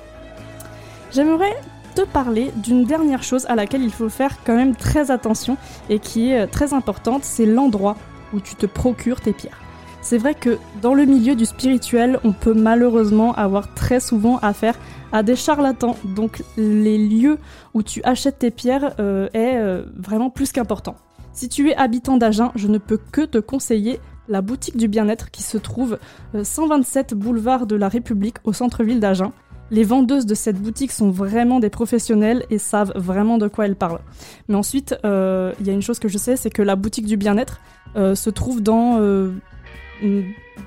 J'aimerais 1.11 1.55
te 1.95 2.01
parler 2.01 2.51
d'une 2.55 2.83
dernière 2.83 3.23
chose 3.23 3.45
à 3.49 3.55
laquelle 3.55 3.83
il 3.83 3.91
faut 3.91 4.09
faire 4.09 4.37
quand 4.45 4.55
même 4.55 4.75
très 4.75 5.09
attention 5.09 5.57
et 5.89 5.99
qui 5.99 6.31
est 6.31 6.45
très 6.47 6.73
importante, 6.73 7.23
c'est 7.23 7.47
l'endroit 7.47 7.95
où 8.33 8.39
tu 8.39 8.55
te 8.55 8.67
procures 8.67 9.21
tes 9.21 9.33
pierres. 9.33 9.59
C'est 10.01 10.17
vrai 10.17 10.33
que 10.33 10.57
dans 10.81 10.93
le 10.93 11.05
milieu 11.05 11.35
du 11.35 11.45
spirituel, 11.45 12.19
on 12.23 12.31
peut 12.31 12.53
malheureusement 12.53 13.33
avoir 13.33 13.73
très 13.73 13.99
souvent 13.99 14.37
affaire 14.37 14.75
à 15.11 15.23
des 15.23 15.35
charlatans, 15.35 15.97
donc 16.03 16.43
les 16.57 16.97
lieux 16.97 17.37
où 17.73 17.83
tu 17.83 18.01
achètes 18.03 18.39
tes 18.39 18.51
pierres 18.51 18.93
euh, 18.99 19.27
est 19.33 19.57
euh, 19.57 19.83
vraiment 19.97 20.29
plus 20.29 20.51
qu'important. 20.51 20.95
Si 21.39 21.47
tu 21.47 21.69
es 21.69 21.75
habitant 21.77 22.17
d'Agen, 22.17 22.51
je 22.55 22.67
ne 22.67 22.77
peux 22.77 22.99
que 23.13 23.21
te 23.21 23.37
conseiller 23.37 24.01
la 24.27 24.41
boutique 24.41 24.75
du 24.75 24.89
bien-être 24.89 25.31
qui 25.31 25.41
se 25.41 25.57
trouve 25.57 25.97
127 26.33 27.13
boulevard 27.13 27.65
de 27.65 27.77
la 27.77 27.87
République 27.87 28.35
au 28.43 28.51
centre-ville 28.51 28.99
d'Agen. 28.99 29.31
Les 29.71 29.85
vendeuses 29.85 30.25
de 30.25 30.35
cette 30.35 30.61
boutique 30.61 30.91
sont 30.91 31.11
vraiment 31.11 31.61
des 31.61 31.69
professionnels 31.69 32.45
et 32.49 32.57
savent 32.57 32.91
vraiment 32.93 33.37
de 33.37 33.47
quoi 33.47 33.67
elles 33.67 33.77
parlent. 33.77 34.01
Mais 34.49 34.55
ensuite, 34.55 34.97
euh, 35.05 35.53
il 35.61 35.67
y 35.67 35.69
a 35.69 35.73
une 35.73 35.81
chose 35.81 35.97
que 35.99 36.09
je 36.09 36.17
sais, 36.17 36.35
c'est 36.35 36.49
que 36.49 36.61
la 36.61 36.75
boutique 36.75 37.05
du 37.05 37.15
bien-être 37.15 37.61
euh, 37.95 38.15
se 38.15 38.29
trouve 38.29 38.61
dans 38.61 38.99
euh, 38.99 39.31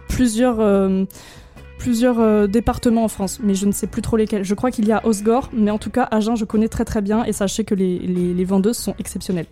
plusieurs, 0.08 0.58
euh, 0.60 1.04
euh, 1.86 2.46
départements 2.46 3.04
en 3.04 3.08
France, 3.08 3.40
mais 3.42 3.54
je 3.54 3.66
ne 3.66 3.72
sais 3.72 3.88
plus 3.88 4.00
trop 4.00 4.16
lesquels. 4.16 4.42
Je 4.42 4.54
crois 4.54 4.70
qu'il 4.70 4.86
y 4.86 4.92
a 4.92 5.06
Osgore, 5.06 5.50
mais 5.52 5.70
en 5.70 5.76
tout 5.76 5.90
cas, 5.90 6.08
Agen, 6.10 6.34
je 6.34 6.46
connais 6.46 6.68
très 6.68 6.86
très 6.86 7.02
bien 7.02 7.24
et 7.24 7.34
sachez 7.34 7.64
que 7.64 7.74
les 7.74 8.44
vendeuses 8.46 8.78
sont 8.78 8.94
exceptionnelles. 8.98 9.48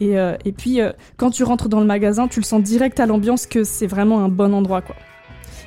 Et, 0.00 0.18
euh, 0.18 0.36
et 0.44 0.52
puis, 0.52 0.80
quand 1.16 1.30
tu 1.30 1.44
rentres 1.44 1.68
dans 1.68 1.80
le 1.80 1.86
magasin, 1.86 2.28
tu 2.28 2.40
le 2.40 2.44
sens 2.44 2.62
direct 2.62 3.00
à 3.00 3.06
l'ambiance 3.06 3.46
que 3.46 3.64
c'est 3.64 3.86
vraiment 3.86 4.20
un 4.20 4.28
bon 4.28 4.54
endroit, 4.54 4.82
quoi. 4.82 4.96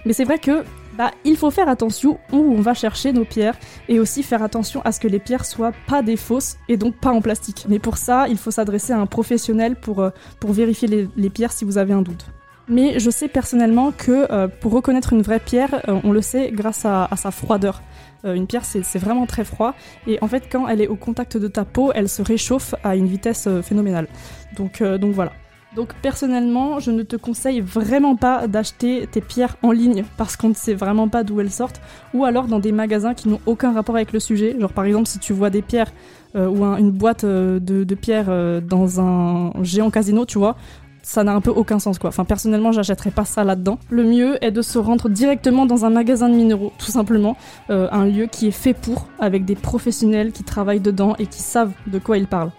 Mais 0.05 0.13
c'est 0.13 0.23
vrai 0.23 0.39
que 0.39 0.63
bah, 0.97 1.11
il 1.25 1.37
faut 1.37 1.51
faire 1.51 1.69
attention 1.69 2.17
où 2.31 2.37
on 2.37 2.61
va 2.61 2.73
chercher 2.73 3.13
nos 3.13 3.23
pierres 3.23 3.55
et 3.87 3.99
aussi 3.99 4.23
faire 4.23 4.41
attention 4.41 4.81
à 4.83 4.91
ce 4.91 4.99
que 4.99 5.07
les 5.07 5.19
pierres 5.19 5.45
soient 5.45 5.73
pas 5.85 6.01
des 6.01 6.17
fausses 6.17 6.57
et 6.69 6.77
donc 6.77 6.95
pas 6.95 7.11
en 7.11 7.21
plastique. 7.21 7.65
Mais 7.69 7.77
pour 7.77 7.97
ça, 7.97 8.27
il 8.29 8.37
faut 8.37 8.49
s'adresser 8.49 8.93
à 8.93 8.99
un 8.99 9.05
professionnel 9.05 9.75
pour, 9.75 9.99
euh, 9.99 10.09
pour 10.39 10.53
vérifier 10.53 11.09
les, 11.15 11.29
pierres 11.29 11.51
si 11.51 11.65
vous 11.65 11.77
avez 11.77 11.93
un 11.93 12.01
doute. 12.01 12.25
Mais 12.67 12.99
je 12.99 13.11
sais 13.11 13.27
personnellement 13.27 13.91
que 13.91 14.31
euh, 14.31 14.47
pour 14.47 14.71
reconnaître 14.71 15.13
une 15.13 15.21
vraie 15.21 15.39
pierre, 15.39 15.81
euh, 15.87 15.99
on 16.03 16.11
le 16.11 16.21
sait 16.21 16.51
grâce 16.51 16.83
à 16.85 17.09
sa 17.15 17.29
froideur. 17.29 17.81
Euh, 18.25 18.33
une 18.33 18.47
pierre, 18.47 18.65
c'est 18.65 18.99
vraiment 18.99 19.25
très 19.25 19.43
froid 19.43 19.73
et 20.07 20.17
en 20.21 20.27
fait, 20.27 20.47
quand 20.51 20.67
elle 20.67 20.81
est 20.81 20.87
au 20.87 20.95
contact 20.95 21.37
de 21.37 21.47
ta 21.47 21.65
peau, 21.65 21.91
elle 21.93 22.09
se 22.09 22.21
réchauffe 22.21 22.75
à 22.83 22.95
une 22.95 23.07
vitesse 23.07 23.47
phénoménale. 23.63 24.07
Donc, 24.55 24.81
donc 24.81 25.13
voilà. 25.13 25.31
Donc 25.75 25.93
personnellement, 26.01 26.79
je 26.79 26.89
ne 26.89 27.03
te 27.03 27.15
conseille 27.15 27.61
vraiment 27.61 28.15
pas 28.15 28.47
d'acheter 28.47 29.05
tes 29.05 29.21
pierres 29.21 29.57
en 29.61 29.71
ligne 29.71 30.05
parce 30.17 30.35
qu'on 30.35 30.49
ne 30.49 30.55
sait 30.55 30.73
vraiment 30.73 31.07
pas 31.07 31.23
d'où 31.23 31.39
elles 31.39 31.51
sortent, 31.51 31.81
ou 32.15 32.25
alors 32.25 32.47
dans 32.47 32.59
des 32.59 32.71
magasins 32.71 33.13
qui 33.13 33.29
n'ont 33.29 33.41
aucun 33.45 33.73
rapport 33.73 33.95
avec 33.95 34.11
le 34.11 34.19
sujet. 34.19 34.55
Genre 34.59 34.73
par 34.73 34.85
exemple, 34.85 35.07
si 35.07 35.19
tu 35.19 35.33
vois 35.33 35.49
des 35.49 35.61
pierres 35.61 35.91
euh, 36.35 36.47
ou 36.47 36.63
un, 36.65 36.77
une 36.77 36.91
boîte 36.91 37.25
euh, 37.25 37.59
de, 37.59 37.95
pierres 37.95 38.27
euh, 38.29 38.59
dans 38.59 39.01
un 39.01 39.51
géant 39.61 39.91
casino, 39.91 40.25
tu 40.25 40.39
vois, 40.39 40.55
ça 41.07 41.23
n'a 41.23 41.33
un 41.33 41.39
peu 41.39 41.51
aucun 41.51 41.79
sens 41.79 41.99
quoi. 41.99 42.09
Enfin 42.09 42.25
personnellement 42.25 42.73
j'achèterais 42.73 43.11
pas 43.11 43.23
ça 43.23 43.45
là-dedans. 43.45 43.79
Le 43.89 44.03
mieux 44.03 44.43
est 44.43 44.51
de 44.51 44.61
se 44.61 44.77
rendre 44.77 45.07
directement 45.07 45.65
dans 45.65 45.85
un 45.85 45.89
magasin 45.89 46.27
de 46.27 46.35
minéraux, 46.35 46.73
tout 46.77 46.91
simplement, 46.91 47.37
euh, 47.69 47.87
un 47.93 48.05
lieu 48.05 48.25
qui 48.25 48.47
est 48.47 48.51
fait 48.51 48.73
pour, 48.73 49.07
avec 49.17 49.45
des 49.45 49.55
professionnels 49.55 50.33
qui 50.33 50.43
travaillent 50.43 50.81
dedans 50.81 51.15
et 51.17 51.25
qui 51.25 51.41
savent 51.41 51.71
de 51.87 51.97
quoi 51.97 52.17
ils 52.17 52.27
parlent. 52.27 52.51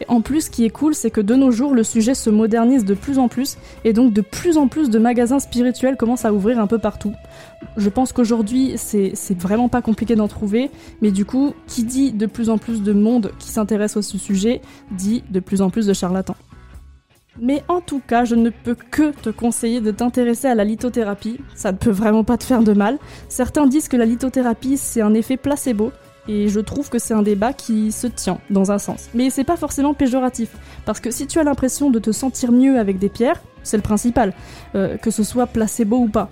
Et 0.00 0.06
en 0.08 0.22
plus, 0.22 0.46
ce 0.46 0.50
qui 0.50 0.64
est 0.64 0.70
cool, 0.70 0.94
c'est 0.94 1.10
que 1.10 1.20
de 1.20 1.36
nos 1.36 1.52
jours, 1.52 1.72
le 1.72 1.84
sujet 1.84 2.14
se 2.14 2.30
modernise 2.30 2.84
de 2.84 2.94
plus 2.94 3.18
en 3.18 3.28
plus, 3.28 3.58
et 3.84 3.92
donc 3.92 4.12
de 4.12 4.22
plus 4.22 4.56
en 4.56 4.66
plus 4.66 4.90
de 4.90 4.98
magasins 4.98 5.38
spirituels 5.38 5.96
commencent 5.96 6.24
à 6.24 6.32
ouvrir 6.32 6.58
un 6.58 6.66
peu 6.66 6.78
partout. 6.78 7.12
Je 7.76 7.88
pense 7.88 8.12
qu'aujourd'hui, 8.12 8.72
c'est 8.76 9.14
vraiment 9.38 9.68
pas 9.68 9.82
compliqué 9.82 10.16
d'en 10.16 10.28
trouver, 10.28 10.70
mais 11.00 11.12
du 11.12 11.24
coup, 11.24 11.54
qui 11.68 11.84
dit 11.84 12.12
de 12.12 12.26
plus 12.26 12.50
en 12.50 12.58
plus 12.58 12.82
de 12.82 12.92
monde 12.92 13.32
qui 13.38 13.50
s'intéresse 13.50 13.96
à 13.96 14.02
ce 14.02 14.18
sujet, 14.18 14.62
dit 14.90 15.22
de 15.30 15.38
plus 15.38 15.62
en 15.62 15.70
plus 15.70 15.86
de 15.86 15.92
charlatans. 15.92 16.36
Mais 17.40 17.62
en 17.68 17.80
tout 17.80 18.00
cas, 18.06 18.24
je 18.24 18.34
ne 18.34 18.50
peux 18.50 18.76
que 18.90 19.10
te 19.10 19.30
conseiller 19.30 19.80
de 19.80 19.90
t'intéresser 19.90 20.46
à 20.46 20.54
la 20.54 20.64
lithothérapie. 20.64 21.40
Ça 21.54 21.72
ne 21.72 21.76
peut 21.76 21.90
vraiment 21.90 22.24
pas 22.24 22.36
te 22.36 22.44
faire 22.44 22.62
de 22.62 22.72
mal. 22.72 22.98
Certains 23.28 23.66
disent 23.66 23.88
que 23.88 23.96
la 23.96 24.06
lithothérapie, 24.06 24.76
c'est 24.76 25.00
un 25.00 25.14
effet 25.14 25.36
placebo. 25.36 25.92
Et 26.26 26.48
je 26.48 26.60
trouve 26.60 26.88
que 26.88 26.98
c'est 26.98 27.12
un 27.12 27.22
débat 27.22 27.52
qui 27.52 27.92
se 27.92 28.06
tient, 28.06 28.38
dans 28.48 28.72
un 28.72 28.78
sens. 28.78 29.10
Mais 29.14 29.28
c'est 29.28 29.44
pas 29.44 29.56
forcément 29.56 29.92
péjoratif. 29.92 30.56
Parce 30.86 31.00
que 31.00 31.10
si 31.10 31.26
tu 31.26 31.38
as 31.38 31.44
l'impression 31.44 31.90
de 31.90 31.98
te 31.98 32.12
sentir 32.12 32.50
mieux 32.50 32.78
avec 32.78 32.98
des 32.98 33.10
pierres, 33.10 33.42
c'est 33.62 33.76
le 33.76 33.82
principal. 33.82 34.32
euh, 34.74 34.96
que 34.96 35.10
ce 35.10 35.22
soit 35.22 35.46
placebo 35.46 35.98
ou 35.98 36.08
pas. 36.08 36.30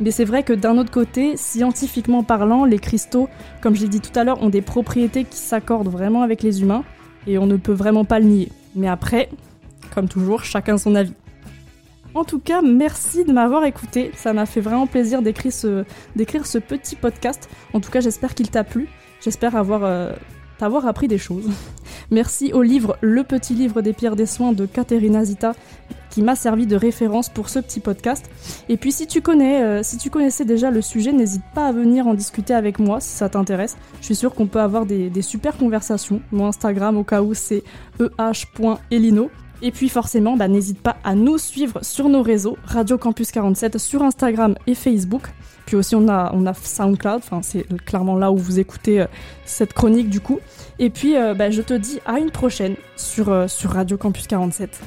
Mais 0.00 0.10
c'est 0.10 0.24
vrai 0.24 0.42
que 0.42 0.52
d'un 0.52 0.78
autre 0.78 0.90
côté, 0.90 1.36
scientifiquement 1.36 2.22
parlant, 2.24 2.64
les 2.64 2.78
cristaux, 2.78 3.28
comme 3.60 3.76
je 3.76 3.82
l'ai 3.82 3.88
dit 3.88 4.00
tout 4.00 4.18
à 4.18 4.24
l'heure, 4.24 4.42
ont 4.42 4.48
des 4.48 4.62
propriétés 4.62 5.24
qui 5.24 5.36
s'accordent 5.36 5.88
vraiment 5.88 6.22
avec 6.22 6.42
les 6.42 6.62
humains. 6.62 6.84
Et 7.26 7.38
on 7.38 7.46
ne 7.46 7.56
peut 7.56 7.72
vraiment 7.72 8.04
pas 8.04 8.18
le 8.18 8.26
nier. 8.26 8.48
Mais 8.74 8.88
après, 8.88 9.28
comme 9.94 10.08
toujours, 10.08 10.44
chacun 10.44 10.78
son 10.78 10.94
avis. 10.94 11.14
En 12.14 12.24
tout 12.24 12.38
cas, 12.38 12.62
merci 12.62 13.24
de 13.24 13.32
m'avoir 13.32 13.64
écouté. 13.64 14.12
Ça 14.14 14.32
m'a 14.32 14.46
fait 14.46 14.60
vraiment 14.60 14.86
plaisir 14.86 15.20
d'écrire 15.20 15.52
ce, 15.52 15.84
d'écrire 16.14 16.46
ce 16.46 16.58
petit 16.58 16.94
podcast. 16.94 17.48
En 17.72 17.80
tout 17.80 17.90
cas, 17.90 18.00
j'espère 18.00 18.34
qu'il 18.34 18.50
t'a 18.50 18.62
plu. 18.62 18.88
J'espère 19.20 19.56
avoir, 19.56 19.82
euh, 19.84 20.12
t'avoir 20.58 20.86
appris 20.86 21.08
des 21.08 21.18
choses. 21.18 21.50
Merci 22.12 22.52
au 22.52 22.62
livre 22.62 22.96
Le 23.00 23.24
petit 23.24 23.54
livre 23.54 23.82
des 23.82 23.92
pierres 23.92 24.14
des 24.14 24.26
soins 24.26 24.52
de 24.52 24.64
Caterina 24.64 25.24
Zita 25.24 25.54
qui 26.10 26.22
m'a 26.22 26.36
servi 26.36 26.68
de 26.68 26.76
référence 26.76 27.28
pour 27.28 27.48
ce 27.48 27.58
petit 27.58 27.80
podcast. 27.80 28.30
Et 28.68 28.76
puis 28.76 28.92
si 28.92 29.08
tu 29.08 29.20
connais, 29.20 29.64
euh, 29.64 29.82
si 29.82 29.96
tu 29.96 30.10
connaissais 30.10 30.44
déjà 30.44 30.70
le 30.70 30.80
sujet, 30.80 31.12
n'hésite 31.12 31.42
pas 31.56 31.66
à 31.66 31.72
venir 31.72 32.06
en 32.06 32.14
discuter 32.14 32.54
avec 32.54 32.78
moi 32.78 33.00
si 33.00 33.08
ça 33.08 33.28
t'intéresse. 33.28 33.76
Je 34.00 34.04
suis 34.04 34.14
sûre 34.14 34.32
qu'on 34.32 34.46
peut 34.46 34.60
avoir 34.60 34.86
des, 34.86 35.10
des 35.10 35.22
super 35.22 35.56
conversations. 35.56 36.20
Mon 36.30 36.46
Instagram 36.46 36.96
au 36.96 37.02
cas 37.02 37.22
où 37.22 37.34
c'est 37.34 37.64
eh 37.98 38.04
eh.elino. 38.16 39.30
Et 39.66 39.70
puis 39.70 39.88
forcément, 39.88 40.36
bah, 40.36 40.46
n'hésite 40.46 40.78
pas 40.78 40.98
à 41.04 41.14
nous 41.14 41.38
suivre 41.38 41.82
sur 41.82 42.10
nos 42.10 42.20
réseaux, 42.20 42.58
Radio 42.66 42.98
Campus 42.98 43.30
47 43.30 43.78
sur 43.78 44.02
Instagram 44.02 44.56
et 44.66 44.74
Facebook. 44.74 45.22
Puis 45.64 45.74
aussi 45.74 45.96
on 45.96 46.06
a, 46.06 46.30
on 46.34 46.44
a 46.44 46.52
SoundCloud, 46.52 47.22
enfin 47.24 47.40
c'est 47.40 47.66
clairement 47.86 48.18
là 48.18 48.30
où 48.30 48.36
vous 48.36 48.60
écoutez 48.60 49.00
euh, 49.00 49.06
cette 49.46 49.72
chronique 49.72 50.10
du 50.10 50.20
coup. 50.20 50.38
Et 50.78 50.90
puis 50.90 51.16
euh, 51.16 51.32
bah, 51.32 51.50
je 51.50 51.62
te 51.62 51.72
dis 51.72 51.98
à 52.04 52.18
une 52.18 52.30
prochaine 52.30 52.76
sur, 52.96 53.30
euh, 53.30 53.48
sur 53.48 53.70
Radio 53.70 53.96
Campus 53.96 54.26
47. 54.26 54.82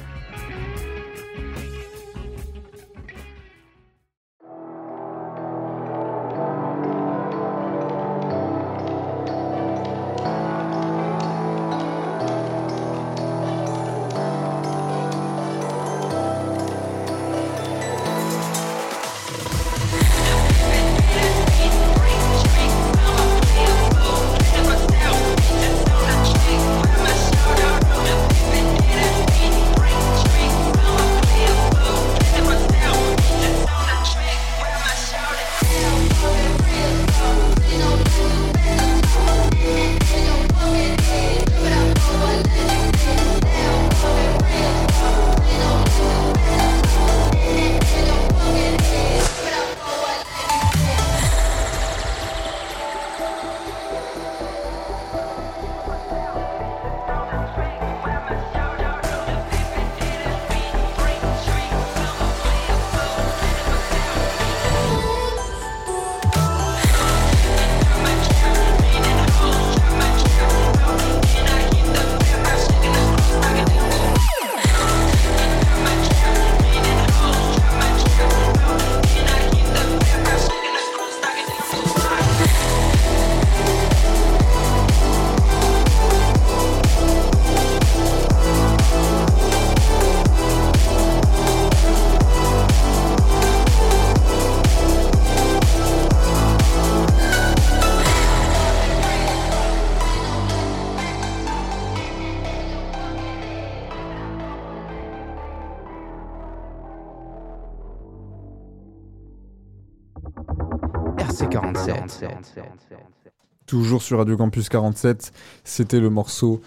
Toujours 113.68 114.00
sur 114.02 114.16
Radio 114.16 114.36
Campus 114.38 114.68
47, 114.70 115.30
c'était 115.62 116.00
le 116.00 116.08
morceau 116.08 116.62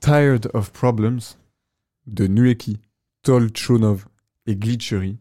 Tired 0.00 0.50
of 0.52 0.72
Problems 0.72 1.20
de 2.08 2.26
Nueki, 2.26 2.80
Tolchonov 3.22 4.06
et 4.46 4.56
Glitchery. 4.56 5.18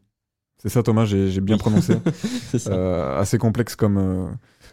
C'est 0.59 0.69
ça 0.69 0.81
Thomas, 0.81 1.05
j'ai 1.05 1.29
j'ai 1.29 1.39
bien 1.41 1.59
prononcé. 1.59 1.97
C'est 2.49 2.57
ça. 2.57 2.71
Euh, 2.71 3.19
assez 3.19 3.37
complexe 3.37 3.75
comme, 3.75 3.97
euh, 3.99 4.27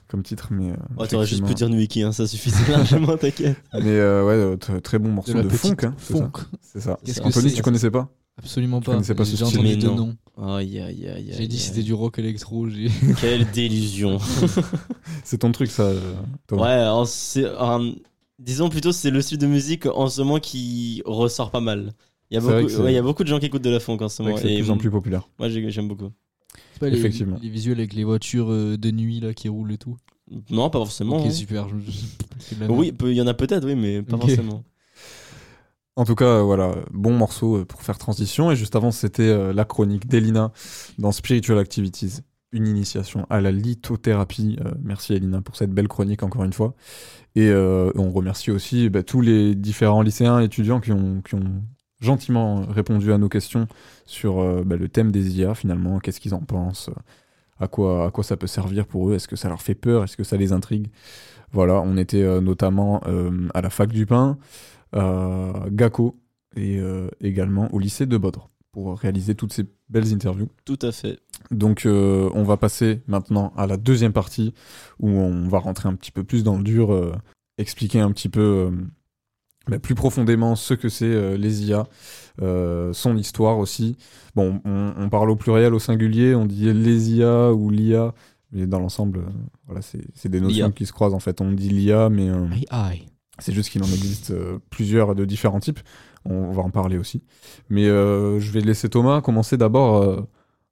comme 0.09 0.23
titre, 0.23 0.49
mais... 0.51 0.71
euh, 0.71 0.77
Oh, 0.97 1.07
T'aurais 1.07 1.27
juste 1.27 1.45
pu 1.45 1.53
dire 1.53 1.69
Nuiki, 1.69 2.03
hein, 2.03 2.13
ça 2.13 2.27
suffisait 2.27 2.73
largement, 2.73 3.19
t'inquiète. 3.19 3.59
Mais 3.75 3.83
euh, 3.91 4.25
ouais, 4.55 4.81
très 4.81 4.99
bon 4.99 5.11
morceau 5.11 5.35
De 5.35 5.43
de, 5.43 5.49
funk. 5.51 5.77
hein, 5.83 5.95
c'est 5.99 6.15
ça. 6.15 6.19
funk. 6.21 6.33
C'est 6.63 6.81
ça. 6.81 6.99
Qu'est-ce 7.05 7.21
que 7.21 7.27
Anthony, 7.27 7.53
tu 7.53 7.61
connaissais 7.61 7.91
pas? 7.91 8.09
Absolument 8.39 8.81
Tu 8.81 8.87
pas. 8.87 8.93
connaissais 8.93 9.15
pas 9.15 9.27
ce 9.27 9.37
J'ai 9.37 9.45
style 9.45 9.59
entendu 9.59 9.69
Mais 9.69 9.77
deux 9.77 9.91
non. 9.91 10.17
Noms. 10.37 10.55
Aïe, 10.57 10.79
aïe, 10.81 11.09
aïe, 11.09 11.33
J'ai 11.37 11.47
dit 11.49 11.59
c'était 11.59 11.83
du 11.83 11.95
rock 11.95 12.19
électro. 12.19 12.69
j'ai- 12.69 12.91
Quelle 13.21 13.51
délusion. 13.51 14.19
C'est 15.25 15.39
ton 15.39 15.53
truc, 15.53 15.71
ça, 15.71 15.85
euh, 15.85 16.15
Thomas. 16.47 16.63
Ouais, 16.65 16.69
alors, 16.73 17.07
c'est 17.07 17.47
un- 17.47 17.93
disons 18.39 18.69
plutôt 18.69 18.93
c'est 18.93 19.11
le 19.11 19.23
style 19.23 19.39
de 19.39 19.47
musique 19.47 19.87
en 19.87 20.09
ce 20.09 20.21
moment 20.23 20.39
qui 20.41 21.03
ressort 21.07 21.51
pas 21.51 21.61
mal. 21.61 21.93
Il 22.31 22.35
y 22.35 22.37
a 22.39 22.41
beaucoup, 22.41 22.67
que 22.67 22.69
c'est- 22.69 22.79
ouais, 22.79 22.93
il 22.93 22.95
y 22.95 22.99
a 22.99 23.03
beaucoup 23.03 23.23
de 23.23 23.29
gens 23.29 23.39
qui 23.39 23.47
écoutent 23.47 23.63
de 23.63 23.71
la 23.71 23.81
funk 23.81 23.99
en 24.01 24.09
ce 24.09 24.23
moment. 24.23 24.37
c'est 24.37 24.49
de 24.51 24.57
plus 24.61 24.71
en 24.71 24.77
plus 24.77 24.91
populaire. 24.91 25.29
Moi 25.39 25.49
j'ai- 25.49 25.71
j'aime 25.71 25.89
beaucoup. 25.89 26.11
C'est 26.73 26.81
pas 26.81 26.89
les, 26.89 26.99
Effectivement. 26.99 27.39
les 27.41 27.49
visuels 27.49 27.79
avec 27.79 27.95
les 27.95 28.05
voitures 28.05 28.51
euh, 28.51 28.77
de 28.77 28.91
nuit 28.91 29.21
là 29.21 29.33
qui 29.35 29.49
roulent 29.49 29.73
et 29.73 29.79
tout. 29.79 29.97
Non, 30.51 30.71
pas 30.71 30.79
forcément. 30.79 31.19
Ok, 31.19 31.27
hein. 31.27 31.31
super. 31.31 31.69
je- 31.69 32.55
Oui, 32.69 32.93
il 33.03 33.13
y 33.13 33.21
en 33.23 33.27
a 33.27 33.35
peut-être, 33.35 33.65
oui, 33.67 33.75
mais 33.77 34.03
pas 34.03 34.19
forcément. 34.19 34.65
En 35.97 36.05
tout 36.05 36.17
cas, 36.17 36.25
euh, 36.25 36.43
voilà, 36.43 36.75
bon 36.93 37.13
morceau 37.17 37.59
euh, 37.59 37.65
pour 37.65 37.83
faire 37.83 37.99
transition. 37.99 38.51
Et 38.51 38.57
juste 38.57 38.75
avant, 38.75 38.91
c'était 38.91 39.23
euh, 39.23 39.53
la 39.53 39.65
chronique 39.65 40.09
d'Elina 40.09 40.51
dans 40.99 41.13
Spiritual 41.13 41.59
Activities, 41.59 42.21
une 42.51 42.67
initiation 42.67 43.27
à 43.31 43.41
la 43.41 43.53
lithothérapie. 43.53 44.59
Merci 44.83 45.15
Elina 45.15 45.41
pour 45.41 45.57
cette 45.57 45.71
belle 45.71 45.89
chronique 45.89 46.23
encore 46.23 46.45
une 46.45 46.53
fois. 46.53 46.75
Et 47.37 47.53
on 47.53 48.11
remercie 48.13 48.53
aussi 48.53 48.89
bah, 48.91 49.03
tous 49.03 49.21
les 49.21 49.57
différents 49.57 50.03
lycéens 50.03 50.41
et 50.41 50.45
étudiants 50.45 50.81
qui 50.81 50.93
ont, 50.93 51.23
gentiment 52.01 52.67
répondu 52.67 53.13
à 53.13 53.19
nos 53.19 53.29
questions 53.29 53.67
sur 54.05 54.65
bah, 54.65 54.77
le 54.77 54.89
thème 54.89 55.11
des 55.11 55.39
IA 55.39 55.55
finalement, 55.55 55.99
qu'est-ce 55.99 56.21
qu'ils 56.21 56.35
en 56.35 56.43
pensent, 56.43 56.91
à 57.65 57.69
quoi, 57.69 58.07
à 58.07 58.11
quoi 58.11 58.23
ça 58.25 58.37
peut 58.37 58.47
servir 58.47 58.87
pour 58.87 59.11
eux, 59.11 59.15
est-ce 59.15 59.29
que 59.29 59.37
ça 59.37 59.49
leur 59.49 59.61
fait 59.63 59.75
peur, 59.75 60.05
est-ce 60.05 60.17
que 60.17 60.25
ça 60.25 60.37
les 60.37 60.53
intrigue? 60.53 60.89
Voilà, 61.53 61.81
on 61.81 61.97
était 61.97 62.23
euh, 62.23 62.41
notamment 62.41 63.01
euh, 63.07 63.49
à 63.55 63.61
la 63.61 63.71
fac 63.71 63.91
du 63.91 64.07
pain, 64.07 64.39
à 64.93 65.53
GACO 65.71 66.17
et 66.57 66.79
euh, 66.79 67.09
également 67.21 67.69
au 67.75 67.79
lycée 67.79 68.07
de 68.07 68.17
Bodre. 68.17 68.51
pour 68.75 68.99
réaliser 68.99 69.37
toutes 69.37 69.53
ces 69.53 69.65
belles 69.89 70.13
interviews. 70.13 70.49
Tout 70.65 70.79
à 70.83 70.91
fait. 70.91 71.21
Donc 71.53 71.87
euh, 71.87 72.29
on 72.35 72.43
va 72.43 72.57
passer 72.57 73.03
maintenant 73.07 73.53
à 73.57 73.67
la 73.69 73.77
deuxième 73.77 74.13
partie 74.13 74.53
où 74.99 75.09
on 75.09 75.49
va 75.49 75.59
rentrer 75.59 75.89
un 75.89 75.95
petit 75.95 76.11
peu 76.11 76.25
plus 76.25 76.43
dans 76.43 76.57
le 76.57 76.65
dur, 76.65 76.93
euh, 76.93 77.13
expliquer 77.57 78.01
un 78.01 78.11
petit 78.11 78.29
peu 78.29 78.41
euh, 78.41 78.71
bah, 79.69 79.79
plus 79.79 79.95
profondément 79.95 80.57
ce 80.57 80.75
que 80.75 80.89
c'est 80.89 81.07
euh, 81.07 81.37
les 81.37 81.65
IA, 81.65 81.87
euh, 82.43 82.93
son 82.93 83.17
histoire 83.17 83.59
aussi. 83.59 83.97
Bon, 84.35 84.61
on, 84.65 84.93
on 84.97 85.09
parle 85.09 85.31
au 85.31 85.37
pluriel, 85.37 85.75
au 85.75 85.79
singulier, 85.79 86.35
on 86.35 86.45
dit 86.45 86.73
les 86.73 87.13
IA 87.13 87.53
ou 87.53 87.71
l'IA, 87.71 88.15
mais 88.53 88.67
dans 88.67 88.79
l'ensemble, 88.79 89.21
euh, 89.21 89.31
voilà, 89.67 89.81
c'est 89.83 90.29
des 90.29 90.41
notions 90.41 90.71
qui 90.71 90.87
se 90.87 90.93
croisent 90.93 91.15
en 91.15 91.21
fait. 91.21 91.41
On 91.41 91.51
dit 91.53 91.71
l'IA, 91.71 92.09
mais 92.11 92.29
AI. 92.29 93.07
c'est 93.39 93.53
juste 93.53 93.71
qu'il 93.71 93.83
en 93.83 93.87
existe 93.87 94.35
plusieurs 94.71 95.15
de 95.15 95.25
différents 95.25 95.61
types. 95.61 95.81
On 96.27 96.53
va 96.53 96.63
en 96.63 96.71
parler 96.71 96.99
aussi. 96.99 97.23
Mais 97.69 97.85
je 97.85 98.51
vais 98.51 98.61
laisser 98.61 98.89
Thomas 98.89 99.21
commencer 99.21 99.57
d'abord 99.57 100.27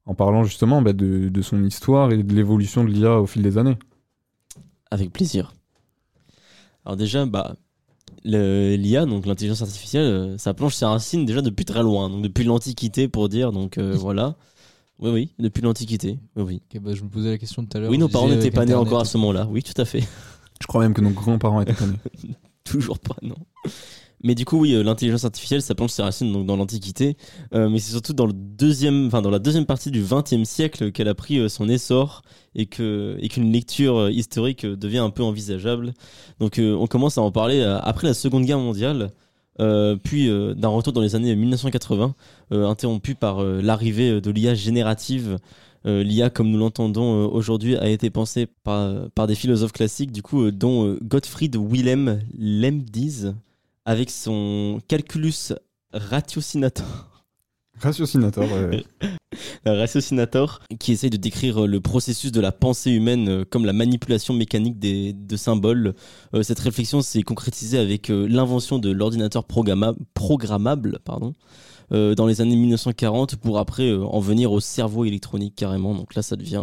en 0.06 0.14
parlant 0.14 0.44
justement 0.44 0.82
bah, 0.82 0.92
de, 0.92 1.28
de 1.28 1.42
son 1.42 1.62
histoire 1.64 2.10
et 2.12 2.22
de 2.22 2.34
l'évolution 2.34 2.84
de 2.84 2.90
l'IA 2.90 3.20
au 3.20 3.26
fil 3.26 3.42
des 3.42 3.58
années. 3.58 3.78
Avec 4.90 5.12
plaisir. 5.12 5.54
Alors 6.84 6.96
déjà, 6.96 7.26
bah, 7.26 7.56
l'IA, 8.24 9.06
donc 9.06 9.26
l'intelligence 9.26 9.62
artificielle, 9.62 10.04
euh, 10.04 10.38
ça 10.38 10.54
plonge 10.54 10.74
ses 10.74 10.84
racines 10.84 11.24
déjà 11.24 11.42
depuis 11.42 11.64
très 11.64 11.82
loin, 11.82 12.08
donc 12.08 12.22
depuis 12.22 12.44
l'Antiquité 12.44 13.08
pour 13.08 13.28
dire, 13.28 13.52
donc 13.52 13.78
euh, 13.78 13.92
voilà. 13.98 14.36
Oui, 14.98 15.10
oui, 15.10 15.32
depuis 15.38 15.62
l'Antiquité, 15.62 16.20
oui, 16.36 16.42
oui. 16.42 16.62
Ok, 16.72 16.80
bah, 16.80 16.94
je 16.94 17.02
me 17.02 17.08
posais 17.08 17.30
la 17.30 17.38
question 17.38 17.64
tout 17.64 17.76
à 17.76 17.80
l'heure. 17.80 17.90
Oui, 17.90 17.98
nos 17.98 18.08
parents 18.08 18.28
n'étaient 18.28 18.50
pas 18.52 18.64
nés 18.64 18.74
encore 18.74 19.00
à 19.00 19.04
ce 19.04 19.16
moment-là, 19.18 19.48
oui, 19.50 19.62
tout 19.62 19.80
à 19.80 19.84
fait. 19.84 20.04
Je 20.60 20.66
crois 20.66 20.82
même 20.82 20.94
que 20.94 21.00
nos 21.00 21.10
grands-parents 21.10 21.60
étaient 21.60 21.74
connus. 21.74 21.98
Toujours 22.64 23.00
pas, 23.00 23.16
non. 23.22 23.34
Mais 24.22 24.34
du 24.34 24.44
coup, 24.44 24.58
oui, 24.58 24.74
euh, 24.74 24.82
l'intelligence 24.82 25.24
artificielle, 25.24 25.62
ça 25.62 25.74
plonge 25.74 25.90
ses 25.90 26.02
racines 26.02 26.32
donc, 26.32 26.46
dans 26.46 26.56
l'Antiquité, 26.56 27.16
euh, 27.54 27.68
mais 27.68 27.78
c'est 27.78 27.90
surtout 27.90 28.12
dans, 28.12 28.26
le 28.26 28.32
deuxième, 28.32 29.06
enfin, 29.06 29.20
dans 29.20 29.30
la 29.30 29.40
deuxième 29.40 29.66
partie 29.66 29.90
du 29.90 30.02
XXe 30.02 30.44
siècle 30.48 30.92
qu'elle 30.92 31.08
a 31.08 31.14
pris 31.14 31.38
euh, 31.38 31.48
son 31.48 31.68
essor 31.68 32.22
et 32.54 32.66
que 32.66 33.16
et 33.20 33.28
qu'une 33.28 33.50
lecture 33.50 34.10
historique 34.10 34.66
devient 34.66 34.98
un 34.98 35.10
peu 35.10 35.22
envisageable. 35.22 35.94
Donc, 36.38 36.60
on 36.60 36.86
commence 36.86 37.18
à 37.18 37.22
en 37.22 37.32
parler 37.32 37.62
après 37.62 38.06
la 38.06 38.14
Seconde 38.14 38.44
Guerre 38.44 38.58
mondiale, 38.58 39.10
puis 40.02 40.28
d'un 40.28 40.68
retour 40.68 40.92
dans 40.92 41.00
les 41.00 41.14
années 41.14 41.34
1980, 41.34 42.14
euh, 42.52 42.66
interrompu 42.66 43.14
par 43.14 43.42
l'arrivée 43.42 44.20
de 44.20 44.30
l'IA 44.30 44.54
générative. 44.54 45.38
L'IA, 45.84 46.28
comme 46.28 46.50
nous 46.50 46.58
l'entendons 46.58 47.26
aujourd'hui, 47.30 47.76
a 47.76 47.88
été 47.88 48.10
pensée 48.10 48.46
par, 48.64 49.08
par 49.14 49.26
des 49.26 49.34
philosophes 49.34 49.72
classiques, 49.72 50.12
du 50.12 50.22
coup, 50.22 50.50
dont 50.50 50.98
Gottfried 51.02 51.56
Wilhelm 51.56 52.20
Leibniz, 52.38 53.34
avec 53.84 54.10
son 54.10 54.80
calculus 54.88 55.52
ratiocinator. 55.92 57.08
Ratiocinateur, 57.80 58.44
ouais. 58.44 58.84
Ratiocinator 59.66 60.60
qui 60.78 60.92
essaye 60.92 61.10
de 61.10 61.16
décrire 61.16 61.64
euh, 61.64 61.66
le 61.66 61.80
processus 61.80 62.30
de 62.30 62.40
la 62.40 62.52
pensée 62.52 62.90
humaine 62.90 63.28
euh, 63.28 63.44
comme 63.48 63.64
la 63.64 63.72
manipulation 63.72 64.34
mécanique 64.34 64.78
des, 64.78 65.12
de 65.12 65.36
symboles. 65.36 65.94
Euh, 66.34 66.42
cette 66.42 66.60
réflexion 66.60 67.00
s'est 67.00 67.22
concrétisée 67.22 67.78
avec 67.78 68.10
euh, 68.10 68.26
l'invention 68.28 68.78
de 68.78 68.90
l'ordinateur 68.90 69.44
programma- 69.44 69.94
programmable 70.14 70.98
pardon, 71.04 71.32
euh, 71.92 72.14
dans 72.14 72.26
les 72.26 72.40
années 72.40 72.56
1940 72.56 73.36
pour 73.36 73.58
après 73.58 73.92
en 73.92 74.20
venir 74.20 74.52
au 74.52 74.60
cerveau 74.60 75.04
électronique 75.04 75.54
carrément. 75.56 75.94
Donc 75.94 76.14
là, 76.14 76.22
ça 76.22 76.36
devient 76.36 76.62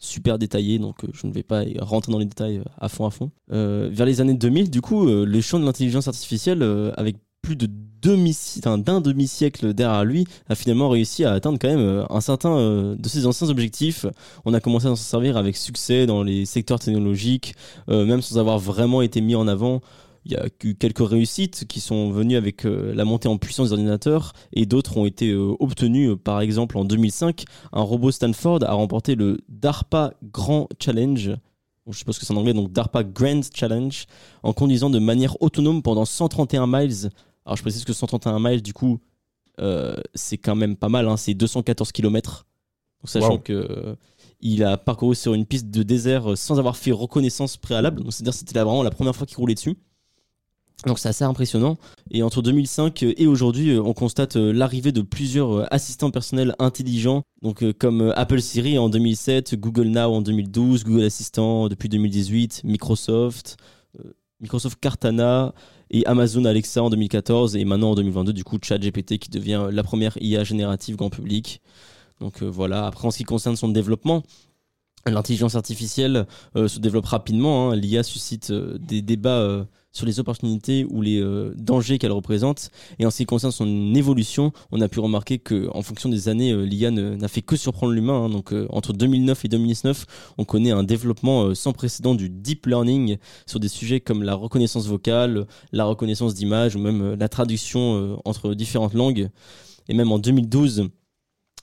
super 0.00 0.38
détaillé, 0.38 0.78
donc 0.78 1.04
euh, 1.04 1.08
je 1.12 1.26
ne 1.26 1.32
vais 1.32 1.42
pas 1.42 1.62
rentrer 1.78 2.10
dans 2.10 2.18
les 2.18 2.24
détails 2.24 2.58
euh, 2.58 2.64
à 2.78 2.88
fond 2.88 3.06
à 3.06 3.10
fond. 3.10 3.30
Euh, 3.52 3.88
vers 3.92 4.06
les 4.06 4.20
années 4.20 4.34
2000, 4.34 4.70
du 4.70 4.80
coup, 4.80 5.06
le 5.06 5.40
champ 5.40 5.60
de 5.60 5.64
l'intelligence 5.64 6.08
artificielle, 6.08 6.62
avec 6.96 7.16
plus 7.42 7.56
de 7.56 7.68
demi 8.02 8.36
d'un 8.62 9.00
demi-siècle 9.00 9.74
derrière 9.74 10.04
lui, 10.04 10.26
a 10.48 10.54
finalement 10.54 10.88
réussi 10.88 11.24
à 11.24 11.32
atteindre 11.32 11.58
quand 11.60 11.68
même 11.68 12.06
un 12.08 12.20
certain 12.20 12.94
de 12.96 13.08
ses 13.08 13.26
anciens 13.26 13.50
objectifs. 13.50 14.06
On 14.46 14.54
a 14.54 14.60
commencé 14.60 14.86
à 14.86 14.90
s'en 14.90 14.96
servir 14.96 15.36
avec 15.36 15.56
succès 15.56 16.06
dans 16.06 16.22
les 16.22 16.46
secteurs 16.46 16.78
technologiques, 16.78 17.54
même 17.88 18.22
sans 18.22 18.38
avoir 18.38 18.58
vraiment 18.58 19.02
été 19.02 19.20
mis 19.20 19.34
en 19.34 19.46
avant. 19.48 19.82
Il 20.24 20.32
y 20.32 20.36
a 20.36 20.46
eu 20.64 20.74
quelques 20.74 21.06
réussites 21.06 21.64
qui 21.66 21.80
sont 21.80 22.10
venues 22.10 22.36
avec 22.36 22.66
euh, 22.66 22.92
la 22.94 23.04
montée 23.04 23.28
en 23.28 23.38
puissance 23.38 23.68
des 23.68 23.72
ordinateurs 23.72 24.32
et 24.52 24.66
d'autres 24.66 24.96
ont 24.98 25.06
été 25.06 25.30
euh, 25.30 25.54
obtenues. 25.60 26.16
Par 26.16 26.40
exemple, 26.40 26.76
en 26.76 26.84
2005, 26.84 27.44
un 27.72 27.82
robot 27.82 28.10
Stanford 28.10 28.62
a 28.64 28.72
remporté 28.72 29.14
le 29.14 29.38
DARPA 29.48 30.12
Grand 30.32 30.68
Challenge. 30.78 31.36
Je 31.88 31.98
suppose 31.98 32.18
que 32.18 32.26
c'est 32.26 32.32
en 32.34 32.36
anglais, 32.36 32.52
donc 32.52 32.70
DARPA 32.72 33.02
Grand 33.02 33.40
Challenge, 33.54 34.06
en 34.42 34.52
conduisant 34.52 34.90
de 34.90 34.98
manière 34.98 35.40
autonome 35.42 35.82
pendant 35.82 36.04
131 36.04 36.66
miles. 36.66 37.10
Alors 37.46 37.56
je 37.56 37.62
précise 37.62 37.84
que 37.84 37.92
131 37.92 38.38
miles, 38.38 38.62
du 38.62 38.72
coup, 38.72 39.00
euh, 39.60 39.96
c'est 40.14 40.38
quand 40.38 40.54
même 40.54 40.76
pas 40.76 40.88
mal, 40.88 41.08
hein, 41.08 41.16
c'est 41.16 41.34
214 41.34 41.92
km. 41.92 42.46
Donc, 43.02 43.08
sachant 43.10 43.32
Wow. 43.32 43.38
que 43.38 43.52
euh, 43.52 43.96
il 44.40 44.62
a 44.64 44.76
parcouru 44.76 45.14
sur 45.14 45.34
une 45.34 45.46
piste 45.46 45.70
de 45.70 45.82
désert 45.82 46.32
euh, 46.32 46.36
sans 46.36 46.58
avoir 46.58 46.76
fait 46.76 46.92
reconnaissance 46.92 47.56
préalable. 47.56 48.02
Donc 48.02 48.12
c'est-à-dire 48.12 48.32
que 48.32 48.38
c'était 48.38 48.58
vraiment 48.58 48.82
la 48.82 48.90
première 48.90 49.16
fois 49.16 49.26
qu'il 49.26 49.38
roulait 49.38 49.54
dessus. 49.54 49.76
Donc 50.86 50.98
c'est 50.98 51.08
assez 51.08 51.24
impressionnant. 51.24 51.76
Et 52.10 52.22
entre 52.22 52.42
2005 52.42 53.02
et 53.02 53.26
aujourd'hui, 53.26 53.70
euh, 53.70 53.82
on 53.82 53.92
constate 53.92 54.36
euh, 54.36 54.52
l'arrivée 54.52 54.92
de 54.92 55.02
plusieurs 55.02 55.52
euh, 55.52 55.66
assistants 55.70 56.10
personnels 56.10 56.54
intelligents, 56.58 57.22
donc 57.42 57.64
comme 57.78 58.12
Apple 58.16 58.40
Siri 58.40 58.78
en 58.78 58.88
2007, 58.88 59.56
Google 59.56 59.88
Now 59.88 60.14
en 60.14 60.22
2012, 60.22 60.84
Google 60.84 61.04
Assistant 61.04 61.68
depuis 61.68 61.88
2018, 61.88 62.62
Microsoft, 62.64 63.56
Microsoft 64.40 64.78
Cortana 64.82 65.54
et 65.90 66.06
Amazon 66.06 66.44
Alexa 66.44 66.82
en 66.82 66.90
2014 66.90 67.56
et 67.56 67.64
maintenant 67.64 67.90
en 67.90 67.94
2022 67.94 68.32
du 68.32 68.44
coup 68.44 68.58
ChatGPT 68.62 69.18
qui 69.18 69.28
devient 69.30 69.68
la 69.70 69.82
première 69.82 70.16
IA 70.20 70.44
générative 70.44 70.96
grand 70.96 71.10
public. 71.10 71.60
Donc 72.20 72.42
voilà. 72.42 72.86
Après 72.86 73.06
en 73.06 73.10
ce 73.10 73.18
qui 73.18 73.24
concerne 73.24 73.56
son 73.56 73.68
développement. 73.68 74.22
L'intelligence 75.06 75.54
artificielle 75.54 76.26
se 76.54 76.78
développe 76.78 77.06
rapidement. 77.06 77.70
hein. 77.70 77.76
L'IA 77.76 78.02
suscite 78.02 78.52
des 78.52 79.00
débats 79.00 79.66
sur 79.92 80.06
les 80.06 80.20
opportunités 80.20 80.86
ou 80.88 81.02
les 81.02 81.20
euh, 81.20 81.52
dangers 81.56 81.98
qu'elle 81.98 82.12
représente. 82.12 82.70
Et 82.98 83.06
en 83.06 83.10
ce 83.10 83.18
qui 83.18 83.26
concerne 83.26 83.52
son 83.52 83.94
évolution, 83.94 84.52
on 84.70 84.80
a 84.80 84.88
pu 84.88 85.00
remarquer 85.00 85.38
que 85.38 85.68
en 85.72 85.82
fonction 85.82 86.08
des 86.08 86.28
années, 86.28 86.52
euh, 86.52 86.62
l'IA 86.62 86.90
n'a 86.90 87.28
fait 87.28 87.42
que 87.42 87.56
surprendre 87.56 87.92
l'humain. 87.92 88.24
hein. 88.24 88.28
Donc 88.28 88.52
euh, 88.52 88.66
entre 88.70 88.92
2009 88.92 89.44
et 89.44 89.48
2019, 89.48 90.06
on 90.38 90.44
connaît 90.44 90.70
un 90.70 90.84
développement 90.84 91.54
sans 91.54 91.72
précédent 91.72 92.14
du 92.14 92.28
deep 92.28 92.66
learning 92.66 93.16
sur 93.46 93.60
des 93.60 93.68
sujets 93.68 94.00
comme 94.00 94.22
la 94.22 94.34
reconnaissance 94.34 94.86
vocale, 94.86 95.46
la 95.72 95.84
reconnaissance 95.84 96.34
d'images 96.34 96.76
ou 96.76 96.78
même 96.78 97.14
la 97.14 97.28
traduction 97.28 98.20
entre 98.24 98.54
différentes 98.54 98.94
langues. 98.94 99.28
Et 99.88 99.94
même 99.94 100.12
en 100.12 100.18
2012, 100.18 100.88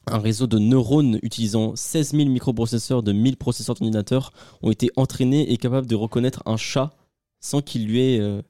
un 0.09 0.19
réseau 0.19 0.47
de 0.47 0.57
neurones 0.57 1.19
utilisant 1.21 1.75
16 1.75 2.11
000 2.11 2.29
microprocesseurs 2.29 3.03
de 3.03 3.11
1000 3.11 3.37
processeurs 3.37 3.75
d'ordinateur 3.75 4.31
ont 4.61 4.71
été 4.71 4.89
entraînés 4.95 5.51
et 5.51 5.57
capables 5.57 5.87
de 5.87 5.95
reconnaître 5.95 6.41
un 6.45 6.57
chat 6.57 6.91
sans 7.39 7.61
qu'il 7.61 7.87
lui 7.87 8.01
ait 8.01 8.19
euh, 8.19 8.41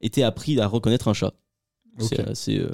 été 0.00 0.22
appris 0.22 0.58
à 0.60 0.66
reconnaître 0.66 1.08
un 1.08 1.14
chat. 1.14 1.34
C'est 1.98 2.20
assez 2.20 2.58
euh, 2.58 2.70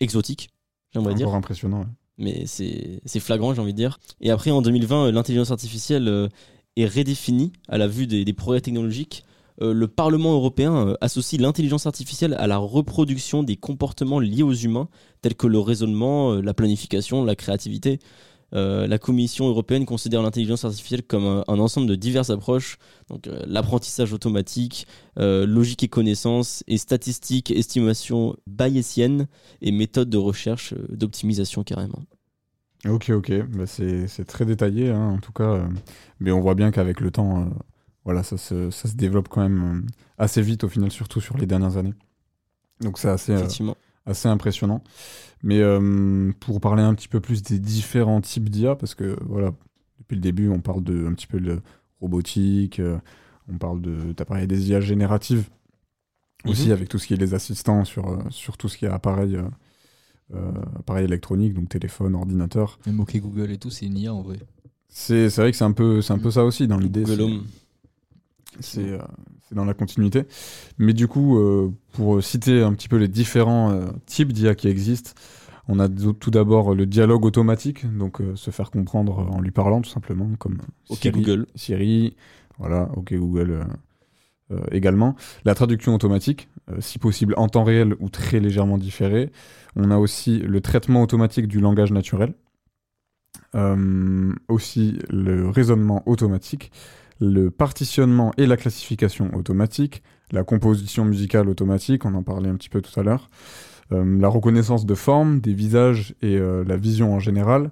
exotique, 0.00 0.50
j'aimerais 0.92 1.14
dire 1.14 1.26
Encore 1.26 1.38
impressionnant. 1.38 1.80
ouais. 1.80 1.86
mais 2.18 2.46
c'est 2.46 3.20
flagrant, 3.20 3.52
j'ai 3.54 3.60
envie 3.60 3.72
de 3.72 3.76
dire. 3.78 3.98
Et 4.20 4.30
après, 4.30 4.50
en 4.50 4.62
2020, 4.62 5.06
euh, 5.06 5.12
l'intelligence 5.12 5.50
artificielle 5.50 6.08
euh, 6.08 6.28
est 6.76 6.86
redéfinie 6.86 7.52
à 7.68 7.78
la 7.78 7.88
vue 7.88 8.06
des, 8.06 8.24
des 8.24 8.32
progrès 8.32 8.60
technologiques. 8.60 9.24
Euh, 9.60 9.72
le 9.74 9.86
Parlement 9.88 10.32
européen 10.32 10.88
euh, 10.88 10.94
associe 11.00 11.40
l'intelligence 11.40 11.86
artificielle 11.86 12.34
à 12.34 12.46
la 12.46 12.56
reproduction 12.56 13.42
des 13.42 13.56
comportements 13.56 14.18
liés 14.18 14.42
aux 14.42 14.54
humains, 14.54 14.88
tels 15.20 15.34
que 15.34 15.46
le 15.46 15.58
raisonnement, 15.58 16.32
euh, 16.32 16.40
la 16.40 16.54
planification, 16.54 17.24
la 17.24 17.36
créativité. 17.36 17.98
Euh, 18.54 18.86
la 18.86 18.98
Commission 18.98 19.48
européenne 19.48 19.86
considère 19.86 20.22
l'intelligence 20.22 20.64
artificielle 20.64 21.02
comme 21.02 21.24
un, 21.24 21.44
un 21.48 21.58
ensemble 21.58 21.86
de 21.86 21.94
diverses 21.94 22.30
approches, 22.30 22.78
donc 23.08 23.26
euh, 23.26 23.42
l'apprentissage 23.46 24.12
automatique, 24.12 24.86
euh, 25.18 25.46
logique 25.46 25.82
et 25.82 25.88
connaissance, 25.88 26.62
et 26.66 26.78
statistiques, 26.78 27.50
estimation 27.50 28.36
bayésienne 28.46 29.26
et 29.60 29.72
méthodes 29.72 30.10
de 30.10 30.18
recherche 30.18 30.74
d'optimisation 30.88 31.64
carrément. 31.64 32.02
Ok, 32.86 33.10
ok. 33.10 33.32
Bah, 33.50 33.66
c'est 33.66 34.24
très 34.26 34.44
détaillé, 34.44 34.90
hein, 34.90 35.10
en 35.10 35.18
tout 35.18 35.32
cas. 35.32 35.68
mais 36.18 36.32
on 36.32 36.40
voit 36.40 36.54
bien 36.54 36.72
qu'avec 36.72 37.00
le 37.00 37.12
temps, 37.12 37.48
voilà, 38.04 38.24
ça 38.24 38.36
se, 38.36 38.70
ça 38.70 38.88
se 38.88 38.96
développe 38.96 39.28
quand 39.28 39.42
même 39.42 39.86
assez 40.18 40.42
vite, 40.42 40.64
au 40.64 40.68
final, 40.68 40.90
surtout 40.90 41.20
sur 41.20 41.36
les 41.36 41.46
dernières 41.46 41.76
années. 41.76 41.94
Donc 42.80 42.98
c'est 42.98 43.08
assez. 43.08 43.34
Assez 44.06 44.28
impressionnant. 44.28 44.82
Mais 45.42 45.60
euh, 45.60 46.32
pour 46.40 46.60
parler 46.60 46.82
un 46.82 46.94
petit 46.94 47.08
peu 47.08 47.20
plus 47.20 47.42
des 47.42 47.58
différents 47.58 48.20
types 48.20 48.48
d'IA, 48.48 48.76
parce 48.76 48.94
que 48.94 49.16
voilà, 49.26 49.52
depuis 49.98 50.14
le 50.16 50.20
début, 50.20 50.48
on 50.48 50.60
parle 50.60 50.82
de 50.84 51.06
un 51.06 51.14
petit 51.14 51.26
peu 51.26 51.40
de 51.40 51.60
robotique, 52.00 52.80
euh, 52.80 52.98
on 53.52 53.58
parle 53.58 53.80
de 53.80 54.12
t'as 54.12 54.24
parlé 54.24 54.46
des 54.46 54.70
IA 54.70 54.80
génératives 54.80 55.48
aussi 56.44 56.66
Mhm. 56.68 56.72
avec 56.72 56.88
tout 56.88 56.98
ce 56.98 57.06
qui 57.06 57.14
est 57.14 57.16
les 57.16 57.34
assistants 57.34 57.84
sur, 57.84 58.08
euh, 58.08 58.18
sur 58.30 58.56
tout 58.56 58.68
ce 58.68 58.76
qui 58.78 58.84
est 58.84 58.88
appareil, 58.88 59.36
euh, 59.36 59.42
euh, 60.34 60.52
appareil 60.78 61.04
électronique, 61.04 61.54
donc 61.54 61.68
téléphone, 61.68 62.14
ordinateur. 62.14 62.78
Même 62.86 63.00
OK 63.00 63.16
Google 63.18 63.50
et 63.52 63.58
tout, 63.58 63.70
c'est 63.70 63.86
une 63.86 63.98
IA 63.98 64.14
en 64.14 64.22
vrai. 64.22 64.38
C'est 64.88 65.30
c'est 65.30 65.40
vrai 65.40 65.50
que 65.52 65.56
c'est 65.56 65.64
un 65.64 65.72
peu 65.72 66.02
c'est 66.02 66.12
un 66.12 66.18
peu 66.18 66.30
ça 66.30 66.44
aussi 66.44 66.66
dans 66.68 66.78
l'idée. 66.78 67.02
Google 67.02 67.22
Home. 67.22 67.46
C'est 68.60 68.90
euh, 68.90 68.98
dans 69.52 69.64
la 69.64 69.74
continuité. 69.74 70.24
Mais 70.78 70.92
du 70.92 71.08
coup, 71.08 71.38
euh, 71.38 71.70
pour 71.92 72.22
citer 72.22 72.62
un 72.62 72.72
petit 72.74 72.88
peu 72.88 72.96
les 72.96 73.08
différents 73.08 73.72
euh, 73.72 73.86
types 74.06 74.32
d'IA 74.32 74.54
qui 74.54 74.68
existent, 74.68 75.12
On 75.68 75.78
a 75.78 75.88
tout 75.88 76.30
d'abord 76.30 76.74
le 76.74 76.86
dialogue 76.86 77.24
automatique, 77.24 77.86
donc 77.96 78.20
euh, 78.20 78.34
se 78.36 78.50
faire 78.50 78.70
comprendre 78.70 79.18
en 79.30 79.40
lui 79.40 79.52
parlant 79.52 79.80
tout 79.80 79.90
simplement, 79.90 80.28
comme 80.38 80.58
Ok 80.88 80.98
Siri- 80.98 81.12
Google. 81.12 81.46
Siri, 81.54 82.16
voilà, 82.58 82.90
OK 82.96 83.14
Google 83.14 83.64
également. 84.70 85.16
La 85.46 85.54
traduction 85.54 85.94
automatique, 85.94 86.48
si 86.80 86.98
possible 86.98 87.32
en 87.38 87.48
temps 87.48 87.64
réel 87.64 87.94
ou 88.00 88.10
très 88.10 88.38
légèrement 88.38 88.76
différé. 88.76 89.30
On 89.76 89.90
a 89.90 89.96
aussi 89.96 90.40
le 90.40 90.60
traitement 90.60 91.00
automatique 91.02 91.46
du 91.46 91.58
langage 91.60 91.90
naturel. 91.90 92.34
Aussi 94.48 94.98
le 95.10 95.48
raisonnement 95.48 96.02
automatique, 96.06 96.70
le 97.22 97.50
partitionnement 97.50 98.32
et 98.36 98.46
la 98.46 98.56
classification 98.56 99.32
automatique, 99.34 100.02
la 100.32 100.42
composition 100.42 101.04
musicale 101.04 101.48
automatique, 101.48 102.04
on 102.04 102.14
en 102.14 102.22
parlait 102.22 102.48
un 102.48 102.56
petit 102.56 102.68
peu 102.68 102.80
tout 102.80 102.98
à 102.98 103.04
l'heure, 103.04 103.28
euh, 103.92 104.18
la 104.18 104.28
reconnaissance 104.28 104.86
de 104.86 104.94
forme, 104.94 105.40
des 105.40 105.54
visages 105.54 106.14
et 106.20 106.36
euh, 106.36 106.64
la 106.64 106.76
vision 106.76 107.14
en 107.14 107.20
général, 107.20 107.70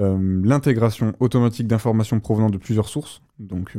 euh, 0.00 0.40
l'intégration 0.42 1.12
automatique 1.20 1.66
d'informations 1.66 2.18
provenant 2.18 2.48
de 2.48 2.56
plusieurs 2.56 2.88
sources, 2.88 3.20
donc 3.38 3.76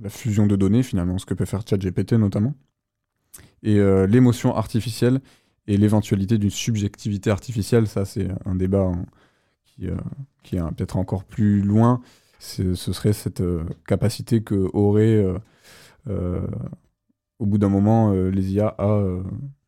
la 0.00 0.08
fusion 0.08 0.46
de 0.46 0.56
données 0.56 0.82
finalement, 0.82 1.18
ce 1.18 1.26
que 1.26 1.34
peut 1.34 1.44
faire 1.44 1.62
ChatGPT 1.64 2.14
notamment, 2.14 2.54
et 3.62 3.78
l'émotion 4.08 4.56
artificielle 4.56 5.20
et 5.68 5.76
l'éventualité 5.76 6.36
d'une 6.36 6.50
subjectivité 6.50 7.30
artificielle, 7.30 7.86
ça 7.86 8.04
c'est 8.04 8.28
un 8.44 8.56
débat 8.56 8.82
hein, 8.82 9.06
qui, 10.42 10.56
est 10.56 10.60
euh, 10.60 10.70
peut-être 10.70 10.96
encore 10.96 11.24
plus 11.24 11.62
loin, 11.62 12.00
ce 12.42 12.74
serait 12.74 13.12
cette 13.12 13.40
euh, 13.40 13.64
capacité 13.86 14.42
que 14.42 14.68
aurait 14.72 15.14
euh, 15.14 15.38
euh, 16.08 16.46
au 17.38 17.46
bout 17.46 17.58
d'un 17.58 17.68
moment 17.68 18.12
les 18.12 18.54
IA 18.54 18.74
à 18.78 19.02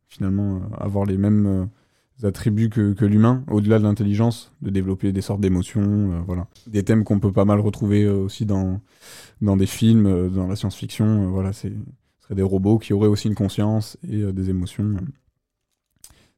finalement 0.06 0.62
avoir 0.78 1.06
les 1.06 1.16
mêmes 1.16 1.68
attributs 2.22 2.68
que, 2.68 3.04
l'humain, 3.04 3.44
au-delà 3.50 3.80
de 3.80 3.84
l'intelligence, 3.84 4.52
de 4.62 4.70
développer 4.70 5.10
des 5.12 5.20
sortes 5.20 5.40
d'émotions, 5.40 6.22
voilà. 6.24 6.46
Des 6.68 6.84
thèmes 6.84 7.02
qu'on 7.02 7.18
peut 7.18 7.32
pas 7.32 7.44
mal 7.44 7.58
retrouver 7.58 8.08
aussi 8.08 8.46
dans, 8.46 8.80
dans 9.40 9.56
des 9.56 9.66
films, 9.66 10.30
dans 10.30 10.46
la 10.46 10.54
science-fiction, 10.54 11.30
voilà, 11.30 11.52
c'est 11.52 11.70
ce 11.70 12.26
seraient 12.28 12.36
des 12.36 12.42
robots 12.42 12.78
qui 12.78 12.92
auraient 12.92 13.08
aussi 13.08 13.26
une 13.26 13.34
conscience 13.34 13.98
et 14.08 14.22
des 14.32 14.50
émotions. 14.50 14.94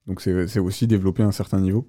Donc 0.07 0.22
c'est 0.22 0.59
aussi 0.59 0.87
développé 0.87 1.22
à 1.22 1.26
un 1.26 1.32
certain 1.32 1.61
niveau. 1.61 1.87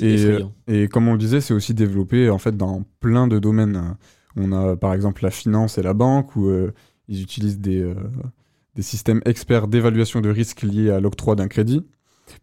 Et, 0.00 0.14
effrayant. 0.14 0.52
et 0.66 0.88
comme 0.88 1.08
on 1.08 1.12
le 1.12 1.18
disait, 1.18 1.40
c'est 1.40 1.54
aussi 1.54 1.72
développé 1.72 2.28
en 2.28 2.38
fait 2.38 2.56
dans 2.56 2.84
plein 3.00 3.28
de 3.28 3.38
domaines. 3.38 3.96
On 4.36 4.52
a 4.52 4.76
par 4.76 4.92
exemple 4.92 5.22
la 5.22 5.30
finance 5.30 5.78
et 5.78 5.82
la 5.82 5.94
banque 5.94 6.36
où 6.36 6.48
euh, 6.48 6.72
ils 7.08 7.22
utilisent 7.22 7.60
des, 7.60 7.80
euh, 7.80 7.94
des 8.74 8.82
systèmes 8.82 9.22
experts 9.24 9.68
d'évaluation 9.68 10.20
de 10.20 10.28
risques 10.28 10.62
liés 10.62 10.90
à 10.90 11.00
l'octroi 11.00 11.34
d'un 11.34 11.48
crédit, 11.48 11.86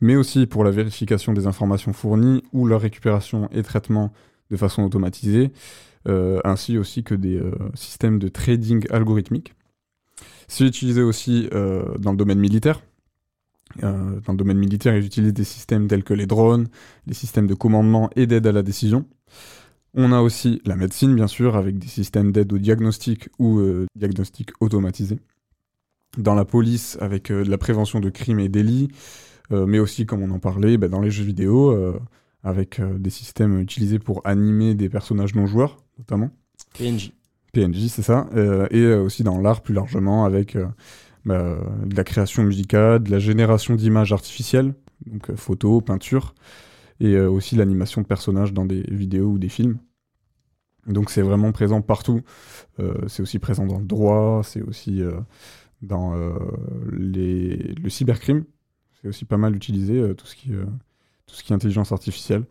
mais 0.02 0.16
aussi 0.16 0.48
pour 0.48 0.64
la 0.64 0.72
vérification 0.72 1.34
des 1.34 1.46
informations 1.48 1.94
fournies 1.94 2.44
ou 2.54 2.66
leur 2.66 2.82
récupération 2.82 3.48
et 3.52 3.62
traitement 3.62 4.12
de 4.50 4.58
façon 4.58 4.84
automatisée, 4.84 5.52
euh, 6.08 6.40
ainsi 6.44 6.78
aussi 6.78 7.04
que 7.04 7.16
des 7.16 7.38
euh, 7.38 7.52
systèmes 7.76 8.20
de 8.20 8.28
trading 8.28 8.86
algorithmique. 8.90 9.54
C'est 10.48 10.66
utilisé 10.66 11.02
aussi 11.02 11.48
euh, 11.54 11.98
dans 11.98 12.12
le 12.12 12.18
domaine 12.18 12.40
militaire. 12.40 12.82
Euh, 13.82 14.20
dans 14.26 14.34
le 14.34 14.38
domaine 14.38 14.58
militaire, 14.58 14.96
ils 14.96 15.06
utilisent 15.06 15.34
des 15.34 15.44
systèmes 15.44 15.88
tels 15.88 16.04
que 16.04 16.14
les 16.14 16.26
drones, 16.26 16.68
les 17.08 17.14
systèmes 17.14 17.48
de 17.48 17.54
commandement 17.54 18.10
et 18.16 18.28
d'aide 18.28 18.46
à 18.48 18.52
la 18.52 18.62
décision. 18.62 19.06
On 19.96 20.12
a 20.12 20.22
aussi 20.22 20.62
la 20.66 20.76
médecine, 20.76 21.16
bien 21.16 21.28
sûr, 21.28 21.56
avec 21.56 21.78
des 21.78 21.88
systèmes 21.88 22.32
d'aide 22.32 22.52
au 22.54 22.58
diagnostic 22.58 23.30
ou 23.40 23.60
euh, 23.60 23.86
diagnostic 23.96 24.52
automatisé. 24.60 25.20
Dans 26.18 26.36
la 26.36 26.46
police, 26.46 26.98
avec 27.02 27.32
euh, 27.32 27.44
de 27.44 27.50
la 27.50 27.58
prévention 27.58 28.00
de 28.00 28.10
crimes 28.10 28.40
et 28.40 28.50
délits, 28.50 28.90
mais 29.52 29.78
aussi, 29.78 30.08
comme 30.08 30.24
on 30.24 30.32
en 30.32 30.40
parlait, 30.40 30.78
bah, 30.78 30.88
dans 30.88 31.02
les 31.02 31.12
jeux 31.12 31.26
vidéo, 31.26 31.78
avec 32.42 32.82
des 32.82 33.12
systèmes 33.12 33.60
utilisés 33.60 34.00
pour 34.00 34.26
animer 34.26 34.74
des 34.74 34.90
personnages 34.90 35.36
non 35.36 35.46
joueurs, 35.46 35.78
notamment. 36.00 36.32
PNJ. 36.76 37.12
PNJ, 37.52 37.88
c'est 37.90 38.02
ça. 38.02 38.28
et 38.72 38.88
aussi 38.96 39.22
dans 39.22 39.40
l'art 39.40 39.62
plus 39.62 39.76
largement, 39.76 40.26
avec 40.26 40.58
bah, 41.26 41.58
de 41.86 41.96
la 41.96 42.04
création 42.04 42.44
musicale, 42.44 43.02
de 43.02 43.12
la 43.12 43.20
génération 43.20 43.76
d'images 43.76 44.12
artificielles, 44.12 44.74
donc 45.06 45.30
euh, 45.30 45.36
photos, 45.36 45.84
peinture, 45.84 46.36
et 47.00 47.16
euh, 47.16 47.30
aussi 47.30 47.56
l'animation 47.56 48.02
de 48.02 48.08
personnages 48.08 48.54
dans 48.54 48.66
des 48.66 48.82
vidéos 48.90 49.32
ou 49.32 49.38
des 49.38 49.50
films. 49.50 49.78
Donc 50.86 51.10
c'est 51.10 51.22
vraiment 51.22 51.52
présent 51.54 51.82
partout. 51.82 52.22
Euh, 52.80 52.94
c'est 53.08 53.22
aussi 53.22 53.40
présent 53.40 53.66
dans 53.66 53.80
le 53.80 53.86
droit, 53.86 54.42
c'est 54.44 54.62
aussi 54.62 55.02
dans 55.82 56.14
les, 56.92 57.56
le 57.56 57.90
cybercrime. 57.90 58.44
C'est 59.02 59.08
aussi 59.08 59.24
pas 59.24 59.38
mal 59.38 59.56
utilisé, 59.56 60.14
tout, 60.16 60.26
ce 60.26 60.36
qui, 60.36 60.50
tout 60.50 61.36
ce 61.36 61.44
qui 61.44 61.54
est 61.54 61.56
intelligence 61.56 61.94
artificielle. 61.94 62.44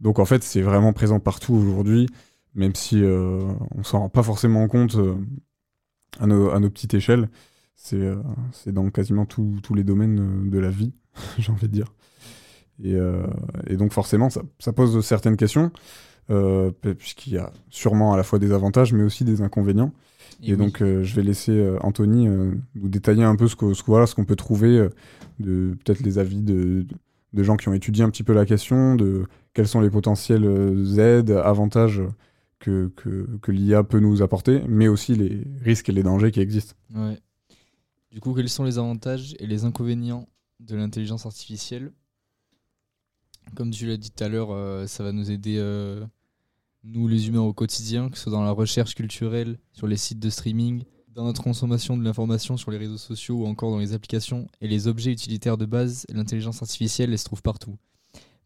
Donc 0.00 0.18
en 0.18 0.26
fait, 0.26 0.42
c'est 0.42 0.60
vraiment 0.60 0.92
présent 0.92 1.20
partout 1.20 1.54
aujourd'hui, 1.54 2.06
même 2.54 2.74
si 2.74 3.02
on 3.02 3.82
s'en 3.82 4.00
rend 4.00 4.08
pas 4.10 4.22
forcément 4.22 4.68
compte 4.68 4.98
à 6.18 6.26
nos 6.26 6.70
petites 6.70 6.92
échelles. 6.92 7.30
C'est 7.82 7.96
euh, 7.96 8.16
c'est 8.52 8.72
dans 8.72 8.90
quasiment 8.90 9.24
tous 9.24 9.74
les 9.74 9.84
domaines 9.84 10.20
euh, 10.20 10.50
de 10.50 10.58
la 10.58 10.68
vie, 10.68 10.92
j'ai 11.38 11.50
envie 11.50 11.66
de 11.66 11.72
dire. 11.72 11.94
Et, 12.84 12.94
euh, 12.94 13.26
et 13.66 13.76
donc 13.76 13.92
forcément, 13.92 14.28
ça, 14.28 14.42
ça 14.58 14.72
pose 14.74 15.04
certaines 15.04 15.36
questions, 15.38 15.70
puisqu'il 16.98 17.32
y 17.34 17.38
a 17.38 17.52
sûrement 17.70 18.12
à 18.12 18.16
la 18.16 18.22
fois 18.22 18.38
des 18.38 18.52
avantages, 18.52 18.92
mais 18.92 19.02
aussi 19.02 19.24
des 19.24 19.40
inconvénients. 19.42 19.92
Et 20.42 20.50
Et, 20.50 20.52
oui. 20.52 20.58
donc 20.58 20.80
euh, 20.82 21.02
je 21.02 21.14
vais 21.16 21.22
laisser 21.22 21.52
euh, 21.52 21.78
Anthony 21.80 22.28
euh, 22.28 22.52
nous 22.74 22.88
détailler 22.88 23.24
un 23.24 23.34
peu 23.36 23.48
ce 23.48 23.56
que- 23.56 23.74
ce 23.74 23.82
voilà, 23.86 24.06
ce 24.06 24.14
qu'on 24.14 24.24
peut 24.24 24.36
trouver, 24.36 24.88
de 25.40 25.76
peut-être 25.84 26.00
les 26.00 26.18
avis 26.18 26.40
de, 26.42 26.86
de 27.32 27.42
gens 27.42 27.56
qui 27.56 27.68
ont 27.68 27.74
étudié 27.74 28.04
un 28.04 28.10
petit 28.10 28.22
peu 28.22 28.32
la 28.34 28.44
question, 28.46 28.94
de 28.94 29.24
quels 29.54 29.68
sont 29.68 29.80
les 29.80 29.90
potentiels 29.90 30.44
euh, 30.44 30.96
aides, 30.98 31.30
avantages 31.32 32.02
que, 32.60 32.90
que, 32.96 33.26
que 33.42 33.52
l'IA 33.52 33.82
peut 33.84 34.00
nous 34.00 34.22
apporter, 34.22 34.62
mais 34.68 34.86
aussi 34.88 35.14
les 35.16 35.42
risques 35.62 35.88
et 35.88 35.92
les 35.92 36.02
dangers 36.02 36.30
qui 36.30 36.40
existent. 36.40 36.74
Ouais. 36.94 37.18
Du 38.10 38.20
coup, 38.20 38.34
quels 38.34 38.48
sont 38.48 38.64
les 38.64 38.78
avantages 38.78 39.36
et 39.38 39.46
les 39.46 39.64
inconvénients 39.64 40.28
de 40.58 40.74
l'intelligence 40.74 41.26
artificielle? 41.26 41.92
Comme 43.54 43.70
tu 43.70 43.86
l'as 43.86 43.96
dit 43.96 44.10
tout 44.10 44.24
à 44.24 44.28
l'heure, 44.28 44.50
euh, 44.50 44.86
ça 44.86 45.04
va 45.04 45.12
nous 45.12 45.30
aider, 45.30 45.56
euh, 45.58 46.04
nous 46.82 47.06
les 47.06 47.28
humains, 47.28 47.40
au 47.40 47.52
quotidien, 47.52 48.08
que 48.10 48.16
ce 48.16 48.24
soit 48.24 48.32
dans 48.32 48.42
la 48.42 48.50
recherche 48.50 48.94
culturelle, 48.94 49.58
sur 49.72 49.86
les 49.86 49.96
sites 49.96 50.18
de 50.18 50.28
streaming, 50.28 50.84
dans 51.08 51.24
notre 51.24 51.42
consommation 51.42 51.96
de 51.96 52.02
l'information 52.02 52.56
sur 52.56 52.70
les 52.70 52.78
réseaux 52.78 52.98
sociaux 52.98 53.36
ou 53.36 53.46
encore 53.46 53.70
dans 53.70 53.78
les 53.78 53.92
applications 53.92 54.48
et 54.60 54.68
les 54.68 54.88
objets 54.88 55.12
utilitaires 55.12 55.56
de 55.56 55.66
base, 55.66 56.04
l'intelligence 56.08 56.62
artificielle 56.62 57.10
elle 57.12 57.18
se 57.18 57.24
trouve 57.24 57.42
partout. 57.42 57.76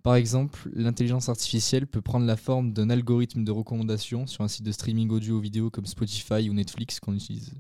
Par 0.03 0.17
exemple, 0.17 0.71
l'intelligence 0.75 1.31
artificielle 1.31 1.87
peut 1.87 2.03
prendre 2.03 2.27
la 2.27 2.37
forme 2.37 2.75
d'un 2.75 2.91
algorithme 2.91 3.45
de 3.45 3.51
recommandation 3.51 4.27
sur 4.27 4.45
un 4.45 4.49
site 4.49 4.65
de 4.65 4.73
streaming 4.73 5.11
audio 5.11 5.37
ou 5.37 5.41
vidéo 5.41 5.71
comme 5.71 5.87
Spotify 5.87 6.51
ou 6.51 6.53
Netflix 6.53 7.01
qu'on 7.01 7.15
utilise 7.15 7.55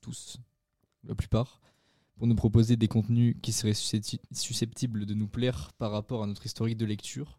tous, 0.00 0.38
la 1.04 1.14
plupart, 1.14 1.60
pour 2.16 2.26
nous 2.26 2.34
proposer 2.34 2.76
des 2.76 2.88
contenus 2.88 3.36
qui 3.42 3.52
seraient 3.52 3.72
suscepti- 3.72 4.20
susceptibles 4.32 5.06
de 5.06 5.14
nous 5.14 5.28
plaire 5.28 5.72
par 5.78 5.90
rapport 5.90 6.22
à 6.22 6.26
notre 6.26 6.44
historique 6.44 6.76
de 6.76 6.86
lecture. 6.86 7.38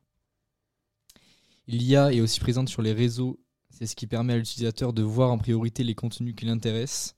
L'IA 1.67 2.13
est 2.13 2.21
aussi 2.21 2.39
présente 2.39 2.69
sur 2.69 2.81
les 2.81 2.93
réseaux, 2.93 3.39
c'est 3.69 3.85
ce 3.85 3.95
qui 3.95 4.07
permet 4.07 4.33
à 4.33 4.37
l'utilisateur 4.37 4.93
de 4.93 5.03
voir 5.03 5.31
en 5.31 5.37
priorité 5.37 5.83
les 5.83 5.95
contenus 5.95 6.35
qui 6.35 6.45
l'intéressent, 6.45 7.15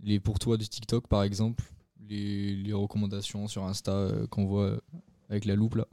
les 0.00 0.20
pour 0.20 0.38
toi 0.38 0.56
de 0.56 0.64
TikTok 0.64 1.08
par 1.08 1.22
exemple, 1.22 1.64
les, 2.08 2.54
les 2.54 2.72
recommandations 2.72 3.48
sur 3.48 3.64
Insta 3.64 3.92
euh, 3.92 4.26
qu'on 4.26 4.44
voit 4.44 4.64
euh, 4.64 4.80
avec 5.28 5.44
la 5.44 5.56
loupe 5.56 5.76
là 5.76 5.86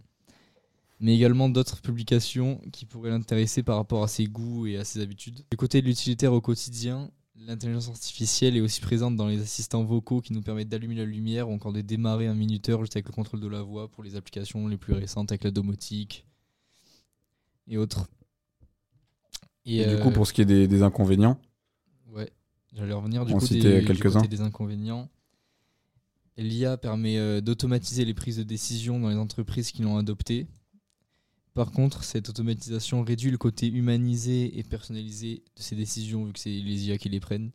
mais 1.03 1.15
également 1.15 1.49
d'autres 1.49 1.81
publications 1.81 2.61
qui 2.71 2.85
pourraient 2.85 3.09
l'intéresser 3.09 3.61
par 3.61 3.75
rapport 3.75 4.03
à 4.03 4.07
ses 4.07 4.23
goûts 4.23 4.67
et 4.67 4.77
à 4.77 4.85
ses 4.85 5.01
habitudes. 5.01 5.43
Du 5.51 5.57
côté 5.57 5.81
de 5.81 5.87
l'utilitaire 5.87 6.31
au 6.31 6.39
quotidien, 6.39 7.11
l'intelligence 7.35 7.89
artificielle 7.89 8.55
est 8.55 8.61
aussi 8.61 8.81
présente 8.81 9.15
dans 9.15 9.27
les 9.27 9.41
assistants 9.41 9.83
vocaux 9.83 10.21
qui 10.21 10.33
nous 10.33 10.41
permettent 10.41 10.69
d'allumer 10.69 10.95
la 10.95 11.05
lumière 11.05 11.49
ou 11.49 11.53
encore 11.53 11.73
de 11.73 11.81
démarrer 11.81 12.27
un 12.27 12.35
minuteur 12.35 12.81
juste 12.81 12.95
avec 12.95 13.07
le 13.07 13.13
contrôle 13.13 13.39
de 13.39 13.47
la 13.47 13.61
voix 13.61 13.87
pour 13.89 14.03
les 14.03 14.15
applications 14.15 14.67
les 14.67 14.77
plus 14.77 14.93
récentes 14.93 15.31
avec 15.31 15.43
la 15.43 15.51
domotique 15.51 16.25
et 17.67 17.77
autres. 17.77 18.07
Et, 19.65 19.83
du 19.83 19.89
euh, 19.89 20.01
coup, 20.01 20.11
pour 20.11 20.27
ce 20.27 20.33
qui 20.33 20.41
est 20.41 20.45
des, 20.45 20.67
des 20.67 20.83
inconvénients, 20.83 21.39
Ouais, 22.11 22.31
j'allais 22.73 22.93
revenir 22.93 23.25
du 23.25 23.33
On 23.33 23.39
coup 23.39 23.47
des, 23.47 23.79
du 23.79 23.87
quelques-uns. 23.87 24.19
côté 24.21 24.27
des 24.27 24.41
inconvénients. 24.41 25.09
L'IA 26.37 26.77
permet 26.77 27.17
euh, 27.17 27.41
d'automatiser 27.41 28.05
les 28.05 28.13
prises 28.13 28.37
de 28.37 28.43
décision 28.43 28.99
dans 28.99 29.09
les 29.09 29.15
entreprises 29.15 29.71
qui 29.71 29.81
l'ont 29.81 29.97
adopté. 29.97 30.47
Par 31.53 31.71
contre, 31.71 32.03
cette 32.03 32.29
automatisation 32.29 33.03
réduit 33.03 33.29
le 33.29 33.37
côté 33.37 33.67
humanisé 33.67 34.57
et 34.57 34.63
personnalisé 34.63 35.43
de 35.55 35.61
ces 35.61 35.75
décisions, 35.75 36.25
vu 36.25 36.33
que 36.33 36.39
c'est 36.39 36.49
les 36.49 36.87
IA 36.87 36.97
qui 36.97 37.09
les 37.09 37.19
prennent. 37.19 37.51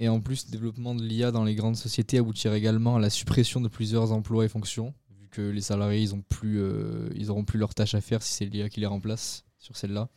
Et 0.00 0.08
en 0.08 0.20
plus, 0.20 0.46
le 0.46 0.52
développement 0.52 0.94
de 0.94 1.02
l'IA 1.02 1.30
dans 1.30 1.44
les 1.44 1.54
grandes 1.54 1.76
sociétés 1.76 2.18
aboutirait 2.18 2.58
également 2.58 2.96
à 2.96 3.00
la 3.00 3.10
suppression 3.10 3.60
de 3.60 3.68
plusieurs 3.68 4.12
emplois 4.12 4.44
et 4.44 4.48
fonctions, 4.48 4.94
vu 5.20 5.28
que 5.28 5.42
les 5.42 5.60
salariés 5.60 6.02
ils 6.02 6.14
ont 6.14 6.22
plus, 6.22 6.58
euh, 6.58 7.10
auront 7.28 7.44
plus 7.44 7.58
leurs 7.58 7.74
tâches 7.74 7.94
à 7.94 8.00
faire 8.00 8.22
si 8.22 8.32
c'est 8.32 8.46
l'IA 8.46 8.68
qui 8.68 8.80
les 8.80 8.86
remplace 8.86 9.44
sur 9.58 9.76
celle-là. 9.76 10.08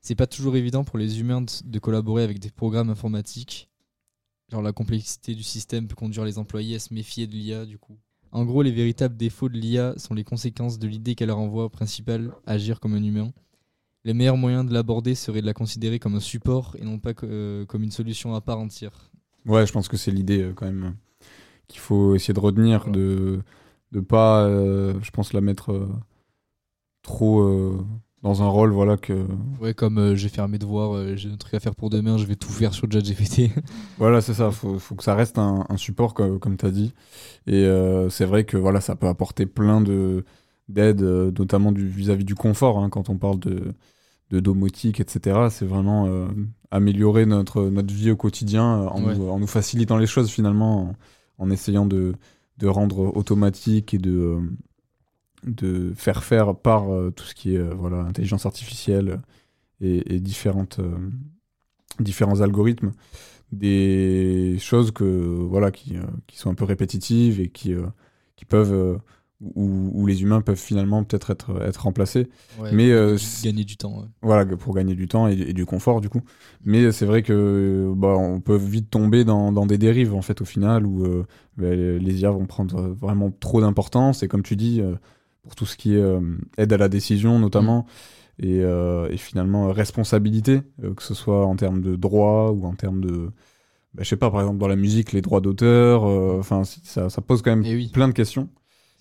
C'est 0.00 0.14
pas 0.14 0.28
toujours 0.28 0.56
évident 0.56 0.84
pour 0.84 0.98
les 0.98 1.20
humains 1.20 1.44
de 1.64 1.78
collaborer 1.80 2.22
avec 2.22 2.38
des 2.38 2.50
programmes 2.50 2.90
informatiques. 2.90 3.68
Genre 4.50 4.62
la 4.62 4.72
complexité 4.72 5.34
du 5.34 5.42
système 5.42 5.88
peut 5.88 5.96
conduire 5.96 6.24
les 6.24 6.38
employés 6.38 6.76
à 6.76 6.78
se 6.78 6.94
méfier 6.94 7.26
de 7.26 7.32
l'IA 7.32 7.66
du 7.66 7.78
coup. 7.78 7.98
En 8.36 8.44
gros, 8.44 8.60
les 8.60 8.70
véritables 8.70 9.16
défauts 9.16 9.48
de 9.48 9.56
l'IA 9.56 9.94
sont 9.96 10.12
les 10.12 10.22
conséquences 10.22 10.78
de 10.78 10.86
l'idée 10.86 11.14
qu'elle 11.14 11.30
renvoie 11.30 11.64
au 11.64 11.68
principal, 11.70 12.34
agir 12.44 12.80
comme 12.80 12.92
un 12.92 13.02
humain. 13.02 13.32
Les 14.04 14.12
meilleurs 14.12 14.36
moyens 14.36 14.66
de 14.66 14.74
l'aborder 14.74 15.14
seraient 15.14 15.40
de 15.40 15.46
la 15.46 15.54
considérer 15.54 15.98
comme 15.98 16.16
un 16.16 16.20
support 16.20 16.76
et 16.78 16.84
non 16.84 16.98
pas 16.98 17.12
euh, 17.22 17.64
comme 17.64 17.82
une 17.82 17.90
solution 17.90 18.34
à 18.34 18.42
part 18.42 18.58
entière. 18.58 19.10
Ouais, 19.46 19.66
je 19.66 19.72
pense 19.72 19.88
que 19.88 19.96
c'est 19.96 20.10
l'idée 20.10 20.42
euh, 20.42 20.52
quand 20.52 20.66
même 20.66 20.96
qu'il 21.66 21.80
faut 21.80 22.14
essayer 22.14 22.34
de 22.34 22.40
retenir, 22.40 22.90
de 22.90 23.40
de 23.92 24.00
pas, 24.00 24.44
euh, 24.44 24.92
je 25.00 25.10
pense, 25.12 25.32
la 25.32 25.40
mettre 25.40 25.88
trop 27.00 27.40
dans 28.26 28.42
un 28.42 28.48
rôle, 28.48 28.72
voilà 28.72 28.96
que. 28.96 29.26
Ouais, 29.60 29.72
comme 29.72 29.98
euh, 29.98 30.16
j'ai 30.16 30.28
fait 30.28 30.46
mes 30.48 30.58
devoirs, 30.58 30.94
euh, 30.94 31.14
j'ai 31.16 31.30
un 31.30 31.36
truc 31.36 31.54
à 31.54 31.60
faire 31.60 31.74
pour 31.74 31.90
demain, 31.90 32.18
je 32.18 32.26
vais 32.26 32.36
tout 32.36 32.50
faire 32.50 32.74
sur 32.74 32.90
ChatGPT. 32.90 33.50
Voilà, 33.98 34.20
c'est 34.20 34.34
ça. 34.34 34.50
Faut, 34.50 34.78
faut 34.78 34.94
que 34.96 35.04
ça 35.04 35.14
reste 35.14 35.38
un, 35.38 35.64
un 35.68 35.76
support, 35.76 36.12
co- 36.14 36.38
comme, 36.38 36.56
tu 36.56 36.66
as 36.66 36.70
dit. 36.70 36.92
Et 37.46 37.64
euh, 37.64 38.08
c'est 38.10 38.24
vrai 38.26 38.44
que 38.44 38.56
voilà, 38.56 38.80
ça 38.80 38.96
peut 38.96 39.06
apporter 39.08 39.46
plein 39.46 39.80
de 39.80 40.24
d'aides, 40.68 41.02
notamment 41.38 41.70
du- 41.72 41.86
vis-à-vis 41.88 42.24
du 42.24 42.34
confort. 42.34 42.78
hein, 42.80 42.90
quand 42.90 43.08
on 43.08 43.16
parle 43.16 43.38
de, 43.38 43.72
de 44.30 44.40
domotique, 44.40 45.00
etc., 45.00 45.48
c'est 45.50 45.66
vraiment 45.66 46.28
améliorer 46.72 47.26
notre, 47.26 47.62
notre 47.70 47.94
vie 47.94 48.10
au 48.10 48.16
quotidien 48.16 48.64
en, 48.64 49.04
Ouais. 49.04 49.16
nous, 49.16 49.28
en 49.28 49.38
nous 49.38 49.46
facilitant 49.46 49.96
les 49.98 50.06
choses, 50.08 50.30
finalement, 50.30 50.96
en, 51.38 51.44
en 51.46 51.50
essayant 51.50 51.86
de, 51.86 52.14
de 52.58 52.66
rendre 52.66 53.16
automatique 53.16 53.94
et 53.94 53.98
de, 53.98 54.38
de 55.46 55.92
faire 55.96 56.24
faire 56.24 56.56
par 56.56 56.92
euh, 56.92 57.10
tout 57.10 57.24
ce 57.24 57.34
qui 57.34 57.54
est 57.54 57.58
euh, 57.58 57.74
voilà, 57.74 57.98
intelligence 57.98 58.46
artificielle 58.46 59.20
et, 59.80 60.16
et 60.16 60.20
différentes, 60.20 60.78
euh, 60.80 60.96
différents 62.00 62.40
algorithmes. 62.40 62.92
Des 63.52 64.56
choses 64.60 64.92
que 64.92 65.04
voilà 65.04 65.70
qui, 65.70 65.96
qui 66.26 66.38
sont 66.38 66.50
un 66.50 66.54
peu 66.54 66.64
répétitives 66.64 67.40
et 67.40 67.48
qui, 67.48 67.74
qui 68.36 68.44
peuvent 68.44 69.00
où, 69.40 69.90
où 69.94 70.06
les 70.06 70.22
humains 70.22 70.40
peuvent 70.40 70.58
finalement 70.58 71.04
peut-être 71.04 71.30
être, 71.30 71.62
être 71.62 71.82
remplacés 71.84 72.28
Ouais, 72.58 72.72
mais 72.72 72.90
pour 72.90 72.94
euh, 72.94 73.16
gagner- 73.44 73.64
du 73.64 73.76
temps, 73.76 74.00
ouais. 74.00 74.06
voilà 74.22 74.46
pour 74.56 74.74
gagner 74.74 74.94
du 74.94 75.08
temps 75.08 75.28
et, 75.28 75.34
et 75.34 75.52
du 75.52 75.66
confort 75.66 76.00
du 76.00 76.08
coup. 76.08 76.22
Mais 76.64 76.90
c'est 76.92 77.06
vrai 77.06 77.22
que 77.22 77.92
bah, 77.96 78.16
on 78.18 78.40
peut 78.40 78.56
vite 78.56 78.90
tomber 78.90 79.24
dans, 79.24 79.52
dans 79.52 79.66
des 79.66 79.78
dérives 79.78 80.14
en 80.14 80.22
fait 80.22 80.40
au 80.40 80.44
final 80.44 80.86
où 80.86 81.04
euh, 81.04 81.24
bah, 81.56 81.74
les 81.74 82.20
IA 82.22 82.30
vont 82.30 82.46
prendre 82.46 82.80
vraiment 82.82 83.30
trop 83.30 83.60
d'importance. 83.60 84.22
Et 84.22 84.28
comme 84.28 84.42
tu 84.42 84.56
dis 84.56 84.80
euh, 84.80 84.96
pour 85.46 85.54
tout 85.54 85.66
ce 85.66 85.76
qui 85.76 85.94
est 85.94 86.00
euh, 86.02 86.20
aide 86.58 86.72
à 86.72 86.76
la 86.76 86.88
décision 86.90 87.38
notamment 87.38 87.86
et, 88.38 88.60
euh, 88.62 89.08
et 89.10 89.16
finalement 89.16 89.68
euh, 89.68 89.72
responsabilité, 89.72 90.62
que 90.96 91.02
ce 91.02 91.14
soit 91.14 91.46
en 91.46 91.56
termes 91.56 91.80
de 91.80 91.96
droit 91.96 92.50
ou 92.50 92.66
en 92.66 92.74
termes 92.74 93.00
de, 93.00 93.30
bah, 93.94 94.02
je 94.02 94.08
sais 94.08 94.16
pas, 94.16 94.30
par 94.30 94.40
exemple 94.42 94.58
dans 94.58 94.68
la 94.68 94.76
musique, 94.76 95.12
les 95.12 95.22
droits 95.22 95.40
d'auteur, 95.40 96.04
enfin 96.04 96.64
ça, 96.64 97.08
ça 97.10 97.22
pose 97.22 97.42
quand 97.42 97.56
même 97.56 97.64
Eh 97.66 97.74
oui. 97.74 97.88
plein 97.88 98.08
de 98.08 98.12
questions. 98.14 98.48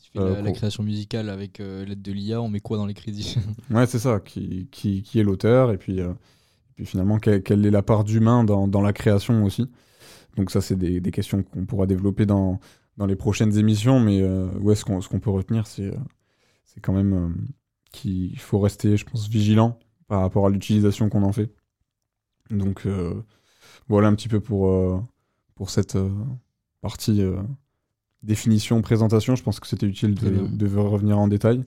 Tu 0.04 0.12
fais 0.14 0.20
la, 0.20 0.42
la 0.42 0.52
création 0.54 0.84
musicale 0.84 1.30
avec 1.30 1.60
euh, 1.60 1.84
l'aide 1.86 2.02
de 2.02 2.12
l'IA, 2.12 2.42
on 2.42 2.50
met 2.50 2.62
quoi 2.62 2.78
dans 2.78 2.86
les 2.86 2.94
crédits? 2.94 3.36
Ouais, 3.72 3.86
c'est 3.88 4.00
ça, 4.00 4.20
qui, 4.20 4.68
qui, 4.72 5.02
qui 5.04 5.20
est 5.20 5.24
l'auteur 5.24 5.72
et 5.72 5.78
puis, 5.78 6.00
euh, 6.00 6.12
et 6.12 6.74
puis 6.76 6.86
finalement 6.86 7.20
quelle, 7.20 7.44
quelle 7.44 7.66
est 7.66 7.72
la 7.72 7.82
part 7.84 8.04
d'humain 8.06 8.44
dans, 8.46 8.68
dans 8.68 8.82
la 8.82 8.94
création 8.94 9.44
aussi? 9.44 9.70
Donc 10.38 10.52
ça 10.52 10.62
c'est 10.62 10.76
des, 10.78 11.02
des 11.02 11.12
questions 11.12 11.44
qu'on 11.44 11.66
pourra 11.66 11.88
développer 11.88 12.26
dans, 12.26 12.60
dans 12.98 13.06
les 13.08 13.16
prochaines 13.18 13.58
émissions, 13.58 14.00
mais 14.00 14.22
euh, 14.22 14.48
ouais, 14.60 14.76
ce 14.76 14.86
qu'on 14.86 15.02
ce 15.02 15.10
qu'on 15.10 15.20
peut 15.20 15.32
retenir 15.32 15.68
c'est 15.68 15.92
c'est 16.76 16.82
quand 16.82 16.94
même 16.94 17.14
euh, 17.14 17.30
qu'il 17.92 18.38
faut 18.38 18.60
rester, 18.60 18.98
je 18.98 19.06
pense, 19.06 19.30
vigilant 19.30 19.80
par 20.08 20.22
rapport 20.22 20.46
à 20.46 20.50
l'utilisation 20.50 21.10
qu'on 21.10 21.24
en 21.24 21.32
fait. 21.32 21.52
Donc 22.52 22.86
euh, 22.86 23.24
voilà 23.88 24.10
un 24.10 24.16
petit 24.16 24.28
peu 24.28 24.40
pour, 24.40 24.68
euh, 24.68 25.00
pour 25.56 25.70
cette 25.70 25.98
partie 26.82 27.24
définition, 28.22 28.82
présentation. 28.82 29.36
Je 29.36 29.44
pense 29.44 29.60
que 29.60 29.68
c'était 29.68 29.88
utile 29.88 30.14
de, 30.14 30.48
de 30.48 30.78
revenir 30.78 31.18
en 31.18 31.28
détail. 31.28 31.64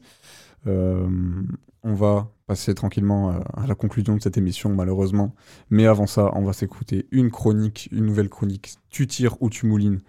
On 0.66 1.94
va 1.94 2.30
passer 2.46 2.74
tranquillement 2.74 3.30
à 3.54 3.66
la 3.66 3.74
conclusion 3.74 4.14
de 4.14 4.20
cette 4.20 4.36
émission, 4.36 4.74
malheureusement. 4.74 5.34
Mais 5.70 5.86
avant 5.86 6.06
ça, 6.06 6.30
on 6.34 6.44
va 6.44 6.52
s'écouter 6.52 7.08
une 7.10 7.30
chronique, 7.30 7.88
une 7.90 8.04
nouvelle 8.04 8.28
chronique, 8.28 8.74
Tu 8.90 9.06
tires 9.06 9.40
ou 9.42 9.50
tu 9.50 9.66
moulines, 9.66 10.00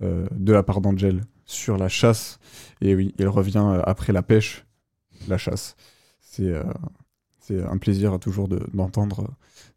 de 0.00 0.52
la 0.52 0.62
part 0.62 0.80
d'Angel 0.80 1.22
sur 1.48 1.76
la 1.78 1.88
chasse. 1.88 2.38
Et 2.80 2.94
oui, 2.94 3.12
il 3.18 3.26
revient 3.26 3.64
euh, 3.64 3.82
après 3.84 4.12
la 4.12 4.22
pêche, 4.22 4.64
la 5.26 5.38
chasse. 5.38 5.74
C'est 6.20 6.52
euh, 6.52 6.62
c'est 7.40 7.62
un 7.64 7.78
plaisir 7.78 8.18
toujours 8.20 8.46
de- 8.46 8.64
d'entendre 8.74 9.30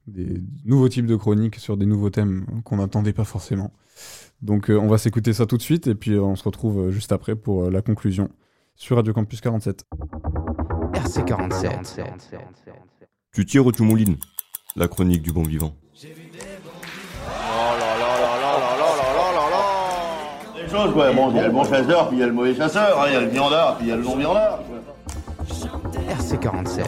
des 0.05 0.41
nouveaux 0.65 0.89
types 0.89 1.05
de 1.05 1.15
chroniques 1.15 1.55
sur 1.55 1.77
des 1.77 1.85
nouveaux 1.85 2.09
thèmes 2.09 2.45
qu'on 2.65 2.75
n'attendait 2.77 3.13
pas 3.13 3.23
forcément. 3.23 3.71
Donc 4.41 4.69
euh, 4.69 4.77
on 4.77 4.87
va 4.87 4.97
s'écouter 4.97 5.31
ça 5.33 5.45
tout 5.45 5.57
de 5.57 5.61
suite 5.61 5.87
et 5.87 5.95
puis 5.95 6.11
euh, 6.11 6.21
on 6.21 6.35
se 6.35 6.43
retrouve 6.43 6.79
euh, 6.87 6.91
juste 6.91 7.11
après 7.13 7.35
pour 7.35 7.63
euh, 7.65 7.69
la 7.71 7.81
conclusion 7.81 8.29
sur 8.75 8.97
Radio 8.97 9.13
Campus 9.13 9.39
47. 9.41 9.85
RC47. 10.93 11.83
Tu 13.31 13.45
tires 13.45 13.65
ou 13.65 13.71
tu 13.71 13.83
moulines 13.83 14.17
La 14.75 14.87
chronique 14.89 15.21
du 15.21 15.31
bon 15.31 15.43
vivant. 15.43 15.73
Des 20.71 20.77
choses, 20.77 20.93
quoi. 20.93 21.11
Bon, 21.11 21.29
il 21.31 21.35
y 21.35 21.39
a 21.39 21.47
le 21.47 21.53
bon 21.53 21.65
chasseur, 21.65 22.07
puis 22.07 22.17
il 22.17 22.19
y 22.21 22.23
a 22.23 22.27
le 22.27 22.31
mauvais 22.31 22.55
chasseur, 22.55 23.01
hein, 23.01 23.05
il 23.07 23.13
y 23.13 23.15
a 23.17 23.19
le 23.19 23.27
viandard, 23.27 23.75
puis 23.75 23.87
il 23.87 23.89
y 23.89 23.91
a 23.91 23.97
le 23.97 24.03
non-viandard. 24.03 24.63
RC47. 26.17 26.85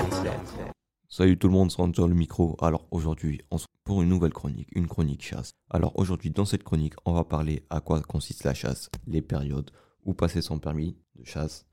Salut 1.10 1.38
tout 1.38 1.48
le 1.48 1.54
monde, 1.54 1.70
c'est 1.70 1.82
Ranger 1.82 2.08
le 2.08 2.14
micro. 2.14 2.56
Alors 2.62 2.88
aujourd'hui, 2.92 3.42
on 3.52 3.58
se 3.58 3.66
retrouve 3.66 3.84
pour 3.84 4.02
une 4.02 4.08
nouvelle 4.08 4.32
chronique, 4.32 4.70
une 4.74 4.88
chronique 4.88 5.22
chasse. 5.22 5.52
Alors 5.70 5.92
aujourd'hui, 6.00 6.30
dans 6.30 6.46
cette 6.46 6.64
chronique, 6.64 6.94
on 7.04 7.12
va 7.12 7.26
parler 7.26 7.66
à 7.70 7.82
quoi 7.82 8.00
consiste 8.02 8.46
la 8.46 8.54
chasse, 8.54 8.90
les 9.06 9.22
périodes, 9.22 9.72
où 10.06 10.14
passer 10.14 10.42
son 10.42 10.60
permis 10.60 10.96
de 11.16 11.26
chasse 11.26 11.66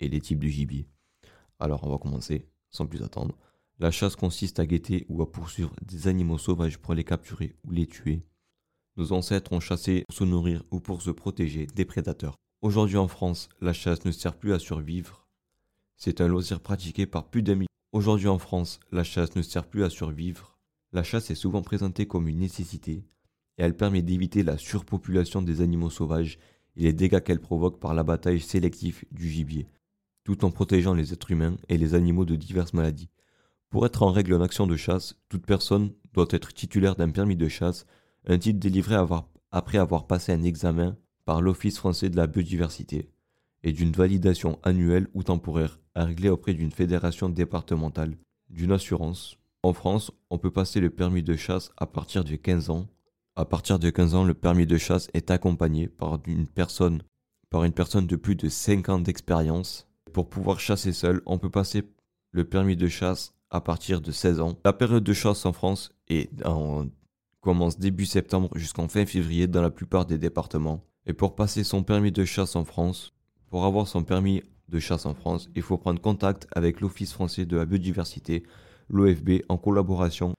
et 0.00 0.08
les 0.08 0.20
types 0.20 0.40
de 0.40 0.48
gibier. 0.48 0.86
Alors 1.58 1.82
on 1.84 1.90
va 1.90 1.96
commencer 1.96 2.46
sans 2.70 2.84
plus 2.84 3.02
attendre. 3.02 3.38
La 3.78 3.90
chasse 3.90 4.16
consiste 4.16 4.60
à 4.60 4.66
guetter 4.66 5.06
ou 5.08 5.22
à 5.22 5.32
poursuivre 5.32 5.72
des 5.80 6.08
animaux 6.08 6.36
sauvages 6.36 6.76
pour 6.76 6.92
les 6.92 7.04
capturer 7.04 7.56
ou 7.64 7.70
les 7.70 7.86
tuer. 7.86 8.22
Nos 8.96 9.12
ancêtres 9.12 9.52
ont 9.52 9.60
chassé 9.60 10.04
pour 10.06 10.16
se 10.16 10.24
nourrir 10.24 10.62
ou 10.70 10.78
pour 10.78 11.02
se 11.02 11.10
protéger 11.10 11.66
des 11.66 11.84
prédateurs. 11.84 12.36
Aujourd'hui 12.62 12.96
en 12.96 13.08
France, 13.08 13.48
la 13.60 13.72
chasse 13.72 14.04
ne 14.04 14.12
sert 14.12 14.36
plus 14.36 14.52
à 14.52 14.58
survivre. 14.58 15.26
C'est 15.96 16.20
un 16.20 16.28
loisir 16.28 16.60
pratiqué 16.60 17.04
par 17.04 17.28
plus 17.28 17.42
d'un 17.42 17.54
million. 17.54 17.68
Aujourd'hui 17.92 18.28
en 18.28 18.38
France, 18.38 18.78
la 18.92 19.02
chasse 19.02 19.34
ne 19.34 19.42
sert 19.42 19.66
plus 19.66 19.84
à 19.84 19.90
survivre. 19.90 20.58
La 20.92 21.02
chasse 21.02 21.30
est 21.30 21.34
souvent 21.34 21.62
présentée 21.62 22.06
comme 22.06 22.28
une 22.28 22.38
nécessité 22.38 23.04
et 23.58 23.62
elle 23.62 23.76
permet 23.76 24.02
d'éviter 24.02 24.42
la 24.42 24.58
surpopulation 24.58 25.42
des 25.42 25.60
animaux 25.60 25.90
sauvages 25.90 26.38
et 26.76 26.84
les 26.84 26.92
dégâts 26.92 27.20
qu'elle 27.20 27.40
provoque 27.40 27.80
par 27.80 27.94
l'abattage 27.94 28.40
sélectif 28.40 29.04
du 29.10 29.28
gibier, 29.28 29.66
tout 30.24 30.44
en 30.44 30.50
protégeant 30.50 30.94
les 30.94 31.12
êtres 31.12 31.32
humains 31.32 31.56
et 31.68 31.78
les 31.78 31.94
animaux 31.94 32.24
de 32.24 32.36
diverses 32.36 32.74
maladies. 32.74 33.10
Pour 33.70 33.86
être 33.86 34.04
en 34.04 34.12
règle 34.12 34.34
en 34.34 34.40
action 34.40 34.68
de 34.68 34.76
chasse, 34.76 35.16
toute 35.28 35.46
personne 35.46 35.92
doit 36.12 36.28
être 36.30 36.52
titulaire 36.52 36.94
d'un 36.94 37.10
permis 37.10 37.36
de 37.36 37.48
chasse, 37.48 37.86
un 38.26 38.38
titre 38.38 38.58
délivré 38.60 38.96
après 39.50 39.78
avoir 39.78 40.06
passé 40.06 40.32
un 40.32 40.42
examen 40.42 40.96
par 41.24 41.40
l'Office 41.42 41.78
français 41.78 42.10
de 42.10 42.16
la 42.16 42.26
biodiversité 42.26 43.10
et 43.62 43.72
d'une 43.72 43.92
validation 43.92 44.58
annuelle 44.62 45.08
ou 45.14 45.22
temporaire 45.22 45.78
à 45.94 46.04
régler 46.04 46.28
auprès 46.28 46.54
d'une 46.54 46.70
fédération 46.70 47.28
départementale, 47.28 48.16
d'une 48.50 48.72
assurance. 48.72 49.38
En 49.62 49.72
France, 49.72 50.10
on 50.30 50.38
peut 50.38 50.50
passer 50.50 50.80
le 50.80 50.90
permis 50.90 51.22
de 51.22 51.36
chasse 51.36 51.70
à 51.78 51.86
partir 51.86 52.24
de 52.24 52.36
15 52.36 52.68
ans. 52.70 52.86
À 53.36 53.44
partir 53.46 53.78
de 53.78 53.88
15 53.90 54.14
ans, 54.14 54.24
le 54.24 54.34
permis 54.34 54.66
de 54.66 54.76
chasse 54.76 55.08
est 55.14 55.30
accompagné 55.30 55.88
par 55.88 56.20
une 56.26 56.46
personne, 56.46 57.02
par 57.48 57.64
une 57.64 57.72
personne 57.72 58.06
de 58.06 58.16
plus 58.16 58.36
de 58.36 58.48
5 58.48 58.88
ans 58.90 58.98
d'expérience. 58.98 59.88
Pour 60.12 60.28
pouvoir 60.28 60.60
chasser 60.60 60.92
seul, 60.92 61.22
on 61.26 61.38
peut 61.38 61.50
passer 61.50 61.82
le 62.32 62.44
permis 62.44 62.76
de 62.76 62.88
chasse 62.88 63.32
à 63.50 63.60
partir 63.60 64.00
de 64.00 64.12
16 64.12 64.40
ans. 64.40 64.58
La 64.64 64.72
période 64.72 65.04
de 65.04 65.12
chasse 65.12 65.46
en 65.46 65.52
France 65.52 65.90
est 66.08 66.28
en- 66.44 66.86
commence 67.44 67.78
début 67.78 68.06
septembre 68.06 68.48
jusqu'en 68.56 68.88
fin 68.88 69.04
février 69.04 69.46
dans 69.46 69.60
la 69.60 69.70
plupart 69.70 70.06
des 70.06 70.16
départements. 70.16 70.82
Et 71.06 71.12
pour 71.12 71.36
passer 71.36 71.62
son 71.62 71.82
permis 71.82 72.10
de 72.10 72.24
chasse 72.24 72.56
en 72.56 72.64
France, 72.64 73.12
pour 73.50 73.66
avoir 73.66 73.86
son 73.86 74.02
permis 74.02 74.42
de 74.70 74.78
chasse 74.78 75.04
en 75.04 75.14
France, 75.14 75.50
il 75.54 75.60
faut 75.60 75.76
prendre 75.76 76.00
contact 76.00 76.48
avec 76.56 76.80
l'Office 76.80 77.12
français 77.12 77.44
de 77.44 77.58
la 77.58 77.66
biodiversité, 77.66 78.44
l'OFB, 78.88 79.42
en 79.50 79.58
collaboration 79.58 80.32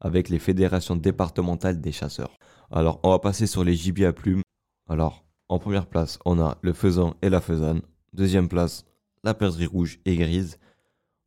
avec 0.00 0.28
les 0.28 0.38
fédérations 0.38 0.96
départementales 0.96 1.80
des 1.80 1.92
chasseurs. 1.92 2.38
Alors, 2.70 3.00
on 3.02 3.10
va 3.10 3.18
passer 3.18 3.46
sur 3.46 3.64
les 3.64 3.74
gibiers 3.74 4.06
à 4.06 4.12
plumes. 4.12 4.42
Alors, 4.88 5.24
en 5.48 5.58
première 5.58 5.86
place, 5.86 6.18
on 6.26 6.40
a 6.40 6.58
le 6.60 6.74
faisan 6.74 7.16
et 7.22 7.30
la 7.30 7.40
faisane. 7.40 7.80
Deuxième 8.12 8.48
place, 8.48 8.84
la 9.24 9.32
perdrix 9.32 9.66
rouge 9.66 9.98
et 10.04 10.16
grise. 10.16 10.58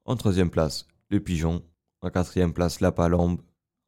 En 0.06 0.16
troisième 0.16 0.52
place, 0.52 0.88
le 1.10 1.20
pigeon. 1.20 1.64
En 2.02 2.10
quatrième 2.10 2.54
place, 2.54 2.82
la 2.82 2.92
palombe. 2.92 3.40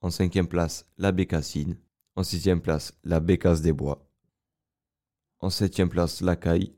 En 0.06 0.12
cinquième 0.12 0.48
place, 0.48 0.86
la 1.00 1.12
bécassine. 1.12 1.80
En 2.16 2.22
sixième 2.22 2.62
place, 2.62 2.94
la 3.04 3.20
bécasse 3.20 3.64
des 3.64 3.74
bois. 3.74 4.08
En 5.40 5.50
septième 5.50 5.90
place, 5.90 6.22
la 6.22 6.36
caille. 6.36 6.76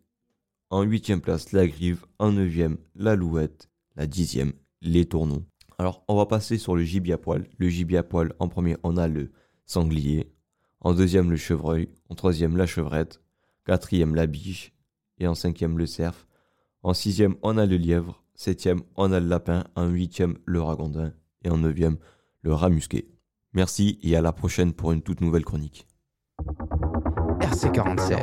En 0.69 0.83
huitième 0.83 1.19
place, 1.19 1.51
la 1.51 1.67
grive. 1.67 2.05
En 2.19 2.31
neuvième, 2.31 2.77
la 2.95 3.17
louette. 3.17 3.69
La 3.97 4.07
dixième, 4.07 4.53
les 4.81 5.03
tourneaux. 5.03 5.43
Alors, 5.77 6.05
on 6.07 6.15
va 6.15 6.25
passer 6.25 6.57
sur 6.57 6.77
le 6.77 6.85
gibier 6.85 7.15
à 7.15 7.17
poil. 7.17 7.49
Le 7.57 7.67
gibier 7.67 7.97
à 7.97 8.03
poil, 8.03 8.31
en 8.39 8.47
premier, 8.47 8.77
on 8.83 8.95
a 8.95 9.09
le 9.09 9.33
sanglier. 9.65 10.31
En 10.79 10.93
deuxième, 10.93 11.29
le 11.29 11.35
chevreuil. 11.35 11.89
En 12.07 12.15
troisième, 12.15 12.55
la 12.55 12.65
chevrette. 12.65 13.21
Quatrième, 13.65 14.15
la 14.15 14.25
biche. 14.25 14.71
Et 15.19 15.27
en 15.27 15.35
cinquième, 15.35 15.77
le 15.77 15.85
cerf. 15.85 16.29
En 16.81 16.93
sixième, 16.93 17.35
on 17.41 17.57
a 17.57 17.65
le 17.65 17.75
lièvre. 17.75 18.23
Septième, 18.35 18.83
on 18.95 19.11
a 19.11 19.19
le 19.19 19.27
lapin. 19.27 19.65
En 19.75 19.89
huitième, 19.89 20.37
le 20.45 20.61
ragondin. 20.61 21.11
Et 21.43 21.49
en 21.49 21.57
neuvième, 21.57 21.97
le 22.41 22.53
rat 22.53 22.69
musqué. 22.69 23.16
Merci 23.61 23.97
et 24.03 24.15
à 24.15 24.21
la 24.21 24.33
prochaine 24.33 24.71
pour 24.71 24.91
une 24.91 25.01
toute 25.01 25.19
nouvelle 25.19 25.43
chronique. 25.43 25.87
RC47. 27.39 28.13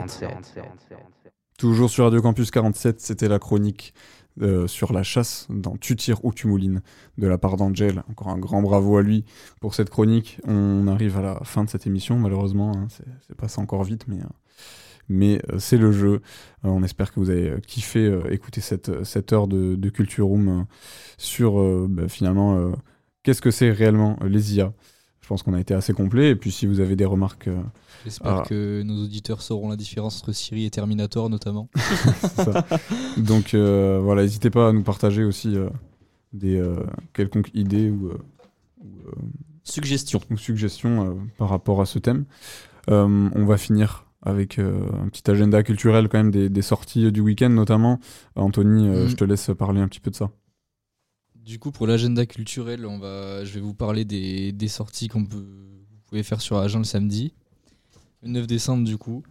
Toujours 1.58 1.90
sur 1.90 2.04
Radio 2.04 2.22
Campus 2.22 2.52
47, 2.52 3.00
c'était 3.00 3.26
la 3.26 3.40
chronique 3.40 3.94
euh, 4.42 4.68
sur 4.68 4.92
la 4.92 5.02
chasse 5.02 5.48
dans 5.50 5.76
Tu 5.76 5.96
tires 5.96 6.24
ou 6.24 6.32
tu 6.32 6.46
moulines 6.46 6.82
de 7.18 7.26
la 7.26 7.36
part 7.36 7.56
d'Angel. 7.56 8.04
Encore 8.08 8.28
un 8.28 8.38
grand 8.38 8.62
bravo 8.62 8.96
à 8.96 9.02
lui 9.02 9.24
pour 9.60 9.74
cette 9.74 9.90
chronique. 9.90 10.38
On 10.46 10.86
arrive 10.86 11.18
à 11.18 11.22
la 11.22 11.40
fin 11.42 11.64
de 11.64 11.68
cette 11.68 11.88
émission, 11.88 12.16
malheureusement. 12.16 12.70
hein. 12.76 12.86
C'est- 12.88 13.02
C'est 13.26 13.36
passé 13.36 13.60
encore 13.60 13.82
vite, 13.82 14.06
mais, 14.06 14.20
euh, 14.20 14.28
mais 15.08 15.42
euh, 15.52 15.58
c'est 15.58 15.78
le 15.78 15.90
jeu. 15.90 16.20
On 16.62 16.84
espère 16.84 17.12
que 17.12 17.18
vous 17.18 17.30
avez 17.30 17.60
kiffé 17.66 18.06
euh, 18.06 18.32
écouter 18.32 18.60
cette, 18.60 19.02
cette 19.02 19.32
heure 19.32 19.48
de, 19.48 19.74
de 19.74 19.88
Culture 19.88 20.26
Room 20.28 20.48
euh, 20.48 20.62
sur 21.18 21.58
euh, 21.60 21.88
bah, 21.90 22.06
finalement 22.08 22.56
euh, 22.56 22.70
qu'est-ce 23.24 23.42
que 23.42 23.50
c'est 23.50 23.72
réellement 23.72 24.16
euh, 24.22 24.28
les 24.28 24.54
IA. 24.54 24.72
Je 25.24 25.28
pense 25.30 25.42
qu'on 25.42 25.54
a 25.54 25.60
été 25.60 25.72
assez 25.72 25.94
complet. 25.94 26.28
Et 26.28 26.36
puis 26.36 26.50
si 26.52 26.66
vous 26.66 26.80
avez 26.80 26.96
des 26.96 27.06
remarques. 27.06 27.48
euh, 27.48 27.56
J'espère 28.04 28.42
que 28.42 28.82
nos 28.82 29.04
auditeurs 29.04 29.40
sauront 29.40 29.70
la 29.70 29.76
différence 29.76 30.20
entre 30.20 30.32
Siri 30.32 30.66
et 30.66 30.70
Terminator 30.70 31.30
notamment. 31.30 31.70
Ça. 32.36 32.66
Donc 33.16 33.54
euh, 33.54 33.98
voilà, 34.02 34.20
n'hésitez 34.20 34.50
pas 34.50 34.68
à 34.68 34.72
nous 34.72 34.82
partager 34.82 35.24
aussi 35.24 35.56
euh, 35.56 35.70
des 36.34 36.62
quelconques 37.14 37.50
idées 37.54 37.88
ou, 37.88 38.10
Suggestions. 39.62 40.20
ou 40.30 40.36
suggestions 40.36 41.16
par 41.38 41.48
rapport 41.48 41.80
à 41.80 41.86
ce 41.86 41.98
thème. 41.98 42.26
On 42.88 43.44
va 43.46 43.56
finir 43.56 44.04
avec 44.20 44.58
un 44.58 45.08
petit 45.08 45.30
agenda 45.30 45.62
culturel 45.62 46.08
quand 46.10 46.18
même 46.18 46.30
des, 46.30 46.50
des 46.50 46.60
sorties 46.62 47.10
du 47.12 47.20
week-end 47.22 47.48
notamment. 47.48 47.98
Anthony, 48.36 48.88
Mm. 48.88 49.08
je 49.08 49.14
te 49.16 49.24
laisse 49.24 49.50
parler 49.58 49.80
un 49.80 49.88
petit 49.88 50.00
peu 50.00 50.10
de 50.10 50.16
ça. 50.16 50.30
Du 51.44 51.58
coup, 51.58 51.70
pour 51.70 51.86
l'agenda 51.86 52.24
culturel, 52.24 52.86
on 52.86 52.98
va, 52.98 53.44
je 53.44 53.52
vais 53.52 53.60
vous 53.60 53.74
parler 53.74 54.06
des, 54.06 54.68
sorties 54.68 55.08
qu'on 55.08 55.26
peut, 55.26 55.44
faire 56.22 56.40
sur 56.40 56.56
Agen 56.56 56.78
le 56.78 56.84
samedi, 56.84 57.34
le 58.22 58.30
9 58.30 58.46
décembre 58.46 58.84
du 58.84 58.96
coup. 58.96 59.22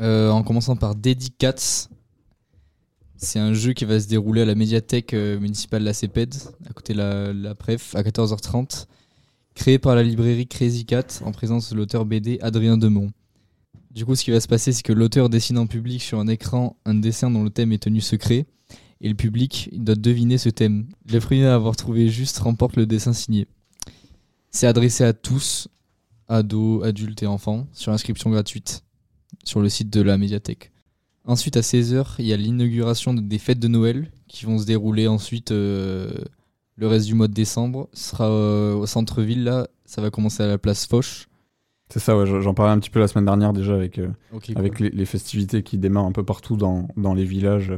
Euh, 0.00 0.30
en 0.30 0.42
commençant 0.42 0.76
par 0.76 0.94
Dedicates. 0.94 1.90
C'est 3.16 3.38
un 3.38 3.52
jeu 3.52 3.74
qui 3.74 3.84
va 3.84 4.00
se 4.00 4.08
dérouler 4.08 4.42
à 4.42 4.44
la 4.46 4.54
médiathèque 4.54 5.12
euh, 5.12 5.38
municipale 5.38 5.82
de 5.82 5.84
la 5.86 5.92
CEPED, 5.92 6.34
à 6.68 6.72
côté 6.72 6.94
de 6.94 6.98
la, 6.98 7.32
la 7.34 7.50
à 7.50 8.02
14h30. 8.02 8.86
Créé 9.54 9.78
par 9.78 9.94
la 9.94 10.02
librairie 10.02 10.46
Crazy 10.46 10.86
Cat, 10.86 11.20
en 11.22 11.32
présence 11.32 11.70
de 11.70 11.76
l'auteur 11.76 12.06
BD 12.06 12.38
Adrien 12.40 12.78
Demont. 12.78 13.12
Du 13.90 14.06
coup, 14.06 14.16
ce 14.16 14.24
qui 14.24 14.30
va 14.30 14.40
se 14.40 14.48
passer, 14.48 14.72
c'est 14.72 14.82
que 14.82 14.94
l'auteur 14.94 15.28
dessine 15.28 15.58
en 15.58 15.66
public 15.66 16.02
sur 16.02 16.18
un 16.18 16.28
écran 16.28 16.78
un 16.86 16.94
dessin 16.94 17.30
dont 17.30 17.44
le 17.44 17.50
thème 17.50 17.72
est 17.72 17.82
tenu 17.82 18.00
secret, 18.00 18.46
et 19.02 19.08
le 19.08 19.14
public 19.16 19.68
doit 19.72 19.96
deviner 19.96 20.38
ce 20.38 20.48
thème. 20.48 20.86
Le 21.10 21.18
premier 21.18 21.44
à 21.46 21.54
avoir 21.54 21.76
trouvé 21.76 22.08
juste 22.08 22.38
remporte 22.38 22.76
le 22.76 22.86
dessin 22.86 23.12
signé. 23.12 23.48
C'est 24.50 24.68
adressé 24.68 25.02
à 25.02 25.12
tous, 25.12 25.68
ados, 26.28 26.84
adultes 26.84 27.22
et 27.22 27.26
enfants, 27.26 27.66
sur 27.72 27.92
inscription 27.92 28.30
gratuite, 28.30 28.84
sur 29.44 29.60
le 29.60 29.68
site 29.68 29.90
de 29.90 30.00
la 30.00 30.18
médiathèque. 30.18 30.70
Ensuite, 31.24 31.56
à 31.56 31.60
16h, 31.60 32.14
il 32.20 32.26
y 32.26 32.32
a 32.32 32.36
l'inauguration 32.36 33.12
des 33.12 33.38
fêtes 33.38 33.58
de 33.58 33.68
Noël, 33.68 34.10
qui 34.28 34.46
vont 34.46 34.58
se 34.58 34.66
dérouler 34.66 35.08
ensuite 35.08 35.50
euh, 35.50 36.12
le 36.76 36.86
reste 36.86 37.06
du 37.06 37.14
mois 37.14 37.28
de 37.28 37.34
décembre. 37.34 37.88
Ce 37.92 38.10
sera 38.10 38.28
euh, 38.28 38.74
au 38.74 38.86
centre-ville, 38.86 39.42
là, 39.44 39.66
ça 39.84 40.00
va 40.00 40.10
commencer 40.10 40.42
à 40.42 40.46
la 40.46 40.58
place 40.58 40.86
Foch. 40.86 41.26
C'est 41.88 42.00
ça, 42.00 42.16
ouais, 42.16 42.24
j'en 42.26 42.54
parlais 42.54 42.72
un 42.72 42.78
petit 42.78 42.88
peu 42.88 43.00
la 43.00 43.08
semaine 43.08 43.26
dernière 43.26 43.52
déjà 43.52 43.74
avec, 43.74 43.98
euh, 43.98 44.08
avec 44.54 44.76
cool. 44.76 44.86
les, 44.86 44.90
les 44.90 45.04
festivités 45.04 45.62
qui 45.62 45.76
démarrent 45.76 46.06
un 46.06 46.12
peu 46.12 46.24
partout 46.24 46.56
dans, 46.56 46.88
dans 46.96 47.14
les 47.14 47.24
villages 47.24 47.72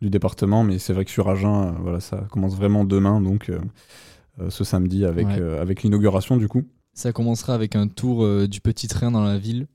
du 0.00 0.10
département. 0.10 0.64
Mais 0.64 0.78
c'est 0.78 0.92
vrai 0.92 1.04
que 1.04 1.10
sur 1.10 1.28
Agen, 1.28 1.68
euh, 1.68 1.70
voilà, 1.80 2.00
ça 2.00 2.26
commence 2.30 2.54
vraiment 2.56 2.84
demain, 2.84 3.20
donc 3.20 3.48
euh, 3.48 3.58
euh, 4.40 4.50
ce 4.50 4.64
samedi 4.64 5.04
avec, 5.04 5.26
Ouais. 5.26 5.40
avec 5.58 5.82
l'inauguration 5.82 6.36
du 6.36 6.48
coup. 6.48 6.62
Ça 6.94 7.12
commencera 7.12 7.54
avec 7.54 7.76
un 7.76 7.86
tour 7.86 8.26
du 8.48 8.60
petit 8.60 8.88
train 8.88 9.10
dans 9.12 9.22
la 9.22 9.38
ville. 9.38 9.68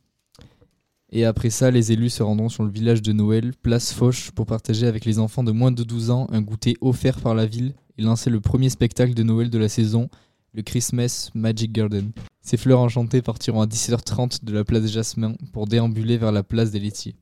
Et 1.09 1.25
après 1.25 1.49
ça, 1.51 1.71
les 1.71 1.91
élus 1.91 2.09
se 2.09 2.23
rendront 2.23 2.49
sur 2.49 2.63
le 2.63 2.69
village 2.71 3.01
de 3.01 3.13
Noël, 3.13 3.53
place 3.61 3.93
Foch, 3.93 4.31
pour 4.31 4.45
partager 4.45 4.87
avec 4.87 5.05
les 5.05 5.19
enfants 5.19 5.43
de 5.43 5.51
moins 5.51 5.71
de 5.71 5.83
12 5.83 6.09
ans 6.09 6.27
un 6.31 6.41
goûter 6.41 6.75
offert 6.81 7.21
par 7.21 7.35
la 7.35 7.45
ville 7.45 7.75
et 7.97 8.01
lancer 8.01 8.29
le 8.29 8.41
premier 8.41 8.69
spectacle 8.69 9.13
de 9.13 9.23
Noël 9.23 9.49
de 9.49 9.57
la 9.59 9.69
saison, 9.69 10.09
le 10.53 10.63
Christmas 10.63 11.29
Magic 11.33 11.71
Garden. 11.71 12.11
Ces 12.41 12.57
fleurs 12.57 12.79
enchantées 12.79 13.21
partiront 13.21 13.61
à 13.61 13.67
17h30 13.67 14.43
de 14.43 14.53
la 14.53 14.63
place 14.63 14.87
Jasmin 14.87 15.35
pour 15.53 15.67
déambuler 15.67 16.17
vers 16.17 16.31
la 16.31 16.43
place 16.43 16.71
des 16.71 16.79
laitiers. 16.79 17.15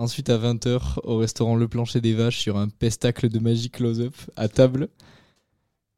Ensuite, 0.00 0.30
à 0.30 0.38
20h, 0.38 1.00
au 1.04 1.18
restaurant 1.18 1.56
Le 1.56 1.68
Plancher 1.68 2.00
des 2.00 2.14
Vaches, 2.14 2.48
aura 2.48 2.62
un 2.62 2.70
pestacle 2.70 3.28
de 3.28 3.38
magie 3.38 3.68
close-up 3.68 4.14
à 4.34 4.48
table 4.48 4.88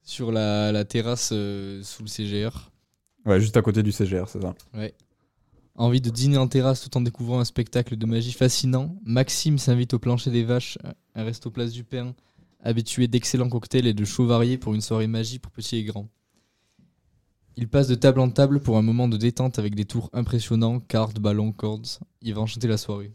sur 0.02 0.32
la, 0.32 0.72
la 0.72 0.84
terrasse 0.84 1.30
euh, 1.32 1.84
sous 1.84 2.02
le 2.02 2.08
CGR. 2.08 2.72
Ouais, 3.24 3.40
juste 3.40 3.56
à 3.56 3.62
côté 3.62 3.84
du 3.84 3.92
CGR, 3.92 4.24
c'est 4.26 4.42
ça. 4.42 4.56
Ouais. 4.74 4.92
Envie 5.76 6.00
de 6.00 6.10
dîner 6.10 6.36
en 6.36 6.48
terrasse 6.48 6.80
tout 6.80 6.96
en 6.96 7.00
découvrant 7.00 7.38
un 7.38 7.44
spectacle 7.44 7.94
de 7.94 8.04
magie 8.04 8.32
fascinant, 8.32 8.96
Maxime 9.04 9.56
s'invite 9.56 9.94
au 9.94 10.00
plancher 10.00 10.32
des 10.32 10.42
vaches, 10.42 10.78
un 11.14 11.22
resto 11.22 11.52
place 11.52 11.70
du 11.70 11.84
pain, 11.84 12.12
habitué 12.60 13.06
d'excellents 13.06 13.50
cocktails 13.50 13.86
et 13.86 13.94
de 13.94 14.04
shows 14.04 14.26
variés 14.26 14.58
pour 14.58 14.74
une 14.74 14.80
soirée 14.80 15.06
magie 15.06 15.38
pour 15.38 15.52
petits 15.52 15.76
et 15.76 15.84
grands. 15.84 16.08
Il 17.56 17.68
passe 17.68 17.86
de 17.86 17.94
table 17.94 18.18
en 18.18 18.30
table 18.30 18.58
pour 18.58 18.78
un 18.78 18.82
moment 18.82 19.06
de 19.06 19.16
détente 19.16 19.60
avec 19.60 19.76
des 19.76 19.84
tours 19.84 20.10
impressionnants, 20.12 20.80
cartes, 20.80 21.20
ballons, 21.20 21.52
cordes. 21.52 21.86
Il 22.20 22.34
va 22.34 22.40
enchanter 22.40 22.66
la 22.66 22.78
soirée. 22.78 23.12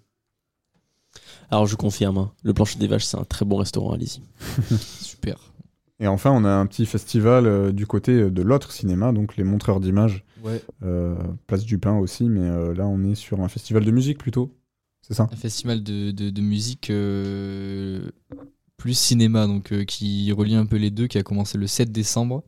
Alors 1.49 1.65
je 1.65 1.75
confirme, 1.75 2.17
hein, 2.17 2.31
le 2.43 2.53
plancher 2.53 2.77
des 2.79 2.87
vaches, 2.87 3.05
c'est 3.05 3.17
un 3.17 3.23
très 3.23 3.45
bon 3.45 3.57
restaurant, 3.57 3.93
allez-y. 3.93 4.21
Super. 5.01 5.37
Et 5.99 6.07
enfin, 6.07 6.31
on 6.31 6.43
a 6.45 6.49
un 6.51 6.65
petit 6.67 6.85
festival 6.85 7.47
euh, 7.47 7.71
du 7.71 7.87
côté 7.87 8.29
de 8.29 8.41
l'autre 8.41 8.71
cinéma, 8.71 9.11
donc 9.13 9.35
les 9.37 9.43
montreurs 9.43 9.79
d'images. 9.79 10.23
Ouais. 10.43 10.61
Euh, 10.83 11.15
Place 11.47 11.63
du 11.63 11.79
Pain 11.79 11.97
aussi, 11.97 12.25
mais 12.29 12.41
euh, 12.47 12.73
là, 12.75 12.85
on 12.85 13.03
est 13.03 13.15
sur 13.15 13.41
un 13.41 13.47
festival 13.47 13.83
de 13.83 13.91
musique 13.91 14.17
plutôt. 14.19 14.53
C'est 15.01 15.13
ça? 15.15 15.27
Un 15.31 15.35
festival 15.35 15.81
de, 15.83 16.11
de- 16.11 16.29
de 16.29 16.41
musique 16.41 16.89
euh, 16.89 18.11
plus 18.75 18.93
cinéma, 18.97 19.47
donc 19.47 19.71
euh, 19.71 19.85
qui 19.85 20.31
relie 20.33 20.55
un 20.55 20.65
peu 20.65 20.75
les 20.75 20.91
deux, 20.91 21.07
qui 21.07 21.17
a 21.17 21.23
commencé 21.23 21.57
le 21.57 21.65
7 21.65 21.91
décembre. 21.91 22.43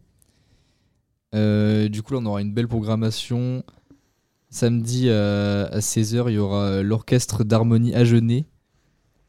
Euh, 1.36 1.88
du 1.90 2.02
coup, 2.04 2.14
là, 2.14 2.20
on 2.22 2.26
aura 2.26 2.42
une 2.42 2.54
belle 2.54 2.68
programmation. 2.68 3.64
Samedi 4.52 5.06
euh, 5.08 5.68
à 5.72 5.80
16h, 5.80 6.26
il 6.30 6.34
y 6.36 6.38
aura 6.40 6.82
l'orchestre 6.82 7.44
d'harmonie 7.44 7.94
Agenais, 7.94 8.46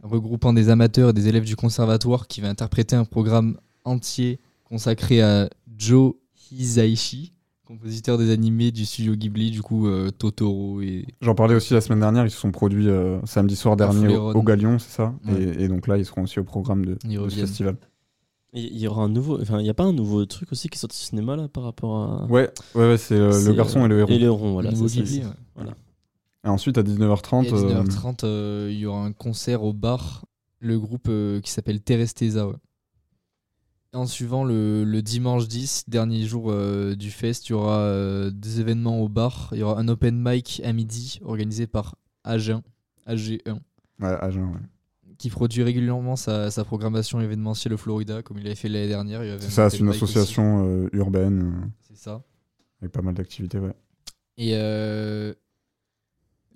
regroupant 0.03 0.53
des 0.53 0.69
amateurs 0.69 1.11
et 1.11 1.13
des 1.13 1.29
élèves 1.29 1.45
du 1.45 1.57
conservatoire, 1.57 2.27
qui 2.27 2.41
va 2.41 2.49
interpréter 2.49 2.97
un 2.97 3.05
programme 3.05 3.57
entier 3.85 4.39
consacré 4.65 5.21
à 5.23 5.49
Joe 5.77 6.15
Hisaishi, 6.53 7.33
compositeur 7.67 8.19
des 8.19 8.31
animés 8.31 8.71
du 8.73 8.85
studio 8.85 9.15
Ghibli, 9.15 9.51
du 9.51 9.63
coup 9.63 9.87
euh, 9.87 10.11
Totoro 10.11 10.81
et 10.81 11.07
J'en 11.21 11.35
parlais 11.35 11.55
aussi 11.55 11.75
la 11.75 11.81
semaine 11.81 12.01
dernière, 12.01 12.25
ils 12.25 12.31
se 12.31 12.39
sont 12.39 12.51
produits 12.51 12.89
euh, 12.89 13.19
samedi 13.25 13.57
soir 13.57 13.77
dernier 13.77 14.17
au, 14.17 14.43
Galion, 14.43 14.79
c'est 14.79 14.91
ça 14.91 15.15
Ouais. 15.27 15.43
et, 15.43 15.65
et 15.65 15.69
donc 15.69 15.87
là, 15.87 15.97
ils 15.97 16.05
seront 16.05 16.23
aussi 16.23 16.41
au 16.41 16.45
programme 16.45 16.85
de, 16.85 16.99
de 17.05 17.29
ce 17.29 17.37
festival. 17.41 17.77
Il 18.53 18.79
y 18.79 18.89
aura 18.89 19.05
un 19.05 19.09
nouveau, 19.09 19.41
enfin 19.41 19.61
il 19.61 19.67
y 19.67 19.71
a 19.71 19.75
pas 19.75 19.85
un 19.85 19.93
nouveau 19.93 20.25
truc 20.27 20.51
aussi 20.51 20.69
qui 20.69 20.77
est 20.77 20.81
sorti 20.81 21.01
au 21.01 21.07
cinéma 21.11 21.37
là 21.37 21.47
par 21.47 21.63
rapport 21.63 22.03
à. 22.03 22.27
Ouais, 22.27 22.51
ouais, 22.75 22.89
ouais, 22.89 22.99
c'est 22.99 23.15
euh, 23.15 23.45
le 23.47 23.53
garçon 23.53 23.85
et 23.85 23.89
le 23.89 24.01
héros. 24.01 24.11
Et 24.11 24.19
le 24.19 24.25
héron, 24.27 24.53
voilà. 24.55 24.73
Nouveau 24.73 24.89
c'est 24.89 24.97
ça, 24.97 25.03
Ghibli, 25.05 25.19
c'est- 25.21 25.25
ouais. 25.27 25.33
Voilà. 25.55 25.71
Et 26.45 26.49
ensuite, 26.49 26.79
à 26.79 26.83
19h30, 26.83 27.45
Et 27.47 27.51
à 27.51 27.55
euh, 27.55 27.83
19h30, 27.85 28.21
euh, 28.25 28.69
il 28.73 28.79
y 28.79 28.87
aura 28.87 29.05
un 29.05 29.13
concert 29.13 29.63
au 29.63 29.73
bar, 29.73 30.25
le 30.59 30.79
groupe 30.79 31.09
euh, 31.09 31.41
qui 31.41 31.51
s'appelle 31.51 31.81
Terestesa. 31.81 32.49
Ouais. 32.49 32.55
En 33.93 34.07
suivant, 34.07 34.45
le, 34.45 34.85
le 34.85 35.03
dimanche 35.03 35.49
10, 35.49 35.85
dernier 35.89 36.23
jour 36.25 36.47
euh, 36.51 36.95
du 36.95 37.11
fest, 37.11 37.49
il 37.49 37.53
y 37.53 37.55
aura 37.55 37.79
euh, 37.81 38.31
des 38.31 38.61
événements 38.61 39.01
au 39.01 39.09
bar. 39.09 39.49
Il 39.53 39.59
y 39.59 39.63
aura 39.63 39.79
un 39.81 39.89
open 39.89 40.17
mic 40.17 40.63
à 40.65 40.73
midi 40.73 41.19
organisé 41.25 41.67
par 41.67 41.97
Agen, 42.25 42.63
AG1, 43.09 43.41
ouais, 44.01 44.09
Agen, 44.21 44.45
ouais. 44.45 44.61
qui 45.19 45.29
produit 45.29 45.63
régulièrement 45.65 46.15
sa, 46.15 46.51
sa 46.53 46.65
programmation 46.65 47.21
événementielle 47.21 47.75
au 47.75 47.79
Florida, 47.79 48.23
comme 48.23 48.39
il 48.39 48.47
avait 48.47 48.55
fait 48.55 48.69
l'année 48.69 48.89
dernière. 48.89 49.23
c'est 49.41 49.51
ça, 49.51 49.69
c'est 49.69 49.79
une 49.79 49.89
association 49.89 50.65
euh, 50.67 50.89
urbaine 50.93 51.43
euh, 51.43 51.67
C'est 51.89 51.97
ça. 51.97 52.23
avec 52.81 52.93
pas 52.93 53.03
mal 53.03 53.15
d'activités, 53.15 53.59
ouais. 53.59 53.75
Et 54.39 54.53
euh, 54.55 55.35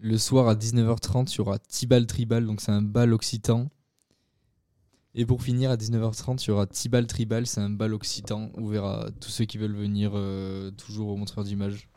le 0.04 0.18
soir 0.18 0.48
à 0.48 0.54
19h30, 0.54 1.32
il 1.32 1.38
y 1.38 1.40
aura 1.40 1.58
Tibal 1.58 2.06
Tribal, 2.06 2.44
donc 2.44 2.60
c'est 2.60 2.70
un 2.70 2.82
bal 2.82 3.14
occitan. 3.14 3.70
Et 5.14 5.24
pour 5.24 5.42
finir, 5.42 5.70
à 5.70 5.76
19h30, 5.76 6.44
il 6.44 6.48
y 6.48 6.50
aura 6.50 6.66
Tibal 6.66 7.06
Tribal, 7.06 7.46
c'est 7.46 7.62
un 7.62 7.70
bal 7.70 7.94
occitan 7.94 8.50
ouvert 8.58 8.84
à 8.84 9.06
tous 9.18 9.30
ceux 9.30 9.46
qui 9.46 9.56
veulent 9.56 9.74
venir, 9.74 10.12
euh, 10.14 10.70
toujours 10.72 11.08
au 11.08 11.16
montreur 11.16 11.42
d'images. 11.42 11.88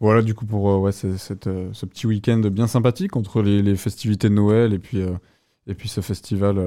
Voilà, 0.00 0.20
du 0.20 0.34
coup, 0.34 0.44
pour 0.44 0.68
euh, 0.70 0.78
ouais, 0.80 0.90
euh, 1.04 1.70
ce 1.72 1.86
petit 1.86 2.06
week-end 2.06 2.40
bien 2.40 2.66
sympathique 2.66 3.16
entre 3.16 3.40
les, 3.40 3.74
festivités 3.74 4.28
de 4.28 4.34
Noël 4.34 4.74
et 4.74 4.78
puis, 4.78 5.00
et 5.66 5.74
puis 5.74 5.88
ce 5.88 6.02
festival 6.02 6.58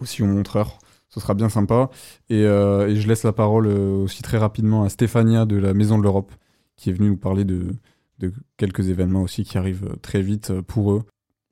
aussi 0.00 0.22
au 0.22 0.26
Montreur. 0.26 0.78
Ce 1.10 1.20
sera 1.20 1.34
bien 1.34 1.50
sympa. 1.50 1.90
Et, 2.30 2.42
et 2.44 2.96
je 2.96 3.08
laisse 3.08 3.24
la 3.24 3.32
parole 3.34 3.66
aussi 3.66 4.22
très 4.22 4.38
rapidement 4.38 4.84
à 4.84 4.88
Stéphania 4.88 5.44
de 5.44 5.56
la 5.56 5.74
Maison 5.74 5.98
de 5.98 6.02
l'Europe, 6.02 6.32
qui 6.76 6.88
est 6.88 6.94
venue 6.94 7.10
nous 7.10 7.16
parler 7.18 7.44
de, 7.44 7.74
de 8.20 8.32
quelques 8.56 8.88
événements 8.88 9.22
aussi 9.22 9.44
qui 9.44 9.58
arrivent 9.58 9.88
euh, 9.90 9.96
très 10.02 10.22
vite 10.22 10.50
euh, 10.50 10.62
pour 10.62 10.92
eux. 10.92 11.02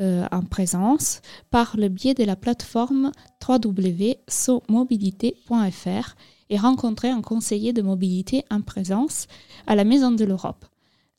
en 0.00 0.42
présence 0.42 1.22
par 1.50 1.76
le 1.76 1.88
biais 1.88 2.14
de 2.14 2.22
la 2.22 2.36
plateforme 2.36 3.10
www.somobilité.fr 3.46 6.14
et 6.50 6.56
rencontrer 6.56 7.10
un 7.10 7.22
conseiller 7.22 7.72
de 7.72 7.82
mobilité 7.82 8.44
en 8.50 8.60
présence 8.60 9.26
à 9.66 9.74
la 9.74 9.84
Maison 9.84 10.10
de 10.10 10.24
l'Europe. 10.24 10.64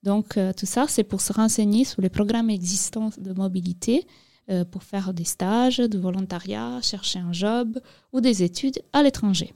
Donc 0.04 0.38
euh, 0.38 0.54
tout 0.54 0.66
ça, 0.66 0.86
c'est 0.88 1.04
pour 1.04 1.22
se 1.22 1.34
renseigner 1.34 1.84
sur 1.84 2.02
les 2.02 2.10
programmes 2.10 2.50
existants 2.50 3.10
de 3.18 3.34
mobilité, 3.34 4.08
euh, 4.50 4.64
pour 4.64 4.84
faire 4.84 5.14
des 5.14 5.26
stages, 5.26 5.80
du 5.80 5.98
volontariat, 5.98 6.80
chercher 6.82 7.20
un 7.20 7.34
job 7.34 7.80
ou 8.14 8.22
des 8.22 8.44
études 8.44 8.82
à 8.94 9.04
l'étranger. 9.04 9.54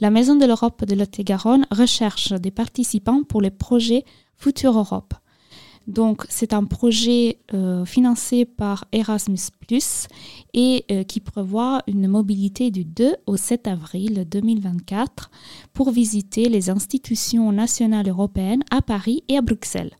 La 0.00 0.10
Maison 0.10 0.36
de 0.36 0.46
l'Europe 0.46 0.84
de 0.84 0.94
Lot-et-Garonne 0.94 1.66
recherche 1.70 2.32
des 2.32 2.52
participants 2.52 3.24
pour 3.24 3.42
le 3.42 3.50
projet 3.50 4.04
Future 4.36 4.78
Europe. 4.78 5.14
Donc, 5.86 6.24
c'est 6.30 6.54
un 6.54 6.64
projet 6.64 7.36
euh, 7.52 7.84
financé 7.84 8.46
par 8.46 8.86
Erasmus 8.92 9.36
et 10.54 10.84
euh, 10.90 11.04
qui 11.04 11.20
prévoit 11.20 11.82
une 11.86 12.08
mobilité 12.08 12.70
du 12.70 12.84
2 12.84 13.16
au 13.26 13.36
7 13.36 13.66
avril 13.66 14.26
2024 14.28 15.30
pour 15.72 15.90
visiter 15.90 16.48
les 16.48 16.70
institutions 16.70 17.52
nationales 17.52 18.08
européennes 18.08 18.62
à 18.70 18.80
Paris 18.82 19.24
et 19.28 19.36
à 19.36 19.42
Bruxelles. 19.42 19.92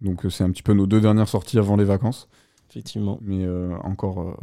Donc 0.00 0.24
euh, 0.24 0.30
c'est 0.30 0.44
un 0.44 0.50
petit 0.50 0.62
peu 0.62 0.72
nos 0.72 0.86
deux 0.86 1.00
dernières 1.00 1.28
sorties 1.28 1.58
avant 1.58 1.76
les 1.76 1.84
vacances. 1.84 2.28
Effectivement. 2.70 3.20
Mais 3.22 3.44
euh, 3.44 3.72
encore, 3.84 4.20
euh, 4.20 4.34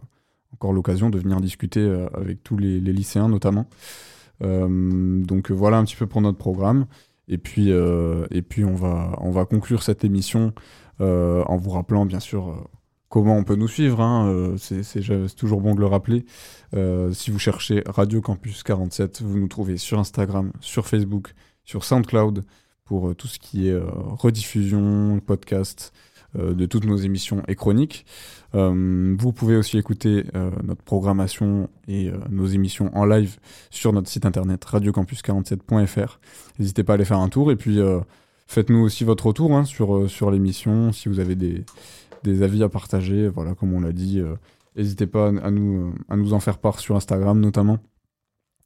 encore 0.54 0.72
l'occasion 0.72 1.10
de 1.10 1.20
venir 1.20 1.42
discuter 1.42 1.82
euh, 1.82 2.08
avec 2.14 2.44
tous 2.44 2.58
les, 2.58 2.80
les 2.80 2.94
lycéens 2.94 3.28
notamment. 3.28 3.68
Donc 4.40 5.52
voilà 5.52 5.78
un 5.78 5.84
petit 5.84 5.96
peu 5.96 6.08
pour 6.08 6.22
notre 6.22 6.40
programme. 6.40 6.88
Et 7.28 7.38
puis, 7.38 7.70
et 7.70 8.42
puis 8.42 8.66
on, 8.66 8.74
va, 8.74 9.16
on 9.22 9.30
va 9.30 9.46
conclure 9.46 9.84
cette 9.84 10.04
émission 10.04 10.52
en 11.00 11.58
vous 11.58 11.70
rappelant 11.70 12.08
bien 12.08 12.20
sûr 12.20 12.68
comment 13.12 13.38
on 13.38 13.44
peut 13.44 13.56
nous 13.56 13.68
suivre. 13.68 14.02
hein, 14.02 14.28
euh, 14.30 14.56
c'est 14.58 15.36
toujours 15.36 15.62
bon 15.62 15.76
de 15.76 15.82
le 15.82 15.86
rappeler. 15.86 16.26
Euh, 16.74 17.12
si 17.12 17.30
vous 17.30 17.38
cherchez 17.38 17.84
Radio 17.86 18.22
Campus 18.22 18.64
47, 18.64 19.22
vous 19.22 19.38
nous 19.38 19.50
trouvez 19.50 19.78
sur 19.78 20.00
Instagram, 20.00 20.52
sur 20.62 20.88
Facebook, 20.88 21.36
sur 21.64 21.84
SoundCloud 21.84 22.44
pour 22.86 23.10
euh, 23.10 23.14
tout 23.14 23.28
ce 23.28 23.38
qui 23.38 23.68
est 23.68 23.78
rediffusion, 23.78 25.20
podcast 25.24 25.94
de 26.34 26.66
toutes 26.66 26.86
nos 26.86 26.96
émissions 26.96 27.44
et 27.50 27.56
chroniques. 27.56 28.06
Vous 28.54 29.34
pouvez 29.34 29.58
aussi 29.58 29.78
écouter 29.78 30.24
notre 30.64 30.82
programmation 30.82 31.70
et 31.90 32.10
nos 32.30 32.46
émissions 32.46 32.90
en 32.98 33.04
live 33.04 33.38
sur 33.70 33.92
notre 33.92 34.08
site 34.08 34.26
internet 34.26 34.64
radiocampus47.fr. 34.64 36.20
N'hésitez 36.58 36.86
pas 36.86 36.94
à 36.94 36.96
aller 36.96 37.04
faire 37.04 37.20
un 37.20 37.28
tour 37.28 37.52
et 37.52 37.58
puis 37.58 37.80
faites-nous 38.48 38.80
aussi 38.80 39.04
votre 39.04 39.28
retour 39.28 39.58
hein, 39.58 39.66
sur 39.66 40.32
l'émission 40.32 40.94
si 40.94 41.10
vous 41.10 41.20
avez 41.20 41.36
des, 41.36 41.66
des 42.24 42.44
avis 42.44 42.64
à 42.64 42.70
partager. 42.70 43.28
Voilà, 43.28 43.56
comme 43.56 43.74
on 43.74 43.80
l'a 43.82 43.92
dit, 43.94 44.20
euh, 44.20 44.36
n'hésitez 44.76 45.08
pas 45.08 45.28
à, 45.30 45.52
nous, 45.52 45.94
à 46.10 46.16
nous 46.18 46.34
en 46.34 46.40
faire 46.40 46.58
part 46.58 46.80
sur 46.80 46.96
Instagram 46.96 47.40
notamment. 47.40 47.80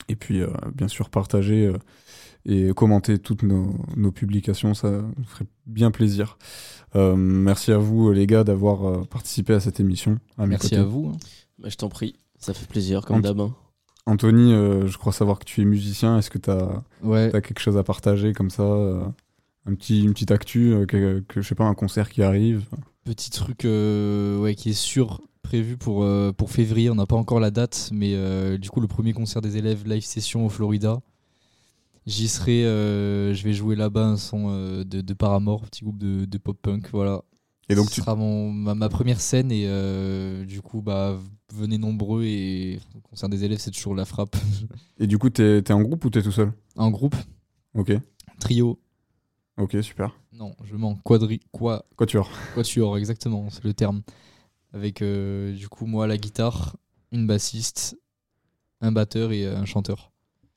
Et 0.09 0.15
puis, 0.15 0.41
euh, 0.41 0.47
bien 0.73 0.87
sûr, 0.87 1.09
partager 1.09 1.65
euh, 1.67 1.77
et 2.45 2.71
commenter 2.75 3.17
toutes 3.17 3.43
nos, 3.43 3.73
nos 3.95 4.11
publications, 4.11 4.73
ça 4.73 4.91
nous 4.91 5.23
ferait 5.25 5.47
bien 5.65 5.89
plaisir. 5.89 6.37
Euh, 6.95 7.15
merci 7.15 7.71
à 7.71 7.77
vous, 7.77 8.11
les 8.11 8.27
gars, 8.27 8.43
d'avoir 8.43 9.07
participé 9.07 9.53
à 9.53 9.59
cette 9.59 9.79
émission. 9.79 10.19
Merci 10.37 10.69
côtés. 10.69 10.81
à 10.81 10.83
vous. 10.83 11.11
hein. 11.13 11.17
Bah, 11.57 11.69
je 11.69 11.75
t'en 11.75 11.89
prie, 11.89 12.15
ça 12.37 12.53
fait 12.53 12.67
plaisir, 12.67 13.01
comme 13.05 13.21
d'hab. 13.21 13.39
hein. 13.39 13.55
Anthony, 14.05 14.53
euh, 14.53 14.85
je 14.85 14.97
crois 14.99 15.11
savoir 15.11 15.39
que 15.39 15.45
tu 15.45 15.61
es 15.61 15.65
musicien. 15.65 16.19
Est-ce 16.19 16.29
que 16.29 16.37
tu 16.37 16.51
as, 16.51 16.83
Ouais. 17.01 17.31
quelque 17.33 17.59
chose 17.59 17.77
à 17.77 17.83
partager 17.83 18.33
comme 18.33 18.51
ça 18.51 18.61
euh, 18.61 19.03
un 19.65 19.73
petit, 19.73 20.03
Une 20.03 20.13
petite 20.13 20.29
actu, 20.29 20.75
que, 20.87 21.23
que, 21.27 21.41
je 21.41 21.47
sais 21.47 21.55
pas, 21.55 21.63
un 21.65 21.73
concert 21.73 22.09
qui 22.09 22.21
arrive? 22.21 22.65
Petit 23.05 23.29
truc 23.29 23.65
euh, 23.65 24.37
ouais, 24.39 24.55
qui 24.55 24.71
est 24.71 24.73
sûr 24.73 25.21
prévu 25.43 25.77
pour, 25.77 26.03
euh, 26.03 26.31
pour 26.33 26.49
février. 26.51 26.89
On 26.89 26.95
n'a 26.95 27.05
pas 27.05 27.15
encore 27.15 27.39
la 27.39 27.51
date, 27.51 27.89
mais 27.93 28.15
euh, 28.15 28.57
du 28.57 28.69
coup, 28.71 28.81
le 28.81 28.87
premier 28.87 29.13
concert 29.13 29.41
des 29.41 29.57
élèves 29.57 29.87
live 29.87 30.03
session 30.03 30.45
au 30.45 30.49
Florida. 30.49 30.99
J'y 32.07 32.27
serai, 32.27 32.61
je 32.63 33.43
vais 33.43 33.53
jouer 33.53 33.75
là-bas 33.75 34.05
un 34.05 34.17
son 34.17 34.49
de, 34.83 35.01
de 35.01 35.13
Paramore, 35.15 35.63
petit 35.65 35.83
groupe 35.83 35.97
de, 35.97 36.25
de 36.25 36.37
pop-punk, 36.37 36.89
voilà. 36.91 37.23
Et 37.67 37.73
donc 37.73 37.89
Ce 37.89 37.95
tu- 37.95 38.01
sera 38.01 38.15
mon, 38.15 38.51
ma, 38.51 38.75
ma 38.75 38.89
première 38.89 39.19
scène 39.19 39.51
et 39.51 39.65
du 40.45 40.61
coup, 40.61 40.81
bah, 40.83 41.17
venez 41.51 41.79
nombreux 41.79 42.23
et 42.25 42.79
le 42.93 43.01
concert 43.01 43.27
des 43.27 43.43
élèves, 43.43 43.57
c'est 43.57 43.71
toujours 43.71 43.95
la 43.95 44.05
frappe. 44.05 44.35
Et 44.99 45.07
du 45.07 45.17
coup, 45.17 45.29
t'es 45.31 45.57
es 45.57 45.71
en 45.71 45.81
groupe 45.81 46.05
ou 46.05 46.09
t'es 46.11 46.21
tout 46.21 46.31
seul? 46.31 46.53
En 46.77 46.91
groupe, 46.91 47.15
Ok. 47.73 47.91
trio. 48.39 48.79
Ok, 49.57 49.75
super. 49.81 50.15
Non, 50.37 50.53
je 50.63 50.75
mens. 50.75 50.97
Quadri... 51.03 51.39
Quoi? 51.51 51.85
Quatuor. 51.95 52.29
Quatuor, 52.53 52.97
exactement, 52.97 53.49
c'est 53.49 53.63
le 53.63 53.73
terme. 53.73 54.01
Avec 54.73 55.01
euh, 55.01 55.53
du 55.53 55.69
coup 55.69 55.85
moi 55.85 56.07
la 56.07 56.17
guitare, 56.17 56.75
une 57.11 57.25
bassiste, 57.27 57.97
un 58.81 58.91
batteur 58.91 59.31
et 59.31 59.45
euh, 59.45 59.57
un 59.57 59.65
chanteur. 59.65 60.11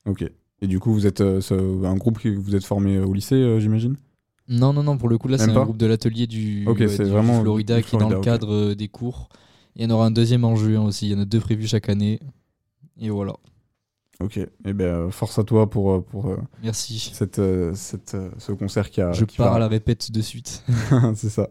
Ok. 0.05 0.25
Et 0.61 0.67
du 0.67 0.79
coup, 0.79 0.91
vous 0.93 1.07
êtes 1.07 1.21
euh, 1.21 1.39
ce- 1.39 1.85
un 1.85 1.95
groupe 1.95 2.19
qui 2.19 2.29
vous 2.35 2.53
êtes 2.55 2.65
formé 2.65 2.99
au 2.99 3.13
lycée, 3.13 3.35
euh, 3.35 3.59
j'imagine? 3.61 3.95
Non, 4.49 4.73
non, 4.73 4.83
non, 4.83 4.97
pour 4.97 5.07
le 5.07 5.17
coup 5.17 5.27
là 5.29 5.37
Même 5.37 5.47
c'est 5.47 5.53
pas? 5.53 5.61
un 5.61 5.63
groupe 5.63 5.77
de 5.77 5.85
l'atelier 5.85 6.27
du, 6.27 6.67
Ok, 6.67 6.79
ouais, 6.79 6.87
c'est 6.89 7.03
du- 7.05 7.09
vraiment 7.11 7.33
du 7.37 7.41
Florida 7.43 7.77
du 7.77 7.83
qui 7.87 7.95
est 7.95 7.99
dans 7.99 8.09
le 8.09 8.17
ok. 8.17 8.23
cadre 8.25 8.53
euh, 8.53 8.75
des 8.75 8.89
cours. 8.89 9.29
Il 9.75 9.83
y 9.83 9.85
en 9.85 9.89
aura 9.91 10.05
un 10.07 10.11
deuxième 10.11 10.43
en 10.43 10.55
juin 10.57 10.81
aussi, 10.81 11.07
il 11.07 11.11
y 11.11 11.15
en 11.15 11.19
a 11.21 11.25
deux 11.25 11.39
prévus 11.39 11.67
chaque 11.67 11.87
année. 11.87 12.19
Et 12.99 13.09
voilà. 13.09 13.35
Ok, 14.21 14.37
et 14.37 14.73
ben 14.73 14.85
euh, 14.85 15.09
force 15.11 15.39
à 15.39 15.43
toi 15.43 15.69
pour, 15.69 15.91
euh, 15.91 16.01
pour 16.01 16.27
euh, 16.29 16.37
Merci. 16.61 17.11
Cette, 17.13 17.41
cette, 17.73 18.17
ce 18.37 18.51
concert 18.51 18.89
qui 18.89 18.99
a. 19.01 19.13
Je 19.13 19.23
qui 19.25 19.37
pars 19.37 19.51
va- 19.51 19.55
à 19.55 19.59
la 19.59 19.67
répète 19.69 20.11
de 20.11 20.21
suite. 20.21 20.63
c'est 21.15 21.29
ça, 21.29 21.47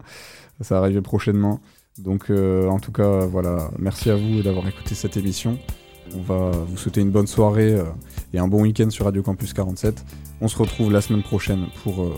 ça 0.61 0.75
va 0.75 0.83
arriver 0.83 1.01
prochainement. 1.01 1.61
Donc 1.99 2.31
euh, 2.31 2.69
en 2.69 2.79
tout 2.79 2.93
cas, 2.93 3.25
voilà, 3.27 3.71
merci 3.79 4.11
à 4.11 4.17
vous 4.17 4.43
d'avoir 4.43 4.69
écouté 4.69 4.95
cette 4.95 5.17
émission. 5.17 5.59
On 6.15 6.21
va 6.21 6.51
vous 6.51 6.77
souhaiter 6.77 7.01
une 7.01 7.11
bonne 7.11 7.27
soirée 7.27 7.73
euh, 7.75 7.85
et 8.33 8.39
un 8.39 8.49
bon 8.49 8.63
week-end 8.63 8.89
sur 8.91 9.07
Radio 9.07 9.23
Campus 9.23 9.53
47. 9.55 10.05
On 10.41 10.49
se 10.49 10.57
retrouve 10.59 10.93
la 10.93 11.01
semaine 11.01 11.23
prochaine 11.23 11.67
pour 11.83 12.03
euh, 12.03 12.15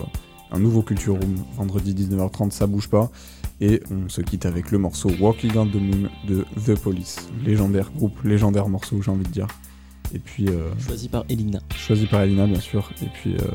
un 0.51 0.59
nouveau 0.59 0.81
Culture 0.81 1.13
Room, 1.13 1.35
vendredi 1.55 1.93
19h30, 1.95 2.51
ça 2.51 2.67
bouge 2.67 2.89
pas. 2.89 3.09
Et 3.61 3.81
on 3.89 4.09
se 4.09 4.21
quitte 4.21 4.45
avec 4.45 4.71
le 4.71 4.77
morceau 4.79 5.09
Walking 5.19 5.55
on 5.55 5.65
the 5.67 5.75
Moon 5.75 6.09
de 6.27 6.45
The 6.65 6.77
Police. 6.79 7.29
Légendaire 7.45 7.89
groupe, 7.91 8.21
légendaire 8.23 8.67
morceau, 8.67 9.01
j'ai 9.01 9.11
envie 9.11 9.23
de 9.23 9.29
dire. 9.29 9.47
Et 10.13 10.19
puis. 10.19 10.47
euh, 10.49 10.69
Choisi 10.85 11.07
par 11.09 11.23
Elina. 11.29 11.59
Choisi 11.77 12.05
par 12.05 12.21
Elina, 12.21 12.45
bien 12.47 12.59
sûr. 12.59 12.89
Et 13.01 13.07
puis, 13.07 13.33
euh, 13.35 13.47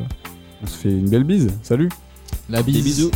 on 0.62 0.66
se 0.66 0.76
fait 0.76 0.90
une 0.90 1.08
belle 1.08 1.24
bise. 1.24 1.48
Salut 1.62 1.88
La 2.48 2.62
Des 2.62 2.72
bisous. 2.72 3.10